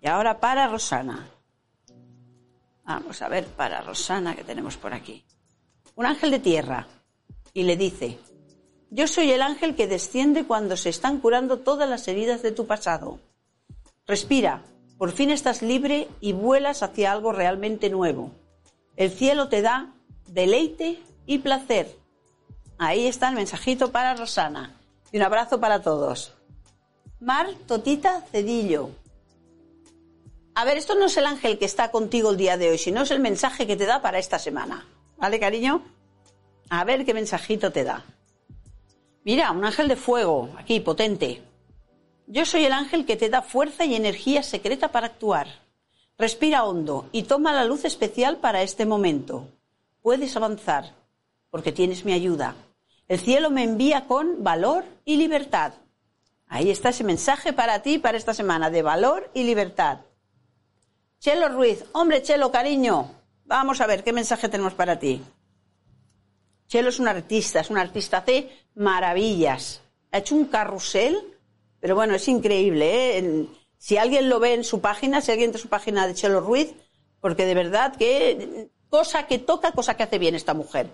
Y 0.00 0.08
ahora 0.08 0.40
para 0.40 0.68
Rosana. 0.68 1.28
Vamos 2.84 3.20
a 3.22 3.28
ver 3.28 3.46
para 3.46 3.80
Rosana 3.80 4.34
que 4.36 4.44
tenemos 4.44 4.76
por 4.76 4.92
aquí. 4.92 5.24
Un 5.94 6.06
ángel 6.06 6.30
de 6.30 6.38
tierra. 6.38 6.86
Y 7.54 7.62
le 7.62 7.76
dice, 7.76 8.18
yo 8.90 9.06
soy 9.06 9.32
el 9.32 9.42
ángel 9.42 9.74
que 9.74 9.86
desciende 9.86 10.44
cuando 10.44 10.76
se 10.76 10.90
están 10.90 11.18
curando 11.18 11.58
todas 11.58 11.88
las 11.88 12.06
heridas 12.08 12.42
de 12.42 12.52
tu 12.52 12.66
pasado. 12.66 13.20
Respira, 14.06 14.62
por 14.96 15.12
fin 15.12 15.30
estás 15.30 15.62
libre 15.62 16.08
y 16.20 16.32
vuelas 16.32 16.82
hacia 16.82 17.12
algo 17.12 17.32
realmente 17.32 17.90
nuevo. 17.90 18.32
El 18.96 19.10
cielo 19.10 19.48
te 19.48 19.62
da 19.62 19.94
deleite 20.26 21.02
y 21.26 21.38
placer. 21.38 21.94
Ahí 22.78 23.08
está 23.08 23.28
el 23.28 23.34
mensajito 23.34 23.90
para 23.90 24.14
Rosana. 24.14 24.76
Y 25.10 25.16
un 25.16 25.24
abrazo 25.24 25.58
para 25.58 25.82
todos. 25.82 26.32
Mar 27.20 27.48
Totita 27.66 28.22
Cedillo. 28.30 28.90
A 30.54 30.64
ver, 30.64 30.76
esto 30.76 30.94
no 30.94 31.06
es 31.06 31.16
el 31.16 31.26
ángel 31.26 31.58
que 31.58 31.64
está 31.64 31.90
contigo 31.90 32.30
el 32.30 32.36
día 32.36 32.56
de 32.56 32.70
hoy, 32.70 32.78
sino 32.78 33.02
es 33.02 33.10
el 33.10 33.20
mensaje 33.20 33.66
que 33.66 33.76
te 33.76 33.86
da 33.86 34.00
para 34.00 34.18
esta 34.18 34.38
semana. 34.38 34.86
¿Vale, 35.16 35.40
cariño? 35.40 35.82
A 36.70 36.84
ver 36.84 37.04
qué 37.04 37.14
mensajito 37.14 37.72
te 37.72 37.82
da. 37.82 38.04
Mira, 39.24 39.50
un 39.50 39.64
ángel 39.64 39.88
de 39.88 39.96
fuego, 39.96 40.50
aquí, 40.56 40.78
potente. 40.78 41.42
Yo 42.26 42.44
soy 42.44 42.64
el 42.64 42.72
ángel 42.72 43.06
que 43.06 43.16
te 43.16 43.28
da 43.28 43.42
fuerza 43.42 43.84
y 43.84 43.94
energía 43.94 44.42
secreta 44.42 44.92
para 44.92 45.06
actuar. 45.06 45.48
Respira 46.16 46.64
hondo 46.64 47.08
y 47.10 47.24
toma 47.24 47.52
la 47.52 47.64
luz 47.64 47.84
especial 47.84 48.36
para 48.36 48.62
este 48.62 48.86
momento. 48.86 49.48
Puedes 50.02 50.36
avanzar, 50.36 50.94
porque 51.50 51.72
tienes 51.72 52.04
mi 52.04 52.12
ayuda. 52.12 52.54
El 53.08 53.18
cielo 53.18 53.48
me 53.48 53.64
envía 53.64 54.06
con 54.06 54.44
valor 54.44 54.84
y 55.06 55.16
libertad. 55.16 55.72
Ahí 56.46 56.70
está 56.70 56.90
ese 56.90 57.04
mensaje 57.04 57.54
para 57.54 57.80
ti 57.80 57.98
para 57.98 58.18
esta 58.18 58.34
semana 58.34 58.68
de 58.68 58.82
valor 58.82 59.30
y 59.32 59.44
libertad. 59.44 60.00
Chelo 61.18 61.48
Ruiz, 61.48 61.84
hombre 61.92 62.22
Chelo, 62.22 62.52
cariño, 62.52 63.10
vamos 63.44 63.80
a 63.80 63.86
ver 63.86 64.04
qué 64.04 64.12
mensaje 64.12 64.50
tenemos 64.50 64.74
para 64.74 64.98
ti. 64.98 65.22
Chelo 66.66 66.90
es 66.90 66.98
un 66.98 67.08
artista, 67.08 67.60
es 67.60 67.70
un 67.70 67.78
artista, 67.78 68.18
hace 68.18 68.50
maravillas. 68.74 69.80
Ha 70.12 70.18
hecho 70.18 70.34
un 70.34 70.44
carrusel, 70.44 71.18
pero 71.80 71.94
bueno, 71.94 72.14
es 72.14 72.28
increíble. 72.28 73.18
¿eh? 73.18 73.46
Si 73.78 73.96
alguien 73.96 74.28
lo 74.28 74.38
ve 74.38 74.52
en 74.52 74.64
su 74.64 74.82
página, 74.82 75.22
si 75.22 75.30
alguien 75.30 75.48
entra 75.48 75.58
en 75.58 75.62
su 75.62 75.68
página 75.70 76.06
de 76.06 76.14
Chelo 76.14 76.40
Ruiz, 76.40 76.74
porque 77.20 77.46
de 77.46 77.54
verdad 77.54 77.96
que 77.96 78.68
cosa 78.90 79.26
que 79.26 79.38
toca, 79.38 79.72
cosa 79.72 79.96
que 79.96 80.02
hace 80.02 80.18
bien 80.18 80.34
esta 80.34 80.52
mujer. 80.52 80.90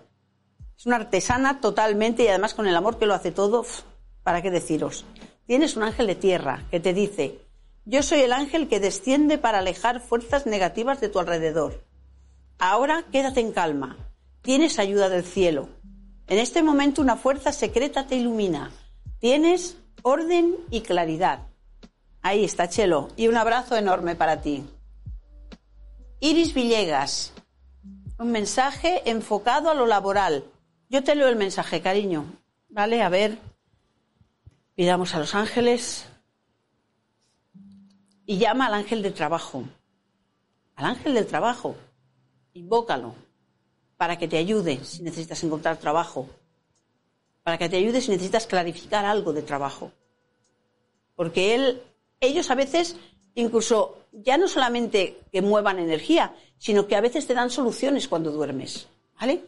Es 0.77 0.87
una 0.87 0.97
artesana 0.97 1.61
totalmente 1.61 2.25
y 2.25 2.29
además 2.29 2.55
con 2.55 2.67
el 2.67 2.77
amor 2.77 2.99
que 2.99 3.07
lo 3.07 3.15
hace 3.15 3.33
todo, 3.33 3.65
¿para 4.23 4.43
qué 4.43 4.51
deciros? 4.51 5.05
Tienes 5.47 5.77
un 5.77 5.83
ángel 5.83 6.07
de 6.07 6.15
tierra 6.15 6.65
que 6.71 6.81
te 6.81 6.95
dice, 6.95 7.39
yo 7.85 8.03
soy 8.03 8.21
el 8.21 8.33
ángel 8.33 8.69
que 8.69 8.81
desciende 8.81 9.37
para 9.37 9.59
alejar 9.59 10.01
fuerzas 10.01 10.47
negativas 10.47 11.01
de 11.01 11.11
tu 11.11 11.19
alrededor. 11.19 11.85
Ahora 12.59 13.05
quédate 13.13 13.41
en 13.41 13.53
calma. 13.53 13.97
Tienes 14.41 14.79
ayuda 14.79 15.09
del 15.09 15.25
cielo. 15.25 15.69
En 16.27 16.39
este 16.39 16.63
momento 16.63 17.03
una 17.03 17.17
fuerza 17.17 17.53
secreta 17.53 18.07
te 18.07 18.17
ilumina. 18.17 18.71
Tienes 19.19 19.77
orden 20.03 20.57
y 20.71 20.81
claridad. 20.81 21.41
Ahí 22.23 22.45
está, 22.45 22.69
Chelo. 22.69 23.09
Y 23.17 23.29
un 23.29 23.37
abrazo 23.37 23.77
enorme 23.77 24.17
para 24.17 24.41
ti. 24.41 24.65
Iris 26.21 26.55
Villegas. 26.55 27.35
Un 28.19 28.33
mensaje 28.33 29.03
enfocado 29.11 29.69
a 29.69 29.75
lo 29.75 29.87
laboral. 29.87 30.45
Yo 30.95 31.03
te 31.03 31.17
leo 31.17 31.27
el 31.27 31.35
mensaje, 31.35 31.81
cariño. 31.81 32.25
¿Vale? 32.69 33.03
A 33.03 33.09
ver. 33.09 33.37
Pidamos 34.77 35.13
a 35.17 35.19
los 35.19 35.35
ángeles. 35.35 36.07
Y 38.27 38.39
llama 38.39 38.67
al 38.67 38.75
ángel 38.75 39.03
del 39.03 39.13
trabajo. 39.13 39.65
Al 40.77 40.85
ángel 40.85 41.15
del 41.15 41.27
trabajo. 41.27 41.75
Invócalo. 42.53 43.17
Para 43.97 44.17
que 44.19 44.29
te 44.29 44.37
ayude 44.39 44.85
si 44.85 45.03
necesitas 45.03 45.43
encontrar 45.43 45.79
trabajo. 45.79 46.29
Para 47.43 47.59
que 47.59 47.69
te 47.69 47.77
ayude 47.77 48.01
si 48.01 48.13
necesitas 48.13 48.47
clarificar 48.47 49.05
algo 49.05 49.33
de 49.33 49.43
trabajo. 49.43 49.91
Porque 51.17 51.57
él, 51.57 51.83
ellos 52.21 52.53
a 52.53 52.55
veces, 52.55 52.95
incluso, 53.35 53.99
ya 54.13 54.39
no 54.39 54.47
solamente 54.47 55.19
que 55.33 55.43
muevan 55.43 55.81
energía, 55.81 56.37
sino 56.57 56.87
que 56.87 56.95
a 56.95 57.01
veces 57.01 57.27
te 57.27 57.35
dan 57.35 57.51
soluciones 57.51 58.07
cuando 58.07 58.31
duermes. 58.31 58.87
¿Vale? 59.19 59.43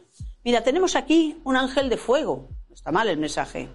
Mira, 0.47 0.63
tenemos 0.63 0.95
aquí 0.95 1.41
un 1.43 1.57
ángel 1.57 1.89
de 1.89 1.97
fuego. 1.97 2.49
Está 2.73 2.93
mal 2.93 3.09
el 3.09 3.19
mensaje. 3.19 3.69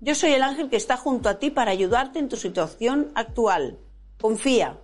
Yo 0.00 0.14
soy 0.14 0.32
el 0.32 0.42
ángel 0.42 0.70
que 0.70 0.76
está 0.76 0.96
junto 0.96 1.28
a 1.28 1.38
ti 1.38 1.50
para 1.50 1.72
ayudarte 1.72 2.18
en 2.18 2.30
tu 2.30 2.36
situación 2.36 3.12
actual. 3.14 3.78
Confía. 4.18 4.78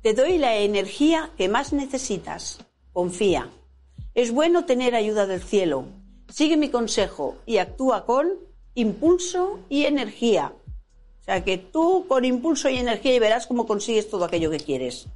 Te 0.00 0.14
doy 0.14 0.38
la 0.38 0.54
energía 0.58 1.30
que 1.36 1.48
más 1.48 1.72
necesitas. 1.72 2.60
Confía. 2.92 3.50
Es 4.14 4.30
bueno 4.30 4.64
tener 4.64 4.94
ayuda 4.94 5.26
del 5.26 5.42
cielo. 5.42 5.86
Sigue 6.28 6.56
mi 6.56 6.68
consejo 6.68 7.34
y 7.46 7.58
actúa 7.58 8.06
con 8.06 8.34
impulso 8.76 9.58
y 9.68 9.86
energía. 9.86 10.52
O 11.20 11.24
sea 11.24 11.42
que 11.42 11.58
tú 11.58 12.06
con 12.06 12.24
impulso 12.24 12.68
y 12.68 12.76
energía 12.76 13.16
y 13.16 13.18
verás 13.18 13.48
cómo 13.48 13.66
consigues 13.66 14.08
todo 14.08 14.24
aquello 14.24 14.52
que 14.52 14.60
quieres. 14.60 15.08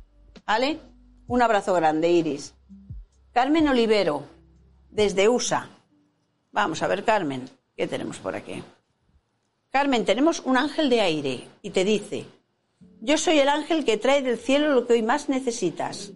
¿Vale? 0.44 0.80
Un 1.28 1.42
abrazo 1.42 1.74
grande, 1.74 2.10
Iris. 2.10 2.56
Carmen 3.30 3.68
Olivero, 3.68 4.24
desde 4.90 5.28
USA. 5.28 5.68
Vamos 6.52 6.82
a 6.82 6.88
ver, 6.88 7.04
Carmen, 7.04 7.48
¿qué 7.76 7.86
tenemos 7.86 8.18
por 8.18 8.34
aquí? 8.34 8.62
Carmen, 9.70 10.04
tenemos 10.04 10.40
un 10.40 10.56
ángel 10.56 10.90
de 10.90 11.00
aire 11.00 11.48
y 11.62 11.70
te 11.70 11.84
dice, 11.84 12.26
yo 13.00 13.16
soy 13.16 13.38
el 13.38 13.48
ángel 13.48 13.84
que 13.84 13.96
trae 13.96 14.22
del 14.22 14.38
cielo 14.38 14.74
lo 14.74 14.86
que 14.86 14.94
hoy 14.94 15.02
más 15.02 15.28
necesitas. 15.28 16.12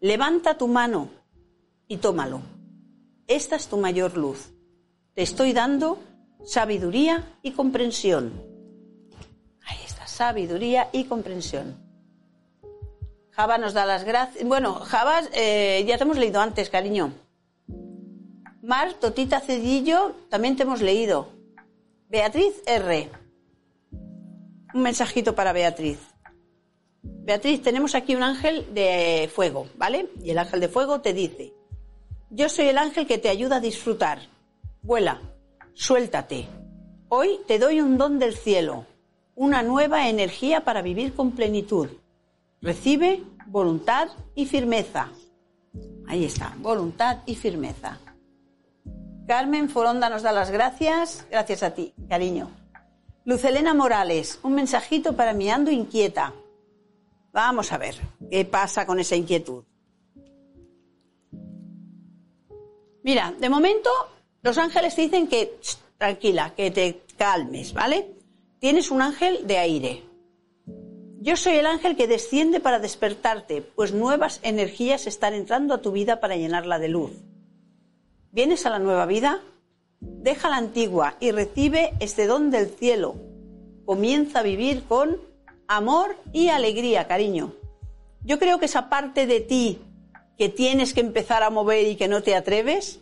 Levanta 0.00 0.58
tu 0.58 0.68
mano 0.68 1.08
y 1.88 1.96
tómalo. 1.96 2.42
Esta 3.26 3.56
es 3.56 3.68
tu 3.68 3.78
mayor 3.78 4.16
luz. 4.16 4.52
Te 5.14 5.22
estoy 5.22 5.52
dando 5.52 5.98
sabiduría 6.44 7.38
y 7.42 7.52
comprensión. 7.52 8.32
Ahí 9.64 9.78
está, 9.84 10.06
sabiduría 10.06 10.90
y 10.92 11.04
comprensión. 11.04 11.76
Java 13.30 13.58
nos 13.58 13.74
da 13.74 13.84
las 13.84 14.04
gracias. 14.04 14.46
Bueno, 14.46 14.74
Java, 14.74 15.22
eh, 15.32 15.84
ya 15.86 15.98
te 15.98 16.04
hemos 16.04 16.18
leído 16.18 16.40
antes, 16.40 16.70
cariño. 16.70 17.12
Mar 18.66 18.94
Totita 18.94 19.38
Cedillo, 19.38 20.16
también 20.28 20.56
te 20.56 20.64
hemos 20.64 20.82
leído. 20.82 21.28
Beatriz 22.08 22.52
R. 22.66 23.08
Un 24.74 24.82
mensajito 24.82 25.36
para 25.36 25.52
Beatriz. 25.52 26.00
Beatriz, 27.00 27.62
tenemos 27.62 27.94
aquí 27.94 28.16
un 28.16 28.24
ángel 28.24 28.74
de 28.74 29.30
fuego, 29.32 29.68
¿vale? 29.76 30.10
Y 30.20 30.30
el 30.30 30.38
ángel 30.38 30.58
de 30.58 30.68
fuego 30.68 31.00
te 31.00 31.12
dice, 31.12 31.52
yo 32.30 32.48
soy 32.48 32.66
el 32.66 32.78
ángel 32.78 33.06
que 33.06 33.18
te 33.18 33.28
ayuda 33.28 33.56
a 33.56 33.60
disfrutar. 33.60 34.18
Vuela, 34.82 35.20
suéltate. 35.74 36.48
Hoy 37.08 37.38
te 37.46 37.60
doy 37.60 37.80
un 37.80 37.96
don 37.96 38.18
del 38.18 38.34
cielo, 38.34 38.84
una 39.36 39.62
nueva 39.62 40.08
energía 40.08 40.64
para 40.64 40.82
vivir 40.82 41.14
con 41.14 41.30
plenitud. 41.30 41.86
Recibe 42.60 43.22
voluntad 43.46 44.08
y 44.34 44.44
firmeza. 44.46 45.12
Ahí 46.08 46.24
está, 46.24 46.56
voluntad 46.58 47.18
y 47.26 47.36
firmeza. 47.36 48.00
Carmen 49.26 49.68
Foronda 49.68 50.08
nos 50.08 50.22
da 50.22 50.30
las 50.30 50.50
gracias. 50.50 51.26
Gracias 51.30 51.62
a 51.64 51.74
ti, 51.74 51.92
cariño. 52.08 52.50
Lucelena 53.24 53.74
Morales, 53.74 54.38
un 54.44 54.54
mensajito 54.54 55.16
para 55.16 55.32
mi 55.32 55.50
ando 55.50 55.72
inquieta. 55.72 56.32
Vamos 57.32 57.72
a 57.72 57.78
ver 57.78 57.96
qué 58.30 58.44
pasa 58.44 58.86
con 58.86 59.00
esa 59.00 59.16
inquietud. 59.16 59.64
Mira, 63.02 63.34
de 63.38 63.48
momento 63.50 63.90
los 64.42 64.58
ángeles 64.58 64.94
te 64.94 65.02
dicen 65.02 65.26
que 65.26 65.58
tranquila, 65.98 66.54
que 66.56 66.70
te 66.70 67.02
calmes, 67.16 67.72
¿vale? 67.72 68.12
Tienes 68.60 68.92
un 68.92 69.02
ángel 69.02 69.44
de 69.46 69.58
aire. 69.58 70.02
Yo 71.20 71.36
soy 71.36 71.56
el 71.56 71.66
ángel 71.66 71.96
que 71.96 72.06
desciende 72.06 72.60
para 72.60 72.78
despertarte, 72.78 73.60
pues 73.60 73.92
nuevas 73.92 74.38
energías 74.44 75.08
están 75.08 75.34
entrando 75.34 75.74
a 75.74 75.82
tu 75.82 75.90
vida 75.90 76.20
para 76.20 76.36
llenarla 76.36 76.78
de 76.78 76.88
luz. 76.88 77.10
¿Vienes 78.36 78.66
a 78.66 78.70
la 78.70 78.78
nueva 78.78 79.06
vida? 79.06 79.40
Deja 79.98 80.50
la 80.50 80.58
antigua 80.58 81.16
y 81.20 81.30
recibe 81.30 81.94
este 82.00 82.26
don 82.26 82.50
del 82.50 82.68
cielo. 82.68 83.16
Comienza 83.86 84.40
a 84.40 84.42
vivir 84.42 84.84
con 84.84 85.16
amor 85.68 86.18
y 86.34 86.50
alegría, 86.50 87.08
cariño. 87.08 87.54
Yo 88.26 88.38
creo 88.38 88.58
que 88.58 88.66
esa 88.66 88.90
parte 88.90 89.26
de 89.26 89.40
ti 89.40 89.80
que 90.36 90.50
tienes 90.50 90.92
que 90.92 91.00
empezar 91.00 91.42
a 91.42 91.48
mover 91.48 91.86
y 91.86 91.96
que 91.96 92.08
no 92.08 92.22
te 92.22 92.36
atreves, 92.36 93.00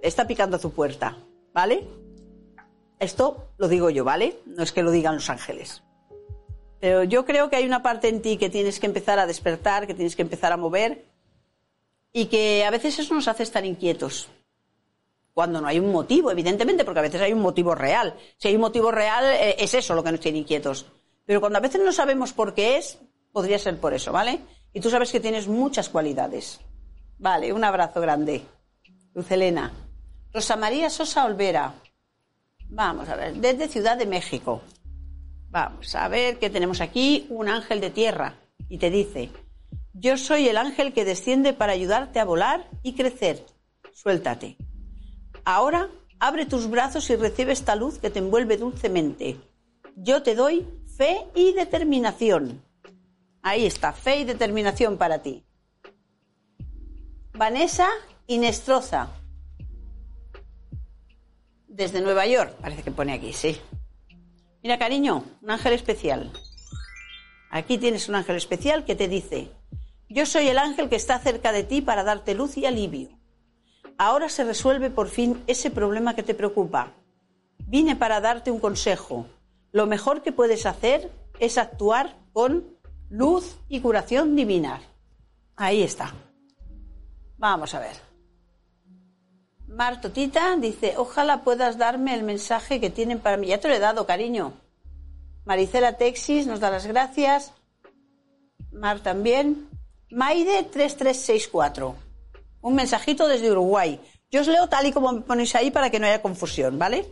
está 0.00 0.26
picando 0.26 0.56
a 0.56 0.60
tu 0.60 0.70
puerta, 0.70 1.18
¿vale? 1.52 1.86
Esto 2.98 3.50
lo 3.58 3.68
digo 3.68 3.90
yo, 3.90 4.04
¿vale? 4.04 4.38
No 4.46 4.62
es 4.62 4.72
que 4.72 4.82
lo 4.82 4.90
digan 4.90 5.16
los 5.16 5.28
ángeles. 5.28 5.82
Pero 6.80 7.04
yo 7.04 7.26
creo 7.26 7.50
que 7.50 7.56
hay 7.56 7.66
una 7.66 7.82
parte 7.82 8.08
en 8.08 8.22
ti 8.22 8.38
que 8.38 8.48
tienes 8.48 8.80
que 8.80 8.86
empezar 8.86 9.18
a 9.18 9.26
despertar, 9.26 9.86
que 9.86 9.92
tienes 9.92 10.16
que 10.16 10.22
empezar 10.22 10.50
a 10.50 10.56
mover 10.56 11.04
y 12.10 12.28
que 12.28 12.64
a 12.64 12.70
veces 12.70 12.98
eso 12.98 13.12
nos 13.12 13.28
hace 13.28 13.42
estar 13.42 13.66
inquietos. 13.66 14.30
Cuando 15.36 15.60
no 15.60 15.68
hay 15.68 15.78
un 15.78 15.92
motivo, 15.92 16.30
evidentemente, 16.30 16.82
porque 16.82 17.00
a 17.00 17.02
veces 17.02 17.20
hay 17.20 17.34
un 17.34 17.42
motivo 17.42 17.74
real. 17.74 18.14
Si 18.38 18.48
hay 18.48 18.54
un 18.54 18.62
motivo 18.62 18.90
real, 18.90 19.22
eh, 19.26 19.56
es 19.58 19.74
eso 19.74 19.94
lo 19.94 20.02
que 20.02 20.10
nos 20.10 20.20
tiene 20.20 20.38
inquietos. 20.38 20.86
Pero 21.26 21.40
cuando 21.40 21.58
a 21.58 21.60
veces 21.60 21.82
no 21.82 21.92
sabemos 21.92 22.32
por 22.32 22.54
qué 22.54 22.78
es, 22.78 22.98
podría 23.32 23.58
ser 23.58 23.78
por 23.78 23.92
eso, 23.92 24.12
¿vale? 24.12 24.40
Y 24.72 24.80
tú 24.80 24.88
sabes 24.88 25.12
que 25.12 25.20
tienes 25.20 25.46
muchas 25.46 25.90
cualidades. 25.90 26.58
Vale, 27.18 27.52
un 27.52 27.64
abrazo 27.64 28.00
grande. 28.00 28.46
Lucelena. 29.12 29.74
Rosa 30.32 30.56
María 30.56 30.88
Sosa 30.88 31.26
Olvera. 31.26 31.74
Vamos 32.70 33.06
a 33.10 33.16
ver, 33.16 33.34
desde 33.34 33.68
Ciudad 33.68 33.98
de 33.98 34.06
México. 34.06 34.62
Vamos 35.50 35.94
a 35.96 36.08
ver 36.08 36.38
que 36.38 36.48
tenemos 36.48 36.80
aquí 36.80 37.26
un 37.28 37.50
ángel 37.50 37.82
de 37.82 37.90
tierra 37.90 38.36
y 38.70 38.78
te 38.78 38.88
dice, 38.88 39.28
yo 39.92 40.16
soy 40.16 40.48
el 40.48 40.56
ángel 40.56 40.94
que 40.94 41.04
desciende 41.04 41.52
para 41.52 41.74
ayudarte 41.74 42.20
a 42.20 42.24
volar 42.24 42.70
y 42.82 42.94
crecer. 42.94 43.44
Suéltate. 43.92 44.56
Ahora 45.46 45.90
abre 46.18 46.44
tus 46.44 46.68
brazos 46.68 47.08
y 47.08 47.14
recibe 47.14 47.52
esta 47.52 47.76
luz 47.76 48.00
que 48.00 48.10
te 48.10 48.18
envuelve 48.18 48.56
dulcemente. 48.56 49.40
Yo 49.94 50.24
te 50.24 50.34
doy 50.34 50.66
fe 50.96 51.24
y 51.36 51.52
determinación. 51.52 52.64
Ahí 53.42 53.64
está, 53.64 53.92
fe 53.92 54.16
y 54.16 54.24
determinación 54.24 54.98
para 54.98 55.22
ti. 55.22 55.44
Vanessa 57.32 57.86
Inestroza. 58.26 59.12
Desde 61.68 62.00
Nueva 62.00 62.26
York, 62.26 62.56
parece 62.60 62.82
que 62.82 62.90
pone 62.90 63.12
aquí, 63.12 63.32
sí. 63.32 63.56
Mira, 64.64 64.80
cariño, 64.80 65.22
un 65.42 65.50
ángel 65.52 65.74
especial. 65.74 66.32
Aquí 67.50 67.78
tienes 67.78 68.08
un 68.08 68.16
ángel 68.16 68.34
especial 68.34 68.84
que 68.84 68.96
te 68.96 69.06
dice, 69.06 69.52
yo 70.08 70.26
soy 70.26 70.48
el 70.48 70.58
ángel 70.58 70.88
que 70.88 70.96
está 70.96 71.20
cerca 71.20 71.52
de 71.52 71.62
ti 71.62 71.82
para 71.82 72.02
darte 72.02 72.34
luz 72.34 72.56
y 72.56 72.66
alivio. 72.66 73.15
Ahora 73.98 74.28
se 74.28 74.44
resuelve 74.44 74.90
por 74.90 75.08
fin 75.08 75.42
ese 75.46 75.70
problema 75.70 76.14
que 76.14 76.22
te 76.22 76.34
preocupa. 76.34 76.92
Vine 77.58 77.96
para 77.96 78.20
darte 78.20 78.50
un 78.50 78.60
consejo. 78.60 79.26
Lo 79.72 79.86
mejor 79.86 80.22
que 80.22 80.32
puedes 80.32 80.66
hacer 80.66 81.10
es 81.40 81.58
actuar 81.58 82.16
con 82.32 82.76
luz 83.08 83.56
y 83.68 83.80
curación 83.80 84.36
divina. 84.36 84.80
Ahí 85.56 85.82
está. 85.82 86.12
Vamos 87.38 87.74
a 87.74 87.80
ver. 87.80 87.96
Martotita 89.66 90.56
dice, 90.56 90.94
ojalá 90.96 91.42
puedas 91.42 91.76
darme 91.76 92.14
el 92.14 92.22
mensaje 92.22 92.80
que 92.80 92.90
tienen 92.90 93.18
para 93.18 93.36
mí. 93.36 93.48
Ya 93.48 93.60
te 93.60 93.68
lo 93.68 93.74
he 93.74 93.78
dado, 93.78 94.06
cariño. 94.06 94.52
Maricela 95.44 95.96
Texis 95.96 96.46
nos 96.46 96.60
da 96.60 96.70
las 96.70 96.86
gracias. 96.86 97.52
Mar 98.72 99.00
también. 99.00 99.68
Maide 100.10 100.62
3364. 100.62 102.05
Un 102.60 102.74
mensajito 102.74 103.28
desde 103.28 103.50
Uruguay. 103.50 104.00
Yo 104.30 104.40
os 104.40 104.48
leo 104.48 104.68
tal 104.68 104.86
y 104.86 104.92
como 104.92 105.12
me 105.12 105.20
ponéis 105.20 105.54
ahí 105.54 105.70
para 105.70 105.90
que 105.90 106.00
no 106.00 106.06
haya 106.06 106.22
confusión, 106.22 106.78
¿vale? 106.78 107.06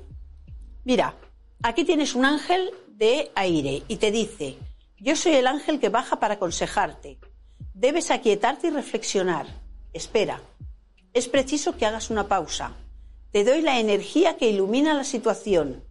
Mira, 0.84 1.14
aquí 1.62 1.84
tienes 1.84 2.14
un 2.14 2.24
ángel 2.24 2.70
de 2.88 3.30
aire 3.34 3.82
y 3.88 3.97
te 3.97 4.11
dice, 4.11 4.59
yo 4.99 5.16
soy 5.16 5.34
el 5.34 5.47
ángel 5.47 5.80
que 5.80 5.88
baja 5.88 6.18
para 6.18 6.34
aconsejarte. 6.34 7.18
Debes 7.72 8.11
aquietarte 8.11 8.68
y 8.68 8.70
reflexionar. 8.70 9.47
Espera. 9.92 10.40
Es 11.12 11.28
preciso 11.28 11.76
que 11.76 11.86
hagas 11.86 12.11
una 12.11 12.26
pausa. 12.26 12.72
Te 13.30 13.45
doy 13.45 13.62
la 13.62 13.78
energía 13.78 14.36
que 14.36 14.51
ilumina 14.51 14.95
la 14.95 15.05
situación. 15.05 15.84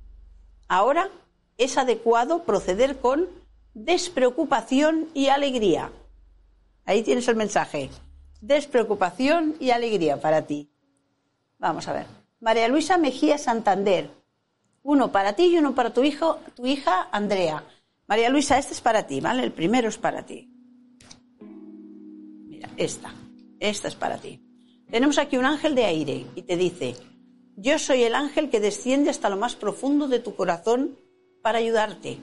Ahora 0.68 1.10
es 1.58 1.78
adecuado 1.78 2.44
proceder 2.44 3.00
con 3.00 3.28
despreocupación 3.74 5.10
y 5.14 5.28
alegría. 5.28 5.92
Ahí 6.86 7.04
tienes 7.04 7.28
el 7.28 7.36
mensaje. 7.36 7.90
Despreocupación 8.44 9.56
y 9.62 9.70
alegría 9.70 10.20
para 10.20 10.46
ti. 10.46 10.70
Vamos 11.60 11.88
a 11.88 11.94
ver. 11.94 12.08
María 12.42 12.68
Luisa 12.68 12.98
Mejía 12.98 13.38
Santander. 13.38 14.10
Uno 14.82 15.14
para 15.14 15.32
ti 15.32 15.46
y 15.46 15.58
uno 15.58 15.74
para 15.74 15.94
tu 15.94 16.04
hijo, 16.04 16.40
tu 16.54 16.66
hija 16.66 17.08
Andrea. 17.14 17.64
María 18.06 18.30
Luisa, 18.30 18.58
este 18.58 18.74
es 18.74 18.82
para 18.82 19.08
ti, 19.08 19.22
¿vale? 19.22 19.44
El 19.46 19.54
primero 19.54 19.88
es 19.88 19.98
para 19.98 20.26
ti. 20.26 20.52
Mira, 21.40 22.70
esta. 22.76 23.14
Esta 23.62 23.88
es 23.88 23.96
para 23.96 24.18
ti. 24.18 24.42
Tenemos 24.92 25.20
aquí 25.20 25.38
un 25.38 25.46
ángel 25.46 25.74
de 25.74 25.86
aire 25.86 26.26
y 26.36 26.42
te 26.42 26.58
dice, 26.58 26.98
yo 27.56 27.80
soy 27.80 28.04
el 28.04 28.14
ángel 28.14 28.50
que 28.50 28.60
desciende 28.60 29.10
hasta 29.10 29.30
lo 29.30 29.38
más 29.38 29.56
profundo 29.56 30.10
de 30.10 30.20
tu 30.20 30.36
corazón 30.36 30.98
para 31.42 31.60
ayudarte. 31.60 32.18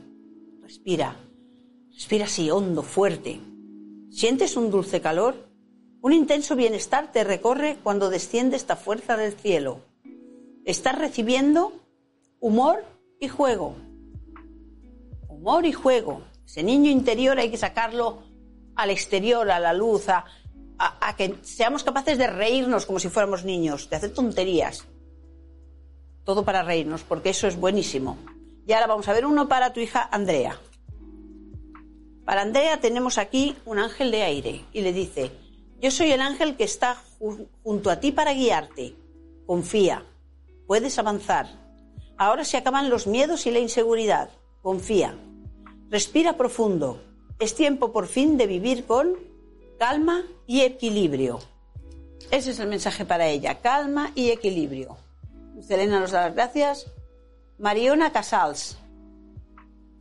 Respira. 0.61 1.17
Respira 1.95 2.27
así, 2.27 2.51
hondo, 2.51 2.83
fuerte. 2.83 3.41
¿Sientes 4.11 4.59
un 4.59 4.71
dulce 4.71 5.01
calor? 5.01 5.50
Un 6.03 6.13
intenso 6.13 6.57
bienestar 6.57 7.13
te 7.13 7.25
recorre 7.25 7.79
cuando 7.83 8.11
desciende 8.11 8.57
esta 8.57 8.77
fuerza 8.77 9.17
del 9.17 9.35
cielo. 9.35 9.81
Estás 10.65 10.99
recibiendo 10.99 11.73
humor 12.41 12.85
y 13.19 13.29
juego 13.29 13.77
humor 15.41 15.65
y 15.65 15.73
juego. 15.73 16.23
Ese 16.45 16.63
niño 16.63 16.91
interior 16.91 17.39
hay 17.39 17.51
que 17.51 17.57
sacarlo 17.57 18.23
al 18.77 18.91
exterior, 18.91 19.51
a 19.51 19.59
la 19.59 19.73
luz, 19.73 20.09
a, 20.09 20.25
que 21.17 21.37
seamos 21.43 21.83
capaces 21.83 22.19
de 22.19 22.27
reírnos 22.27 22.85
como 22.85 22.99
si 22.99 23.09
fuéramos 23.09 23.45
niños, 23.45 23.89
de 23.89 23.97
hacer 23.97 24.13
tonterías. 24.13 24.87
Todo 26.25 26.45
para 26.45 26.63
reírnos, 26.63 27.03
porque 27.03 27.31
eso 27.31 27.47
es 27.47 27.57
buenísimo. 27.57 28.19
Y 28.67 28.73
ahora 28.75 28.87
vamos 28.87 29.09
a 29.09 29.15
ver 29.15 29.25
uno 29.25 29.49
para 29.49 29.73
tu 29.73 29.81
hija 29.81 30.09
Andrea. 30.13 30.59
Para 32.27 32.43
Andrea 32.43 32.79
tenemos 32.79 33.17
aquí 33.17 33.57
un 33.65 33.79
ángel 33.79 34.11
de 34.11 34.23
aire 34.23 34.65
y 34.73 34.83
le 34.83 34.93
dice, 34.93 35.33
yo 35.81 35.91
soy 35.91 36.13
el 36.13 36.21
ángel 36.21 36.57
que 36.57 36.65
está 36.65 37.03
junto 37.63 37.91
a 37.91 38.01
ti 38.01 38.13
para 38.13 38.35
guiarte. 38.35 38.95
Confía, 39.47 40.05
puedes 40.67 40.99
avanzar. 40.99 41.49
Ahora 42.19 42.45
se 42.45 42.59
acaban 42.59 42.91
los 42.91 43.07
miedos 43.07 43.47
y 43.47 43.51
la 43.51 43.61
inseguridad. 43.61 44.31
Confía. 44.63 45.17
Respira 45.89 46.37
profundo. 46.37 47.03
Es 47.39 47.55
tiempo 47.55 47.93
por 47.93 48.07
fin 48.07 48.37
de 48.37 48.47
vivir 48.47 48.85
con 48.85 49.17
calma 49.79 50.25
y 50.47 50.61
equilibrio. 50.61 51.41
Ese 52.31 52.51
es 52.51 52.59
el 52.61 52.69
mensaje 52.69 53.07
para 53.07 53.27
ella, 53.27 53.61
calma 53.61 54.13
y 54.15 54.31
equilibrio. 54.31 54.99
Selena 55.63 56.01
nos 56.01 56.11
da 56.11 56.27
las 56.27 56.35
gracias. 56.35 56.87
Mariona 57.59 58.13
Casals. 58.13 58.79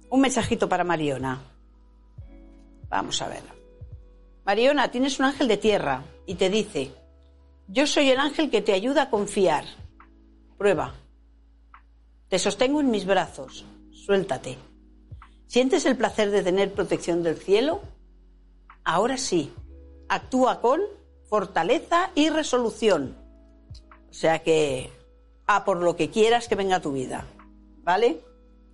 Un 0.09 0.21
mensajito 0.21 0.67
para 0.67 0.83
Mariona. 0.83 1.41
Vamos 2.89 3.21
a 3.21 3.29
ver. 3.29 3.58
Mariona, 4.49 4.89
tienes 4.89 5.19
un 5.19 5.25
ángel 5.27 5.47
de 5.47 5.57
tierra 5.57 6.03
y 6.25 6.33
te 6.33 6.49
dice, 6.49 6.91
yo 7.67 7.85
soy 7.85 8.09
el 8.09 8.17
ángel 8.17 8.49
que 8.49 8.63
te 8.63 8.73
ayuda 8.73 9.03
a 9.03 9.09
confiar. 9.11 9.63
Prueba. 10.57 10.95
Te 12.29 12.39
sostengo 12.39 12.81
en 12.81 12.89
mis 12.89 13.05
brazos. 13.05 13.63
Suéltate. 13.91 14.57
¿Sientes 15.45 15.85
el 15.85 15.95
placer 15.97 16.31
de 16.31 16.41
tener 16.41 16.73
protección 16.73 17.21
del 17.21 17.37
cielo? 17.37 17.81
Ahora 18.83 19.17
sí, 19.17 19.53
actúa 20.07 20.61
con 20.61 20.81
fortaleza 21.29 22.09
y 22.15 22.31
resolución. 22.31 23.15
O 24.09 24.13
sea 24.13 24.39
que 24.39 24.89
a 25.45 25.63
por 25.63 25.77
lo 25.77 25.95
que 25.95 26.09
quieras 26.09 26.47
que 26.47 26.55
venga 26.55 26.81
tu 26.81 26.91
vida. 26.91 27.23
¿Vale? 27.83 28.19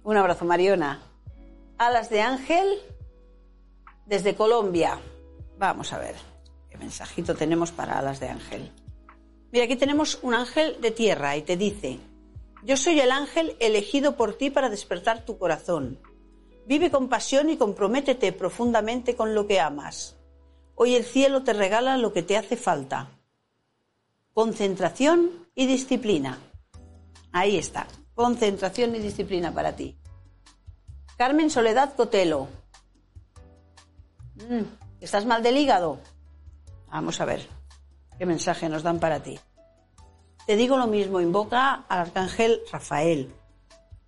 Un 0.06 0.16
abrazo, 0.16 0.46
Mariona. 0.46 1.02
Alas 1.78 2.10
de 2.10 2.22
Ángel 2.22 2.80
desde 4.06 4.36
Colombia. 4.36 5.02
Vamos 5.58 5.94
a 5.94 6.00
ver 6.00 6.16
qué 6.70 6.78
mensajito 6.78 7.36
tenemos 7.36 7.72
para 7.72 7.98
Alas 8.00 8.20
de 8.20 8.30
Ángel. 8.30 8.72
Mira, 9.52 9.66
aquí 9.66 9.76
tenemos 9.76 10.20
un 10.22 10.34
ángel 10.34 10.82
de 10.82 10.92
tierra 10.92 11.38
y 11.38 11.42
te 11.42 11.56
dice, 11.56 12.00
yo 12.64 12.76
soy 12.76 13.00
el 13.00 13.12
ángel 13.12 13.56
elegido 13.60 14.18
por 14.18 14.38
ti 14.38 14.50
para 14.50 14.70
despertar 14.70 15.24
tu 15.24 15.38
corazón. 15.38 16.00
Vive 16.66 16.92
con 16.92 17.10
pasión 17.10 17.50
y 17.50 17.58
comprométete 17.58 18.34
profundamente 18.34 19.16
con 19.16 19.36
lo 19.36 19.48
que 19.48 19.60
amas. 19.60 20.18
Hoy 20.74 20.96
el 20.96 21.06
cielo 21.06 21.44
te 21.44 21.54
regala 21.54 21.98
lo 21.98 22.12
que 22.12 22.24
te 22.24 22.36
hace 22.36 22.58
falta. 22.58 23.12
Concentración 24.34 25.48
y 25.56 25.68
disciplina. 25.68 26.40
Ahí 27.32 27.58
está, 27.58 27.88
concentración 28.14 28.96
y 28.96 29.00
disciplina 29.00 29.54
para 29.54 29.76
ti. 29.76 29.98
Carmen 31.18 31.50
Soledad 31.50 31.96
Cotelo. 31.96 32.50
Mm, 34.36 34.85
¿Estás 35.06 35.24
mal 35.24 35.44
del 35.44 35.56
hígado? 35.56 36.00
Vamos 36.90 37.22
a 37.22 37.26
ver 37.26 37.48
qué 38.18 38.26
mensaje 38.26 38.68
nos 38.70 38.82
dan 38.82 39.00
para 39.00 39.22
ti. 39.22 39.40
Te 40.48 40.56
digo 40.56 40.78
lo 40.78 40.88
mismo, 40.88 41.22
invoca 41.22 41.86
al 41.88 42.00
arcángel 42.00 42.62
Rafael, 42.72 43.32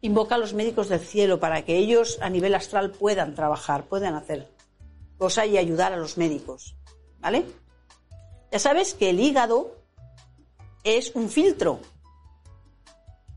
invoca 0.02 0.34
a 0.34 0.38
los 0.40 0.56
médicos 0.56 0.90
del 0.90 1.00
cielo 1.00 1.40
para 1.40 1.64
que 1.64 1.78
ellos 1.78 2.18
a 2.20 2.32
nivel 2.32 2.56
astral 2.56 2.90
puedan 2.90 3.36
trabajar, 3.36 3.86
puedan 3.86 4.16
hacer 4.16 4.52
cosa 5.20 5.46
y 5.46 5.60
ayudar 5.60 5.94
a 5.94 5.98
los 5.98 6.18
médicos. 6.18 6.76
¿Vale? 7.20 7.46
Ya 8.52 8.58
sabes 8.58 8.96
que 8.96 9.12
el 9.12 9.20
hígado 9.20 9.76
es 10.84 11.12
un 11.14 11.30
filtro 11.30 11.80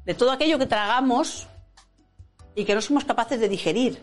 de 0.07 0.15
todo 0.15 0.31
aquello 0.31 0.59
que 0.59 0.65
tragamos 0.67 1.47
y 2.55 2.65
que 2.65 2.75
no 2.75 2.81
somos 2.81 3.05
capaces 3.05 3.39
de 3.39 3.51
digerir. 3.51 4.03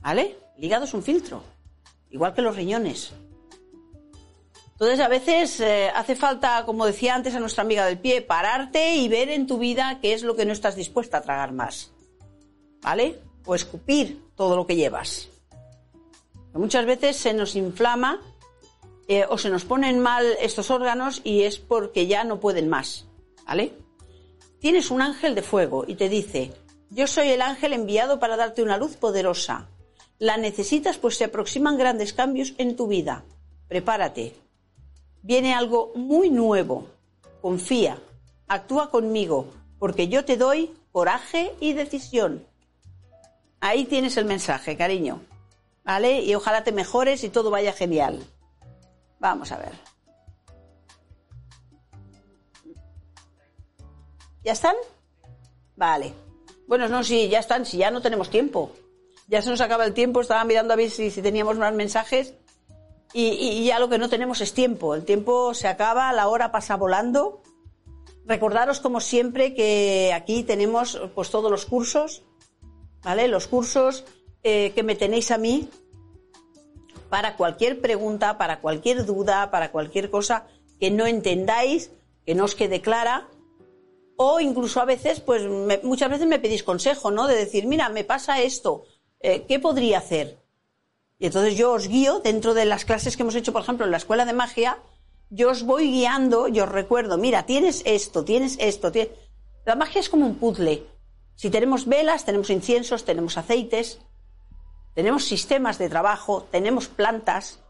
¿Vale? 0.00 0.38
El 0.56 0.64
hígado 0.64 0.86
es 0.86 0.94
un 0.94 1.02
filtro, 1.02 1.42
igual 2.12 2.34
que 2.34 2.42
los 2.42 2.54
riñones. 2.56 3.12
Entonces, 4.72 5.00
a 5.00 5.08
veces 5.08 5.60
eh, 5.60 5.90
hace 5.94 6.16
falta, 6.16 6.64
como 6.66 6.86
decía 6.86 7.14
antes 7.14 7.34
a 7.34 7.40
nuestra 7.40 7.62
amiga 7.62 7.86
del 7.86 7.98
pie, 7.98 8.22
pararte 8.22 8.96
y 8.96 9.08
ver 9.08 9.28
en 9.28 9.46
tu 9.46 9.58
vida 9.58 9.98
qué 10.00 10.12
es 10.12 10.22
lo 10.22 10.34
que 10.34 10.44
no 10.44 10.52
estás 10.52 10.76
dispuesta 10.76 11.18
a 11.18 11.22
tragar 11.22 11.52
más. 11.52 11.92
¿Vale? 12.80 13.20
O 13.44 13.54
escupir 13.54 14.20
todo 14.34 14.56
lo 14.56 14.66
que 14.66 14.76
llevas. 14.76 15.28
Muchas 16.52 16.84
veces 16.84 17.16
se 17.16 17.32
nos 17.32 17.54
inflama 17.54 18.20
eh, 19.08 19.24
o 19.28 19.38
se 19.38 19.50
nos 19.50 19.64
ponen 19.64 20.00
mal 20.00 20.26
estos 20.40 20.70
órganos 20.70 21.20
y 21.24 21.42
es 21.42 21.58
porque 21.58 22.06
ya 22.06 22.24
no 22.24 22.40
pueden 22.40 22.68
más. 22.68 23.06
¿Vale? 23.46 23.72
Tienes 24.58 24.90
un 24.90 25.00
ángel 25.00 25.34
de 25.34 25.42
fuego 25.42 25.84
y 25.86 25.94
te 25.94 26.08
dice, 26.08 26.52
yo 26.90 27.06
soy 27.06 27.28
el 27.28 27.42
ángel 27.42 27.72
enviado 27.72 28.18
para 28.20 28.36
darte 28.36 28.62
una 28.62 28.78
luz 28.78 28.96
poderosa. 28.96 29.68
La 30.22 30.36
necesitas 30.36 30.98
pues 30.98 31.16
se 31.16 31.24
aproximan 31.24 31.76
grandes 31.76 32.12
cambios 32.12 32.54
en 32.56 32.76
tu 32.76 32.86
vida. 32.86 33.24
Prepárate. 33.66 34.36
Viene 35.20 35.52
algo 35.52 35.90
muy 35.96 36.30
nuevo. 36.30 36.86
Confía. 37.40 37.98
Actúa 38.46 38.88
conmigo, 38.88 39.48
porque 39.80 40.06
yo 40.06 40.24
te 40.24 40.36
doy 40.36 40.72
coraje 40.92 41.52
y 41.58 41.72
decisión. 41.72 42.46
Ahí 43.58 43.84
tienes 43.84 44.16
el 44.16 44.24
mensaje, 44.24 44.76
cariño. 44.76 45.22
¿Vale? 45.82 46.20
Y 46.22 46.36
ojalá 46.36 46.62
te 46.62 46.70
mejores 46.70 47.24
y 47.24 47.28
todo 47.28 47.50
vaya 47.50 47.72
genial. 47.72 48.24
Vamos 49.18 49.50
a 49.50 49.58
ver. 49.58 49.72
¿Ya 54.44 54.52
están? 54.52 54.76
Vale. 55.74 56.14
Bueno, 56.68 56.86
no, 56.86 57.02
sí, 57.02 57.28
ya 57.28 57.40
están, 57.40 57.66
si 57.66 57.78
ya 57.78 57.90
no 57.90 58.00
tenemos 58.00 58.30
tiempo. 58.30 58.70
Ya 59.32 59.40
se 59.40 59.48
nos 59.48 59.62
acaba 59.62 59.86
el 59.86 59.94
tiempo, 59.94 60.20
estaba 60.20 60.44
mirando 60.44 60.74
a 60.74 60.76
ver 60.76 60.90
si, 60.90 61.10
teníamos 61.10 61.56
más 61.56 61.72
mensajes 61.72 62.34
y, 63.14 63.64
ya 63.64 63.78
lo 63.78 63.88
que 63.88 63.96
no 63.96 64.10
tenemos 64.10 64.42
es 64.42 64.52
tiempo. 64.52 64.94
El 64.94 65.06
tiempo 65.06 65.54
se 65.54 65.68
acaba, 65.68 66.12
la 66.12 66.28
hora 66.28 66.52
pasa 66.52 66.76
volando. 66.76 67.40
Recordaros 68.26 68.80
como 68.80 69.00
siempre 69.00 69.54
que 69.54 70.12
aquí 70.14 70.42
tenemos 70.42 71.00
pues 71.14 71.30
todos 71.30 71.50
los 71.50 71.64
cursos, 71.64 72.24
¿vale? 73.02 73.26
Los 73.26 73.46
cursos 73.46 74.04
eh, 74.42 74.72
que 74.74 74.82
me 74.82 74.96
tenéis 74.96 75.30
a 75.30 75.38
mí 75.38 75.70
para 77.08 77.38
cualquier 77.38 77.80
pregunta, 77.80 78.36
para 78.36 78.60
cualquier 78.60 79.06
duda, 79.06 79.50
para 79.50 79.72
cualquier 79.72 80.10
cosa 80.10 80.46
que 80.78 80.90
no 80.90 81.06
entendáis, 81.06 81.90
que 82.26 82.34
no 82.34 82.44
os 82.44 82.54
quede 82.54 82.82
clara, 82.82 83.30
o 84.16 84.40
incluso 84.40 84.78
a 84.78 84.84
veces, 84.84 85.20
pues 85.20 85.42
muchas 85.82 86.10
veces 86.10 86.26
me 86.26 86.38
pedís 86.38 86.62
consejo, 86.62 87.10
¿no? 87.10 87.26
De 87.26 87.34
decir, 87.34 87.66
mira, 87.66 87.88
me 87.88 88.04
pasa 88.04 88.42
esto, 88.42 88.84
eh, 89.22 89.44
¿qué 89.46 89.58
podría 89.58 89.98
hacer? 89.98 90.38
Y 91.18 91.26
entonces 91.26 91.56
yo 91.56 91.72
os 91.72 91.88
guío 91.88 92.20
dentro 92.20 92.54
de 92.54 92.64
las 92.64 92.84
clases 92.84 93.16
que 93.16 93.22
hemos 93.22 93.36
hecho, 93.36 93.52
por 93.52 93.62
ejemplo, 93.62 93.84
en 93.84 93.92
la 93.92 93.96
escuela 93.96 94.24
de 94.24 94.32
magia, 94.32 94.78
yo 95.30 95.50
os 95.50 95.62
voy 95.62 95.90
guiando, 95.90 96.48
yo 96.48 96.64
os 96.64 96.68
recuerdo, 96.68 97.16
mira, 97.16 97.46
tienes 97.46 97.82
esto, 97.84 98.24
tienes 98.24 98.56
esto, 98.60 98.92
tienes... 98.92 99.12
La 99.64 99.76
magia 99.76 100.00
es 100.00 100.08
como 100.08 100.26
un 100.26 100.34
puzzle. 100.34 100.84
Si 101.36 101.48
tenemos 101.48 101.86
velas, 101.86 102.24
tenemos 102.24 102.50
inciensos, 102.50 103.04
tenemos 103.04 103.38
aceites, 103.38 104.00
tenemos 104.94 105.24
sistemas 105.24 105.78
de 105.78 105.88
trabajo, 105.88 106.46
tenemos 106.50 106.88
plantas, 106.88 107.60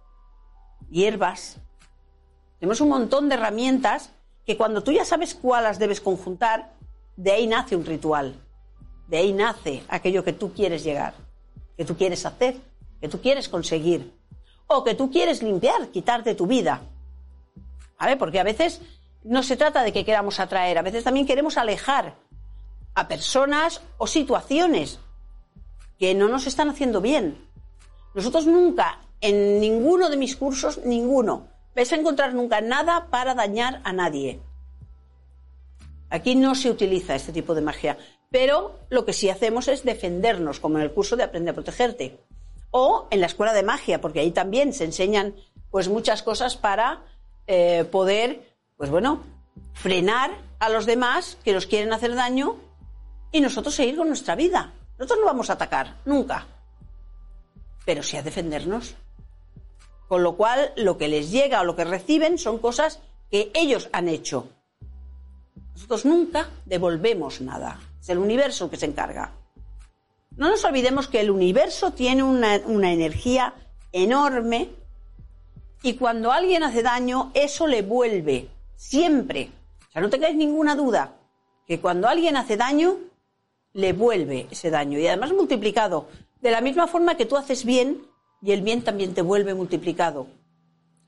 hierbas, 0.91 1.59
tenemos 2.59 2.81
un 2.81 2.89
montón 2.89 3.29
de 3.29 3.37
herramientas 3.37 4.11
que 4.45 4.57
cuando 4.57 4.83
tú 4.83 4.93
ya 4.93 5.05
sabes 5.05 5.35
cuáles 5.35 5.79
debes 5.79 6.01
conjuntar, 6.01 6.73
de 7.17 7.33
ahí 7.33 7.47
nace 7.47 7.77
un 7.77 7.85
ritual, 7.85 8.35
de 9.09 9.19
ahí 9.19 9.33
nace 9.33 9.85
aquello 9.89 10.25
que 10.25 10.33
tú 10.33 10.53
quieres 10.53 10.83
llegar, 10.83 11.15
que 11.77 11.85
tú 11.85 11.97
quieres 11.97 12.25
hacer, 12.27 12.57
que 13.01 13.09
tú 13.09 13.21
quieres 13.21 13.49
conseguir, 13.49 14.13
o 14.67 14.85
que 14.85 14.95
tú 14.95 15.11
quieres 15.11 15.43
limpiar, 15.43 15.89
quitar 15.89 16.25
de 16.25 16.35
tu 16.35 16.47
vida. 16.47 16.83
¿Vale? 17.99 18.17
Porque 18.17 18.41
a 18.41 18.45
veces 18.45 18.81
no 19.25 19.43
se 19.43 19.57
trata 19.57 19.83
de 19.83 19.93
que 19.93 20.05
queramos 20.05 20.41
atraer, 20.41 20.79
a 20.79 20.83
veces 20.83 21.05
también 21.05 21.27
queremos 21.27 21.57
alejar 21.57 22.17
a 22.95 23.09
personas 23.09 23.81
o 23.99 24.07
situaciones 24.07 24.99
que 25.99 26.15
no 26.15 26.29
nos 26.29 26.47
están 26.47 26.69
haciendo 26.69 27.01
bien. 27.01 27.47
Nosotros 28.15 28.47
nunca, 28.47 28.99
en 29.21 29.61
ninguno 29.61 30.11
de 30.11 30.17
mis 30.17 30.37
cursos, 30.37 30.79
ninguno, 30.85 31.49
vais 31.75 31.93
a 31.93 31.97
encontrar 31.97 32.35
nunca 32.35 32.61
nada 32.61 33.07
para 33.09 33.35
dañar 33.35 33.81
a 33.85 33.93
nadie. 33.93 34.41
Aquí 36.11 36.35
no 36.35 36.55
se 36.55 36.71
utiliza 36.71 37.15
este 37.15 37.33
tipo 37.33 37.55
de 37.55 37.63
magia, 37.63 37.97
pero 38.33 38.81
lo 38.89 39.05
que 39.05 39.13
sí 39.13 39.29
hacemos 39.29 39.69
es 39.69 39.85
defendernos, 39.85 40.59
como 40.59 40.79
en 40.79 40.85
el 40.85 40.93
curso 40.93 41.17
de 41.17 41.23
Aprende 41.23 41.51
a 41.51 41.55
protegerte, 41.55 42.19
o 42.71 43.07
en 43.11 43.21
la 43.21 43.27
escuela 43.27 43.53
de 43.53 43.63
magia, 43.63 44.01
porque 44.01 44.21
ahí 44.21 44.33
también 44.33 44.73
se 44.73 44.85
enseñan 44.85 45.35
pues 45.71 45.89
muchas 45.89 46.23
cosas 46.23 46.57
para 46.57 47.05
eh, 47.47 47.85
poder, 47.85 48.57
pues 48.79 48.91
bueno, 48.91 49.23
frenar 49.75 50.31
a 50.59 50.71
los 50.71 50.87
demás 50.87 51.37
que 51.45 51.53
nos 51.53 51.67
quieren 51.67 51.93
hacer 51.93 52.15
daño 52.15 52.57
y 53.31 53.41
nosotros 53.41 53.75
seguir 53.75 53.97
con 53.97 54.09
nuestra 54.09 54.35
vida. 54.35 54.73
Nosotros 54.99 55.21
no 55.21 55.27
vamos 55.27 55.51
a 55.51 55.55
atacar, 55.55 55.97
nunca. 56.07 56.47
Pero 57.85 58.03
sí 58.03 58.17
a 58.17 58.23
defendernos. 58.23 58.95
Con 60.09 60.23
lo 60.23 60.37
cual, 60.37 60.73
lo 60.77 60.97
que 60.97 61.09
les 61.09 61.31
llega 61.31 61.61
o 61.61 61.65
lo 61.65 61.77
que 61.77 61.85
reciben 61.85 62.39
son 62.39 62.59
cosas 62.59 63.01
que 63.31 63.51
ellos 63.55 63.89
han 63.93 64.09
hecho. 64.09 64.49
Nosotros 65.75 66.05
nunca 66.05 66.49
devolvemos 66.65 67.41
nada. 67.41 67.79
Es 68.03 68.09
el 68.09 68.19
universo 68.19 68.69
que 68.69 68.77
se 68.77 68.87
encarga. 68.87 69.31
No 70.37 70.51
nos 70.51 70.65
olvidemos 70.65 71.07
que 71.07 71.21
el 71.21 71.31
universo 71.31 71.93
tiene 71.93 72.25
una, 72.25 72.61
una 72.67 72.93
energía 72.93 73.55
enorme 73.93 74.71
y 75.85 75.95
cuando 75.95 76.33
alguien 76.33 76.65
hace 76.65 76.83
daño, 76.83 77.31
eso 77.33 77.69
le 77.69 77.83
vuelve. 77.83 78.49
Siempre. 78.75 79.51
O 79.89 79.93
sea, 79.93 80.03
no 80.03 80.11
tengáis 80.11 80.35
ninguna 80.35 80.75
duda 80.75 81.15
que 81.65 81.79
cuando 81.81 82.09
alguien 82.09 82.37
hace 82.37 82.57
daño, 82.57 82.97
le 83.73 83.93
vuelve 83.93 84.49
ese 84.51 84.71
daño 84.71 84.99
y 84.99 85.07
además 85.07 85.33
multiplicado. 85.33 86.09
De 86.41 86.51
la 86.51 86.61
misma 86.61 86.89
forma 86.89 87.17
que 87.17 87.25
tú 87.25 87.37
haces 87.37 87.65
bien 87.65 88.05
y 88.43 88.51
el 88.51 88.63
bien 88.63 88.83
también 88.83 89.15
te 89.15 89.23
vuelve 89.23 89.55
multiplicado. 89.55 90.27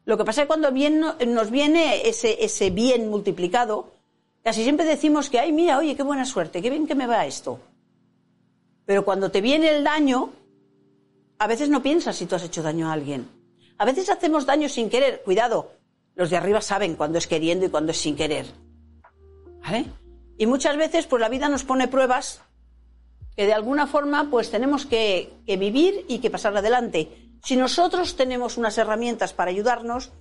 Lo 0.05 0.17
que 0.17 0.25
pasa 0.25 0.43
es 0.43 0.45
que 0.45 0.49
cuando 0.49 0.71
bien 0.71 1.01
nos 1.01 1.51
viene 1.51 2.09
ese, 2.09 2.45
ese 2.45 2.71
bien 2.71 3.11
multiplicado, 3.11 3.94
casi 4.45 4.63
siempre 4.63 4.87
decimos 4.87 5.29
que, 5.29 5.41
ay, 5.41 5.51
mira, 5.51 5.79
oye, 5.79 5.97
qué 5.97 6.05
buena 6.05 6.25
suerte, 6.25 6.63
qué 6.63 6.71
bien 6.71 6.87
que 6.87 6.95
me 6.95 7.09
va 7.09 7.27
esto. 7.27 7.59
Pero 8.87 9.05
cuando 9.05 9.33
te 9.33 9.41
viene 9.41 9.71
el 9.71 9.83
daño, 9.83 10.31
a 11.39 11.47
veces 11.49 11.69
no 11.69 11.83
piensas 11.83 12.15
si 12.15 12.27
tú 12.27 12.37
has 12.37 12.45
hecho 12.45 12.63
daño 12.63 12.89
a 12.89 12.93
alguien. 12.93 13.29
A 13.79 13.85
veces 13.85 14.09
hacemos 14.11 14.47
daño 14.47 14.69
sin 14.69 14.89
querer. 14.89 15.23
Cuidado, 15.25 15.73
los 16.15 16.31
de 16.31 16.37
arriba 16.37 16.61
saben 16.61 16.95
cuándo 16.95 17.19
es 17.19 17.27
queriendo 17.27 17.67
y 17.67 17.71
cuándo 17.71 17.91
es 17.91 17.99
sin 17.99 18.15
querer. 18.15 18.47
¿Vale? 19.63 19.87
Y 20.39 20.47
muchas 20.47 20.77
veces, 20.77 21.07
pues 21.07 21.21
la 21.21 21.29
vida 21.29 21.49
nos 21.49 21.65
pone 21.65 21.89
pruebas 21.89 22.43
que 23.37 23.47
de 23.47 23.53
alguna 23.53 23.87
forma 23.87 24.31
pues 24.31 24.51
tenemos 24.51 24.87
que, 24.87 25.33
vivir 25.47 26.05
y 26.09 26.19
que 26.19 26.31
pasar 26.31 26.57
adelante. 26.57 27.33
Si 27.43 27.57
nosotros 27.57 28.17
tenemos 28.17 28.57
unas 28.57 28.79
herramientas 28.79 29.33
para 29.33 29.51
ayudarnos, 29.51 30.13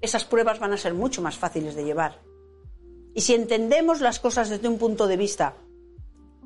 esas 0.00 0.24
pruebas 0.24 0.58
van 0.58 0.72
a 0.72 0.78
ser 0.78 0.94
mucho 0.94 1.20
más 1.20 1.36
fáciles 1.36 1.74
de 1.74 1.84
llevar. 1.84 2.20
Y 3.14 3.22
si 3.22 3.34
entendemos 3.34 4.00
las 4.00 4.20
cosas 4.20 4.48
desde 4.48 4.68
un 4.68 4.78
punto 4.78 5.06
de 5.06 5.16
vista, 5.16 5.54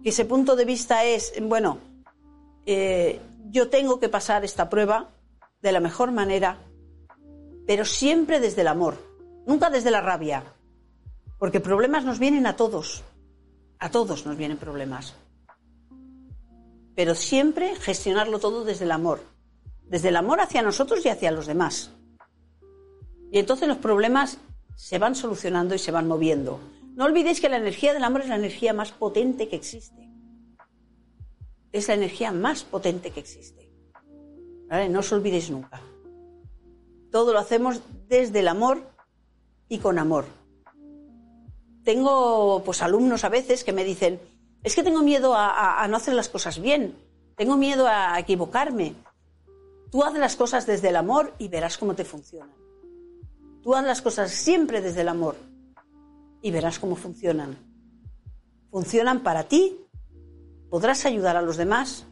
que 0.02 0.10
ese 0.10 0.24
punto 0.24 0.56
de 0.56 0.64
vista 0.64 1.04
es, 1.04 1.32
bueno, 1.42 1.78
eh, 2.66 3.20
yo 3.50 3.68
tengo 3.68 4.00
que 4.00 4.08
pasar 4.08 4.44
esta 4.44 4.68
prueba 4.68 5.10
de 5.62 5.72
la 5.72 5.80
mejor 5.80 6.12
manera, 6.12 6.58
pero 7.66 7.84
siempre 7.84 8.40
desde 8.40 8.62
el 8.62 8.68
amor, 8.68 8.96
nunca 9.46 9.70
desde 9.70 9.90
la 9.90 10.00
rabia. 10.00 10.44
Porque 11.38 11.60
problemas 11.60 12.04
nos 12.04 12.18
vienen 12.18 12.46
a 12.46 12.56
todos. 12.56 13.02
A 13.78 13.90
todos 13.90 14.24
nos 14.24 14.36
vienen 14.36 14.56
problemas. 14.56 15.14
Pero 16.94 17.14
siempre 17.14 17.74
gestionarlo 17.76 18.38
todo 18.38 18.64
desde 18.64 18.84
el 18.84 18.92
amor. 18.92 19.20
Desde 19.82 20.08
el 20.08 20.16
amor 20.16 20.40
hacia 20.40 20.62
nosotros 20.62 21.04
y 21.04 21.08
hacia 21.08 21.30
los 21.30 21.46
demás. 21.46 21.90
Y 23.30 23.38
entonces 23.38 23.68
los 23.68 23.78
problemas 23.78 24.38
se 24.76 24.98
van 24.98 25.14
solucionando 25.14 25.74
y 25.74 25.78
se 25.78 25.90
van 25.92 26.08
moviendo. 26.08 26.60
No 26.94 27.04
olvidéis 27.04 27.40
que 27.40 27.48
la 27.48 27.56
energía 27.56 27.92
del 27.92 28.04
amor 28.04 28.22
es 28.22 28.28
la 28.28 28.36
energía 28.36 28.72
más 28.72 28.92
potente 28.92 29.48
que 29.48 29.56
existe. 29.56 30.10
Es 31.72 31.88
la 31.88 31.94
energía 31.94 32.30
más 32.32 32.62
potente 32.64 33.10
que 33.10 33.20
existe. 33.20 33.70
No 34.90 35.00
os 35.00 35.12
olvidéis 35.12 35.50
nunca. 35.50 35.80
Todo 37.10 37.32
lo 37.32 37.38
hacemos 37.38 37.80
desde 38.08 38.40
el 38.40 38.48
amor 38.48 38.82
y 39.68 39.78
con 39.78 39.98
amor. 39.98 40.24
Tengo 41.84 42.62
pues 42.64 42.82
alumnos 42.82 43.24
a 43.24 43.28
veces 43.28 43.62
que 43.64 43.72
me 43.72 43.84
dicen, 43.84 44.20
es 44.62 44.74
que 44.74 44.82
tengo 44.82 45.02
miedo 45.02 45.34
a, 45.34 45.82
a 45.82 45.88
no 45.88 45.96
hacer 45.96 46.14
las 46.14 46.28
cosas 46.28 46.58
bien, 46.58 46.96
tengo 47.36 47.56
miedo 47.56 47.86
a 47.86 48.18
equivocarme. 48.18 48.94
Tú 49.90 50.02
haz 50.02 50.14
las 50.14 50.36
cosas 50.36 50.66
desde 50.66 50.88
el 50.88 50.96
amor 50.96 51.34
y 51.38 51.48
verás 51.48 51.76
cómo 51.76 51.94
te 51.94 52.04
funcionan. 52.04 52.63
Tú 53.64 53.74
haz 53.74 53.82
las 53.82 54.02
cosas 54.02 54.30
siempre 54.30 54.82
desde 54.82 55.00
el 55.00 55.08
amor 55.08 55.36
y 56.42 56.50
verás 56.50 56.78
cómo 56.78 56.96
funcionan. 56.96 57.56
Funcionan 58.70 59.22
para 59.22 59.44
ti, 59.44 59.80
podrás 60.68 61.06
ayudar 61.06 61.38
a 61.38 61.42
los 61.42 61.56
demás 61.56 62.04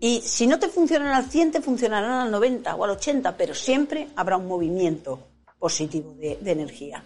y 0.00 0.22
si 0.22 0.46
no 0.46 0.58
te 0.58 0.68
funcionan 0.68 1.12
al 1.12 1.26
100, 1.26 1.52
te 1.52 1.60
funcionarán 1.60 2.12
al 2.12 2.30
90 2.30 2.74
o 2.74 2.84
al 2.84 2.90
80, 2.90 3.36
pero 3.36 3.54
siempre 3.54 4.08
habrá 4.16 4.38
un 4.38 4.48
movimiento 4.48 5.28
positivo 5.58 6.14
de, 6.14 6.38
de, 6.40 6.50
energía. 6.50 7.04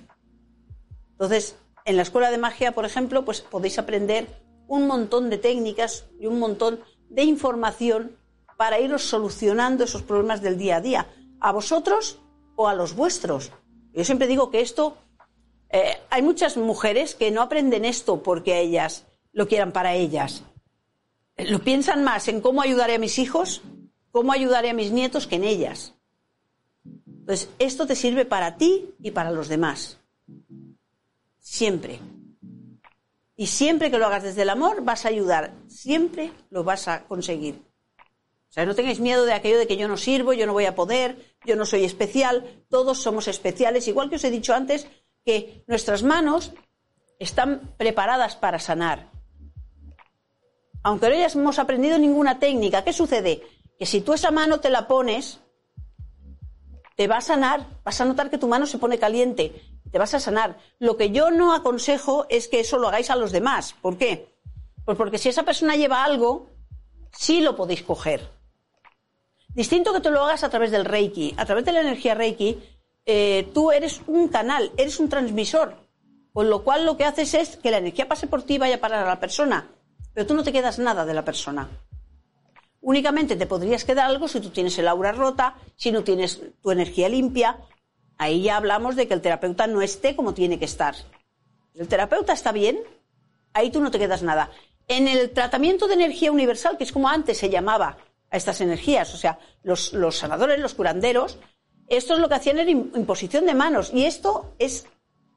Entonces, 1.10 1.56
en 1.84 1.96
la 1.96 2.02
escuela 2.02 2.30
de 2.30 2.38
magia, 2.38 2.70
por 2.70 2.84
ejemplo, 2.84 3.24
pues 3.24 3.40
podéis 3.40 3.80
aprender 3.80 4.28
un 4.68 4.86
montón 4.86 5.28
de 5.28 5.38
técnicas 5.38 6.04
y 6.20 6.26
un 6.26 6.38
montón 6.38 6.78
de 7.10 7.24
información 7.24 8.12
para 8.56 8.78
iros 8.78 9.02
solucionando 9.02 9.82
esos 9.82 10.02
problemas 10.02 10.40
del 10.40 10.56
día 10.56 10.76
a 10.76 10.80
día, 10.80 11.06
a 11.40 11.50
vosotros 11.50 12.20
o 12.56 12.68
a 12.68 12.74
los 12.74 12.94
vuestros. 12.94 13.52
Yo 13.92 14.04
siempre 14.04 14.26
digo 14.26 14.50
que 14.50 14.60
esto, 14.60 14.96
eh, 15.70 15.98
hay 16.10 16.22
muchas 16.22 16.56
mujeres 16.56 17.14
que 17.14 17.30
no 17.30 17.42
aprenden 17.42 17.84
esto 17.84 18.22
porque 18.22 18.60
ellas 18.60 19.06
lo 19.32 19.46
quieran 19.46 19.72
para 19.72 19.94
ellas. 19.94 20.42
Lo 21.36 21.60
piensan 21.60 22.02
más 22.02 22.28
en 22.28 22.40
cómo 22.40 22.62
ayudaré 22.62 22.94
a 22.94 22.98
mis 22.98 23.18
hijos, 23.18 23.62
cómo 24.10 24.32
ayudaré 24.32 24.70
a 24.70 24.74
mis 24.74 24.90
nietos 24.90 25.26
que 25.26 25.36
en 25.36 25.44
ellas. 25.44 25.94
Entonces, 27.06 27.50
esto 27.58 27.86
te 27.86 27.96
sirve 27.96 28.24
para 28.24 28.56
ti 28.56 28.94
y 29.00 29.10
para 29.10 29.30
los 29.30 29.48
demás. 29.48 29.98
Siempre. 31.38 32.00
Y 33.36 33.48
siempre 33.48 33.90
que 33.90 33.98
lo 33.98 34.06
hagas 34.06 34.22
desde 34.22 34.42
el 34.42 34.50
amor, 34.50 34.82
vas 34.82 35.04
a 35.04 35.08
ayudar. 35.08 35.52
Siempre 35.68 36.32
lo 36.50 36.64
vas 36.64 36.88
a 36.88 37.04
conseguir. 37.04 37.65
Sea, 38.56 38.64
no 38.64 38.74
tengáis 38.74 39.00
miedo 39.00 39.26
de 39.26 39.34
aquello 39.34 39.58
de 39.58 39.66
que 39.66 39.76
yo 39.76 39.86
no 39.86 39.98
sirvo, 39.98 40.32
yo 40.32 40.46
no 40.46 40.54
voy 40.54 40.64
a 40.64 40.74
poder, 40.74 41.36
yo 41.44 41.56
no 41.56 41.66
soy 41.66 41.84
especial, 41.84 42.64
todos 42.70 43.02
somos 43.02 43.28
especiales, 43.28 43.86
igual 43.86 44.08
que 44.08 44.16
os 44.16 44.24
he 44.24 44.30
dicho 44.30 44.54
antes 44.54 44.86
que 45.26 45.62
nuestras 45.66 46.02
manos 46.02 46.52
están 47.18 47.74
preparadas 47.76 48.34
para 48.34 48.58
sanar. 48.58 49.10
Aunque 50.82 51.06
no 51.06 51.14
hayamos 51.16 51.58
aprendido 51.58 51.98
ninguna 51.98 52.38
técnica, 52.38 52.82
¿qué 52.82 52.94
sucede? 52.94 53.42
Que 53.78 53.84
si 53.84 54.00
tú 54.00 54.14
esa 54.14 54.30
mano 54.30 54.58
te 54.58 54.70
la 54.70 54.88
pones, 54.88 55.38
te 56.96 57.08
va 57.08 57.18
a 57.18 57.20
sanar, 57.20 57.66
vas 57.84 58.00
a 58.00 58.06
notar 58.06 58.30
que 58.30 58.38
tu 58.38 58.48
mano 58.48 58.64
se 58.64 58.78
pone 58.78 58.98
caliente, 58.98 59.52
te 59.92 59.98
vas 59.98 60.14
a 60.14 60.18
sanar. 60.18 60.56
Lo 60.78 60.96
que 60.96 61.10
yo 61.10 61.30
no 61.30 61.52
aconsejo 61.52 62.24
es 62.30 62.48
que 62.48 62.60
eso 62.60 62.78
lo 62.78 62.88
hagáis 62.88 63.10
a 63.10 63.16
los 63.16 63.32
demás. 63.32 63.74
¿Por 63.82 63.98
qué? 63.98 64.34
Pues 64.86 64.96
porque 64.96 65.18
si 65.18 65.28
esa 65.28 65.42
persona 65.42 65.76
lleva 65.76 66.04
algo, 66.04 66.48
sí 67.12 67.42
lo 67.42 67.54
podéis 67.54 67.82
coger. 67.82 68.34
Distinto 69.56 69.94
que 69.94 70.00
tú 70.00 70.10
lo 70.10 70.22
hagas 70.22 70.44
a 70.44 70.50
través 70.50 70.70
del 70.70 70.84
Reiki. 70.84 71.34
A 71.38 71.46
través 71.46 71.64
de 71.64 71.72
la 71.72 71.80
energía 71.80 72.14
Reiki, 72.14 72.58
eh, 73.06 73.48
tú 73.54 73.72
eres 73.72 74.02
un 74.06 74.28
canal, 74.28 74.70
eres 74.76 75.00
un 75.00 75.08
transmisor. 75.08 75.74
Con 76.34 76.50
lo 76.50 76.62
cual 76.62 76.84
lo 76.84 76.98
que 76.98 77.06
haces 77.06 77.32
es 77.32 77.56
que 77.56 77.70
la 77.70 77.78
energía 77.78 78.06
pase 78.06 78.26
por 78.26 78.42
ti 78.42 78.56
y 78.56 78.58
vaya 78.58 78.82
para 78.82 79.06
la 79.06 79.18
persona. 79.18 79.70
Pero 80.12 80.26
tú 80.26 80.34
no 80.34 80.44
te 80.44 80.52
quedas 80.52 80.78
nada 80.78 81.06
de 81.06 81.14
la 81.14 81.24
persona. 81.24 81.70
Únicamente 82.82 83.34
te 83.34 83.46
podrías 83.46 83.86
quedar 83.86 84.10
algo 84.10 84.28
si 84.28 84.40
tú 84.40 84.50
tienes 84.50 84.76
el 84.78 84.88
aura 84.88 85.12
rota, 85.12 85.54
si 85.74 85.90
no 85.90 86.04
tienes 86.04 86.38
tu 86.60 86.70
energía 86.70 87.08
limpia. 87.08 87.56
Ahí 88.18 88.42
ya 88.42 88.58
hablamos 88.58 88.94
de 88.94 89.08
que 89.08 89.14
el 89.14 89.22
terapeuta 89.22 89.66
no 89.66 89.80
esté 89.80 90.14
como 90.14 90.34
tiene 90.34 90.58
que 90.58 90.66
estar. 90.66 90.96
El 91.72 91.88
terapeuta 91.88 92.34
está 92.34 92.52
bien, 92.52 92.78
ahí 93.54 93.70
tú 93.70 93.80
no 93.80 93.90
te 93.90 93.98
quedas 93.98 94.22
nada. 94.22 94.50
En 94.86 95.08
el 95.08 95.30
tratamiento 95.30 95.88
de 95.88 95.94
energía 95.94 96.30
universal, 96.30 96.76
que 96.76 96.84
es 96.84 96.92
como 96.92 97.08
antes 97.08 97.38
se 97.38 97.48
llamaba, 97.48 97.96
estas 98.36 98.60
energías. 98.60 99.14
O 99.14 99.16
sea, 99.16 99.38
los, 99.62 99.90
sanadores, 100.16 100.58
los 100.58 100.74
curanderos, 100.74 101.38
esto 101.88 102.14
es 102.14 102.20
lo 102.20 102.28
que 102.28 102.34
hacían 102.34 102.58
era 102.58 102.70
imposición 102.70 103.46
de 103.46 103.54
manos. 103.54 103.90
Y 103.92 104.04
esto 104.04 104.54
es 104.58 104.86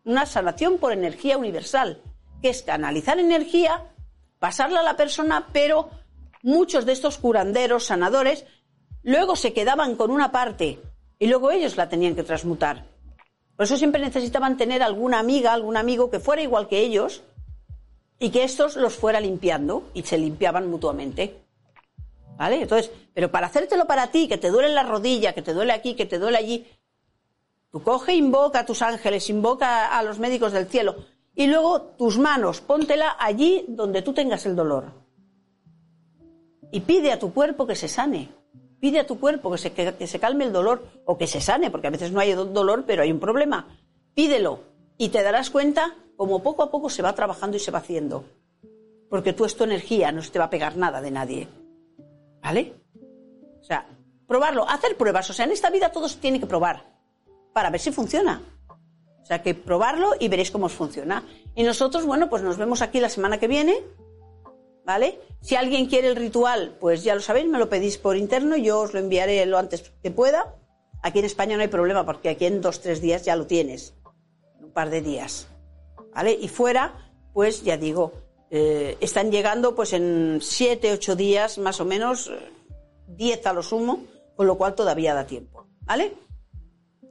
una 0.04 0.26
sanación 0.26 0.78
por 0.78 0.92
energía 0.92 1.38
universal, 1.38 2.02
que 2.42 2.50
es 2.50 2.64
canalizar 2.64 3.20
energía, 3.20 3.84
pasarla 4.40 4.80
a 4.80 4.84
la 4.84 4.98
persona, 4.98 5.48
pero 5.52 5.90
muchos 6.42 6.86
de 6.86 6.94
estos 6.94 7.18
curanderos, 7.18 7.86
sanadores, 7.86 8.46
luego 9.04 9.36
se 9.36 9.54
quedaban 9.54 9.96
con 9.96 10.12
una 10.12 10.32
parte 10.32 10.80
y 11.20 11.28
luego 11.28 11.52
ellos 11.52 11.78
la 11.78 11.90
tenían 11.90 12.16
que 12.16 12.24
transmutar. 12.24 12.86
Por 13.56 13.66
eso 13.66 13.76
siempre 13.76 14.02
necesitaban 14.02 14.56
tener 14.56 14.82
alguna 14.82 15.20
amiga, 15.20 15.54
algún 15.54 15.76
amigo 15.76 16.10
que 16.10 16.20
fuera 16.22 16.42
igual 16.42 16.70
que 16.70 16.80
ellos 16.80 17.24
y 18.18 18.30
que 18.30 18.44
estos 18.44 18.78
los 18.78 18.96
fuera 18.96 19.20
limpiando 19.20 19.84
y 19.94 20.04
se 20.04 20.18
limpiaban 20.18 20.70
mutuamente. 20.70 21.42
Entonces, 22.40 22.92
pero 23.14 23.30
para 23.32 23.48
hacértelo 23.48 23.86
para 23.86 24.08
ti, 24.08 24.28
que 24.28 24.38
te 24.38 24.50
duele 24.50 24.70
la 24.70 24.84
rodilla, 24.84 25.34
que 25.34 25.42
te 25.42 25.54
duele 25.54 25.74
aquí, 25.74 25.96
que 25.96 26.06
te 26.06 26.20
duele 26.20 26.38
allí, 26.38 26.66
tú 27.72 27.84
coge, 27.84 28.16
invoca 28.16 28.60
a 28.60 28.66
tus 28.66 28.82
ángeles, 28.82 29.30
invoca 29.30 29.98
a 29.98 30.04
los 30.04 30.20
médicos 30.20 30.54
del 30.54 30.68
cielo 30.68 30.96
y 31.36 31.48
luego 31.48 31.82
tus 31.82 32.18
manos, 32.18 32.62
póntela 32.62 33.16
allí 33.20 33.66
donde 33.68 34.02
tú 34.02 34.14
tengas 34.14 34.46
el 34.46 34.56
dolor. 34.56 34.92
Y 36.72 36.82
pide 36.82 37.12
a 37.12 37.20
tu 37.20 37.34
cuerpo 37.34 37.66
que 37.66 37.76
se 37.76 37.88
sane. 37.88 38.30
Pide 38.80 39.00
a 39.00 39.08
tu 39.08 39.20
cuerpo 39.20 39.52
que 39.52 39.58
se, 39.58 39.74
que 39.74 40.08
se 40.08 40.20
calme 40.20 40.46
el 40.46 40.54
dolor 40.54 40.86
o 41.06 41.18
que 41.18 41.28
se 41.28 41.42
sane, 41.42 41.70
porque 41.72 41.88
a 41.88 41.92
veces 41.92 42.12
no 42.12 42.20
hay 42.20 42.34
dolor, 42.34 42.86
pero 42.86 43.04
hay 43.04 43.12
un 43.12 43.20
problema. 43.20 43.68
Pídelo 44.14 44.62
y 44.98 45.10
te 45.10 45.24
darás 45.24 45.50
cuenta 45.50 45.96
como 46.16 46.44
poco 46.44 46.64
a 46.64 46.72
poco 46.72 46.90
se 46.90 47.02
va 47.02 47.14
trabajando 47.14 47.58
y 47.58 47.60
se 47.60 47.72
va 47.72 47.80
haciendo. 47.80 48.26
Porque 49.10 49.34
tú 49.34 49.46
es 49.46 49.56
tu 49.56 49.64
energía, 49.64 50.12
no 50.12 50.22
te 50.22 50.40
va 50.40 50.46
a 50.46 50.50
pegar 50.50 50.78
nada 50.78 51.02
de 51.02 51.12
nadie. 51.12 51.48
¿Vale? 52.42 52.74
O 53.60 53.64
sea, 53.64 53.88
probarlo, 54.28 54.68
hacer 54.68 54.98
pruebas. 54.98 55.30
O 55.30 55.34
sea, 55.34 55.46
en 55.46 55.52
esta 55.52 55.70
vida 55.70 55.92
todos 55.92 56.18
tienen 56.18 56.40
que 56.40 56.48
probar 56.48 56.86
para 57.54 57.70
ver 57.70 57.80
si 57.80 57.92
funciona. 57.92 58.42
O 59.22 59.26
sea, 59.26 59.44
que 59.44 59.54
probarlo 59.54 60.12
y 60.20 60.28
veréis 60.28 60.52
cómo 60.52 60.68
os 60.68 60.74
funciona. 60.74 61.24
Y 61.56 61.64
nosotros, 61.64 62.06
bueno, 62.06 62.30
pues 62.30 62.42
nos 62.42 62.58
vemos 62.58 62.82
aquí 62.82 63.00
la 63.00 63.10
semana 63.10 63.38
que 63.40 63.48
viene. 63.48 63.84
¿Vale? 64.86 65.20
Si 65.42 65.56
alguien 65.56 65.86
quiere 65.86 66.08
el 66.08 66.16
ritual, 66.16 66.76
pues 66.80 67.04
ya 67.04 67.14
lo 67.14 67.22
sabéis, 67.22 67.48
me 67.48 67.60
lo 67.60 67.70
pedís 67.70 67.98
por 67.98 68.18
interno, 68.18 68.56
yo 68.58 68.80
os 68.80 68.94
lo 68.94 69.00
enviaré 69.00 69.46
lo 69.46 69.60
antes 69.60 69.92
que 70.02 70.10
pueda. 70.10 70.56
Aquí 71.04 71.20
en 71.20 71.26
España 71.26 71.56
no 71.56 71.62
hay 71.62 71.68
problema, 71.68 72.06
porque 72.06 72.30
aquí 72.30 72.46
en 72.46 72.60
dos, 72.60 72.82
tres 72.82 73.00
días 73.00 73.24
ya 73.24 73.36
lo 73.36 73.46
tienes. 73.46 73.94
Un 74.60 74.72
par 74.72 74.90
de 74.90 75.02
días. 75.02 75.48
¿Vale? 76.16 76.32
Y 76.32 76.48
fuera, 76.48 77.12
pues 77.34 77.64
ya 77.64 77.78
digo, 77.78 78.14
eh, 78.52 78.98
están 79.00 79.32
llegando 79.32 79.76
pues 79.76 79.94
en 79.94 80.40
siete, 80.42 80.92
ocho 80.92 81.16
días 81.16 81.58
más 81.58 81.80
o 81.80 81.86
menos, 81.86 82.32
diez 83.08 83.46
a 83.46 83.54
lo 83.54 83.64
sumo, 83.64 84.04
con 84.36 84.48
lo 84.48 84.58
cual 84.58 84.76
todavía 84.76 85.14
da 85.14 85.26
tiempo. 85.26 85.68
¿Vale? 85.82 86.14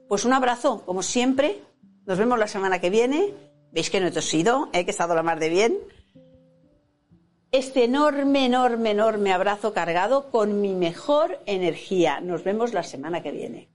Pues 0.09 0.24
un 0.24 0.32
abrazo, 0.32 0.82
como 0.86 1.03
siempre. 1.03 1.61
Nos 2.07 2.18
vemos 2.18 2.39
la 2.39 2.49
semana 2.49 2.80
que 2.80 2.91
viene. 2.91 3.34
Veis 3.70 3.91
que 3.91 4.01
no 4.01 4.07
he 4.07 4.11
tosido, 4.11 4.70
¿eh? 4.72 4.84
que 4.84 4.91
he 4.91 4.97
estado 4.97 5.14
la 5.14 5.22
mar 5.22 5.39
de 5.39 5.51
bien. 5.51 5.78
Este 7.51 7.84
enorme, 7.84 8.47
enorme, 8.47 8.91
enorme 8.91 9.32
abrazo 9.32 9.72
cargado 9.72 10.30
con 10.30 10.61
mi 10.61 10.74
mejor 10.74 11.39
energía. 11.47 12.20
Nos 12.20 12.45
vemos 12.45 12.72
la 12.72 12.82
semana 12.82 13.22
que 13.22 13.30
viene. 13.30 13.68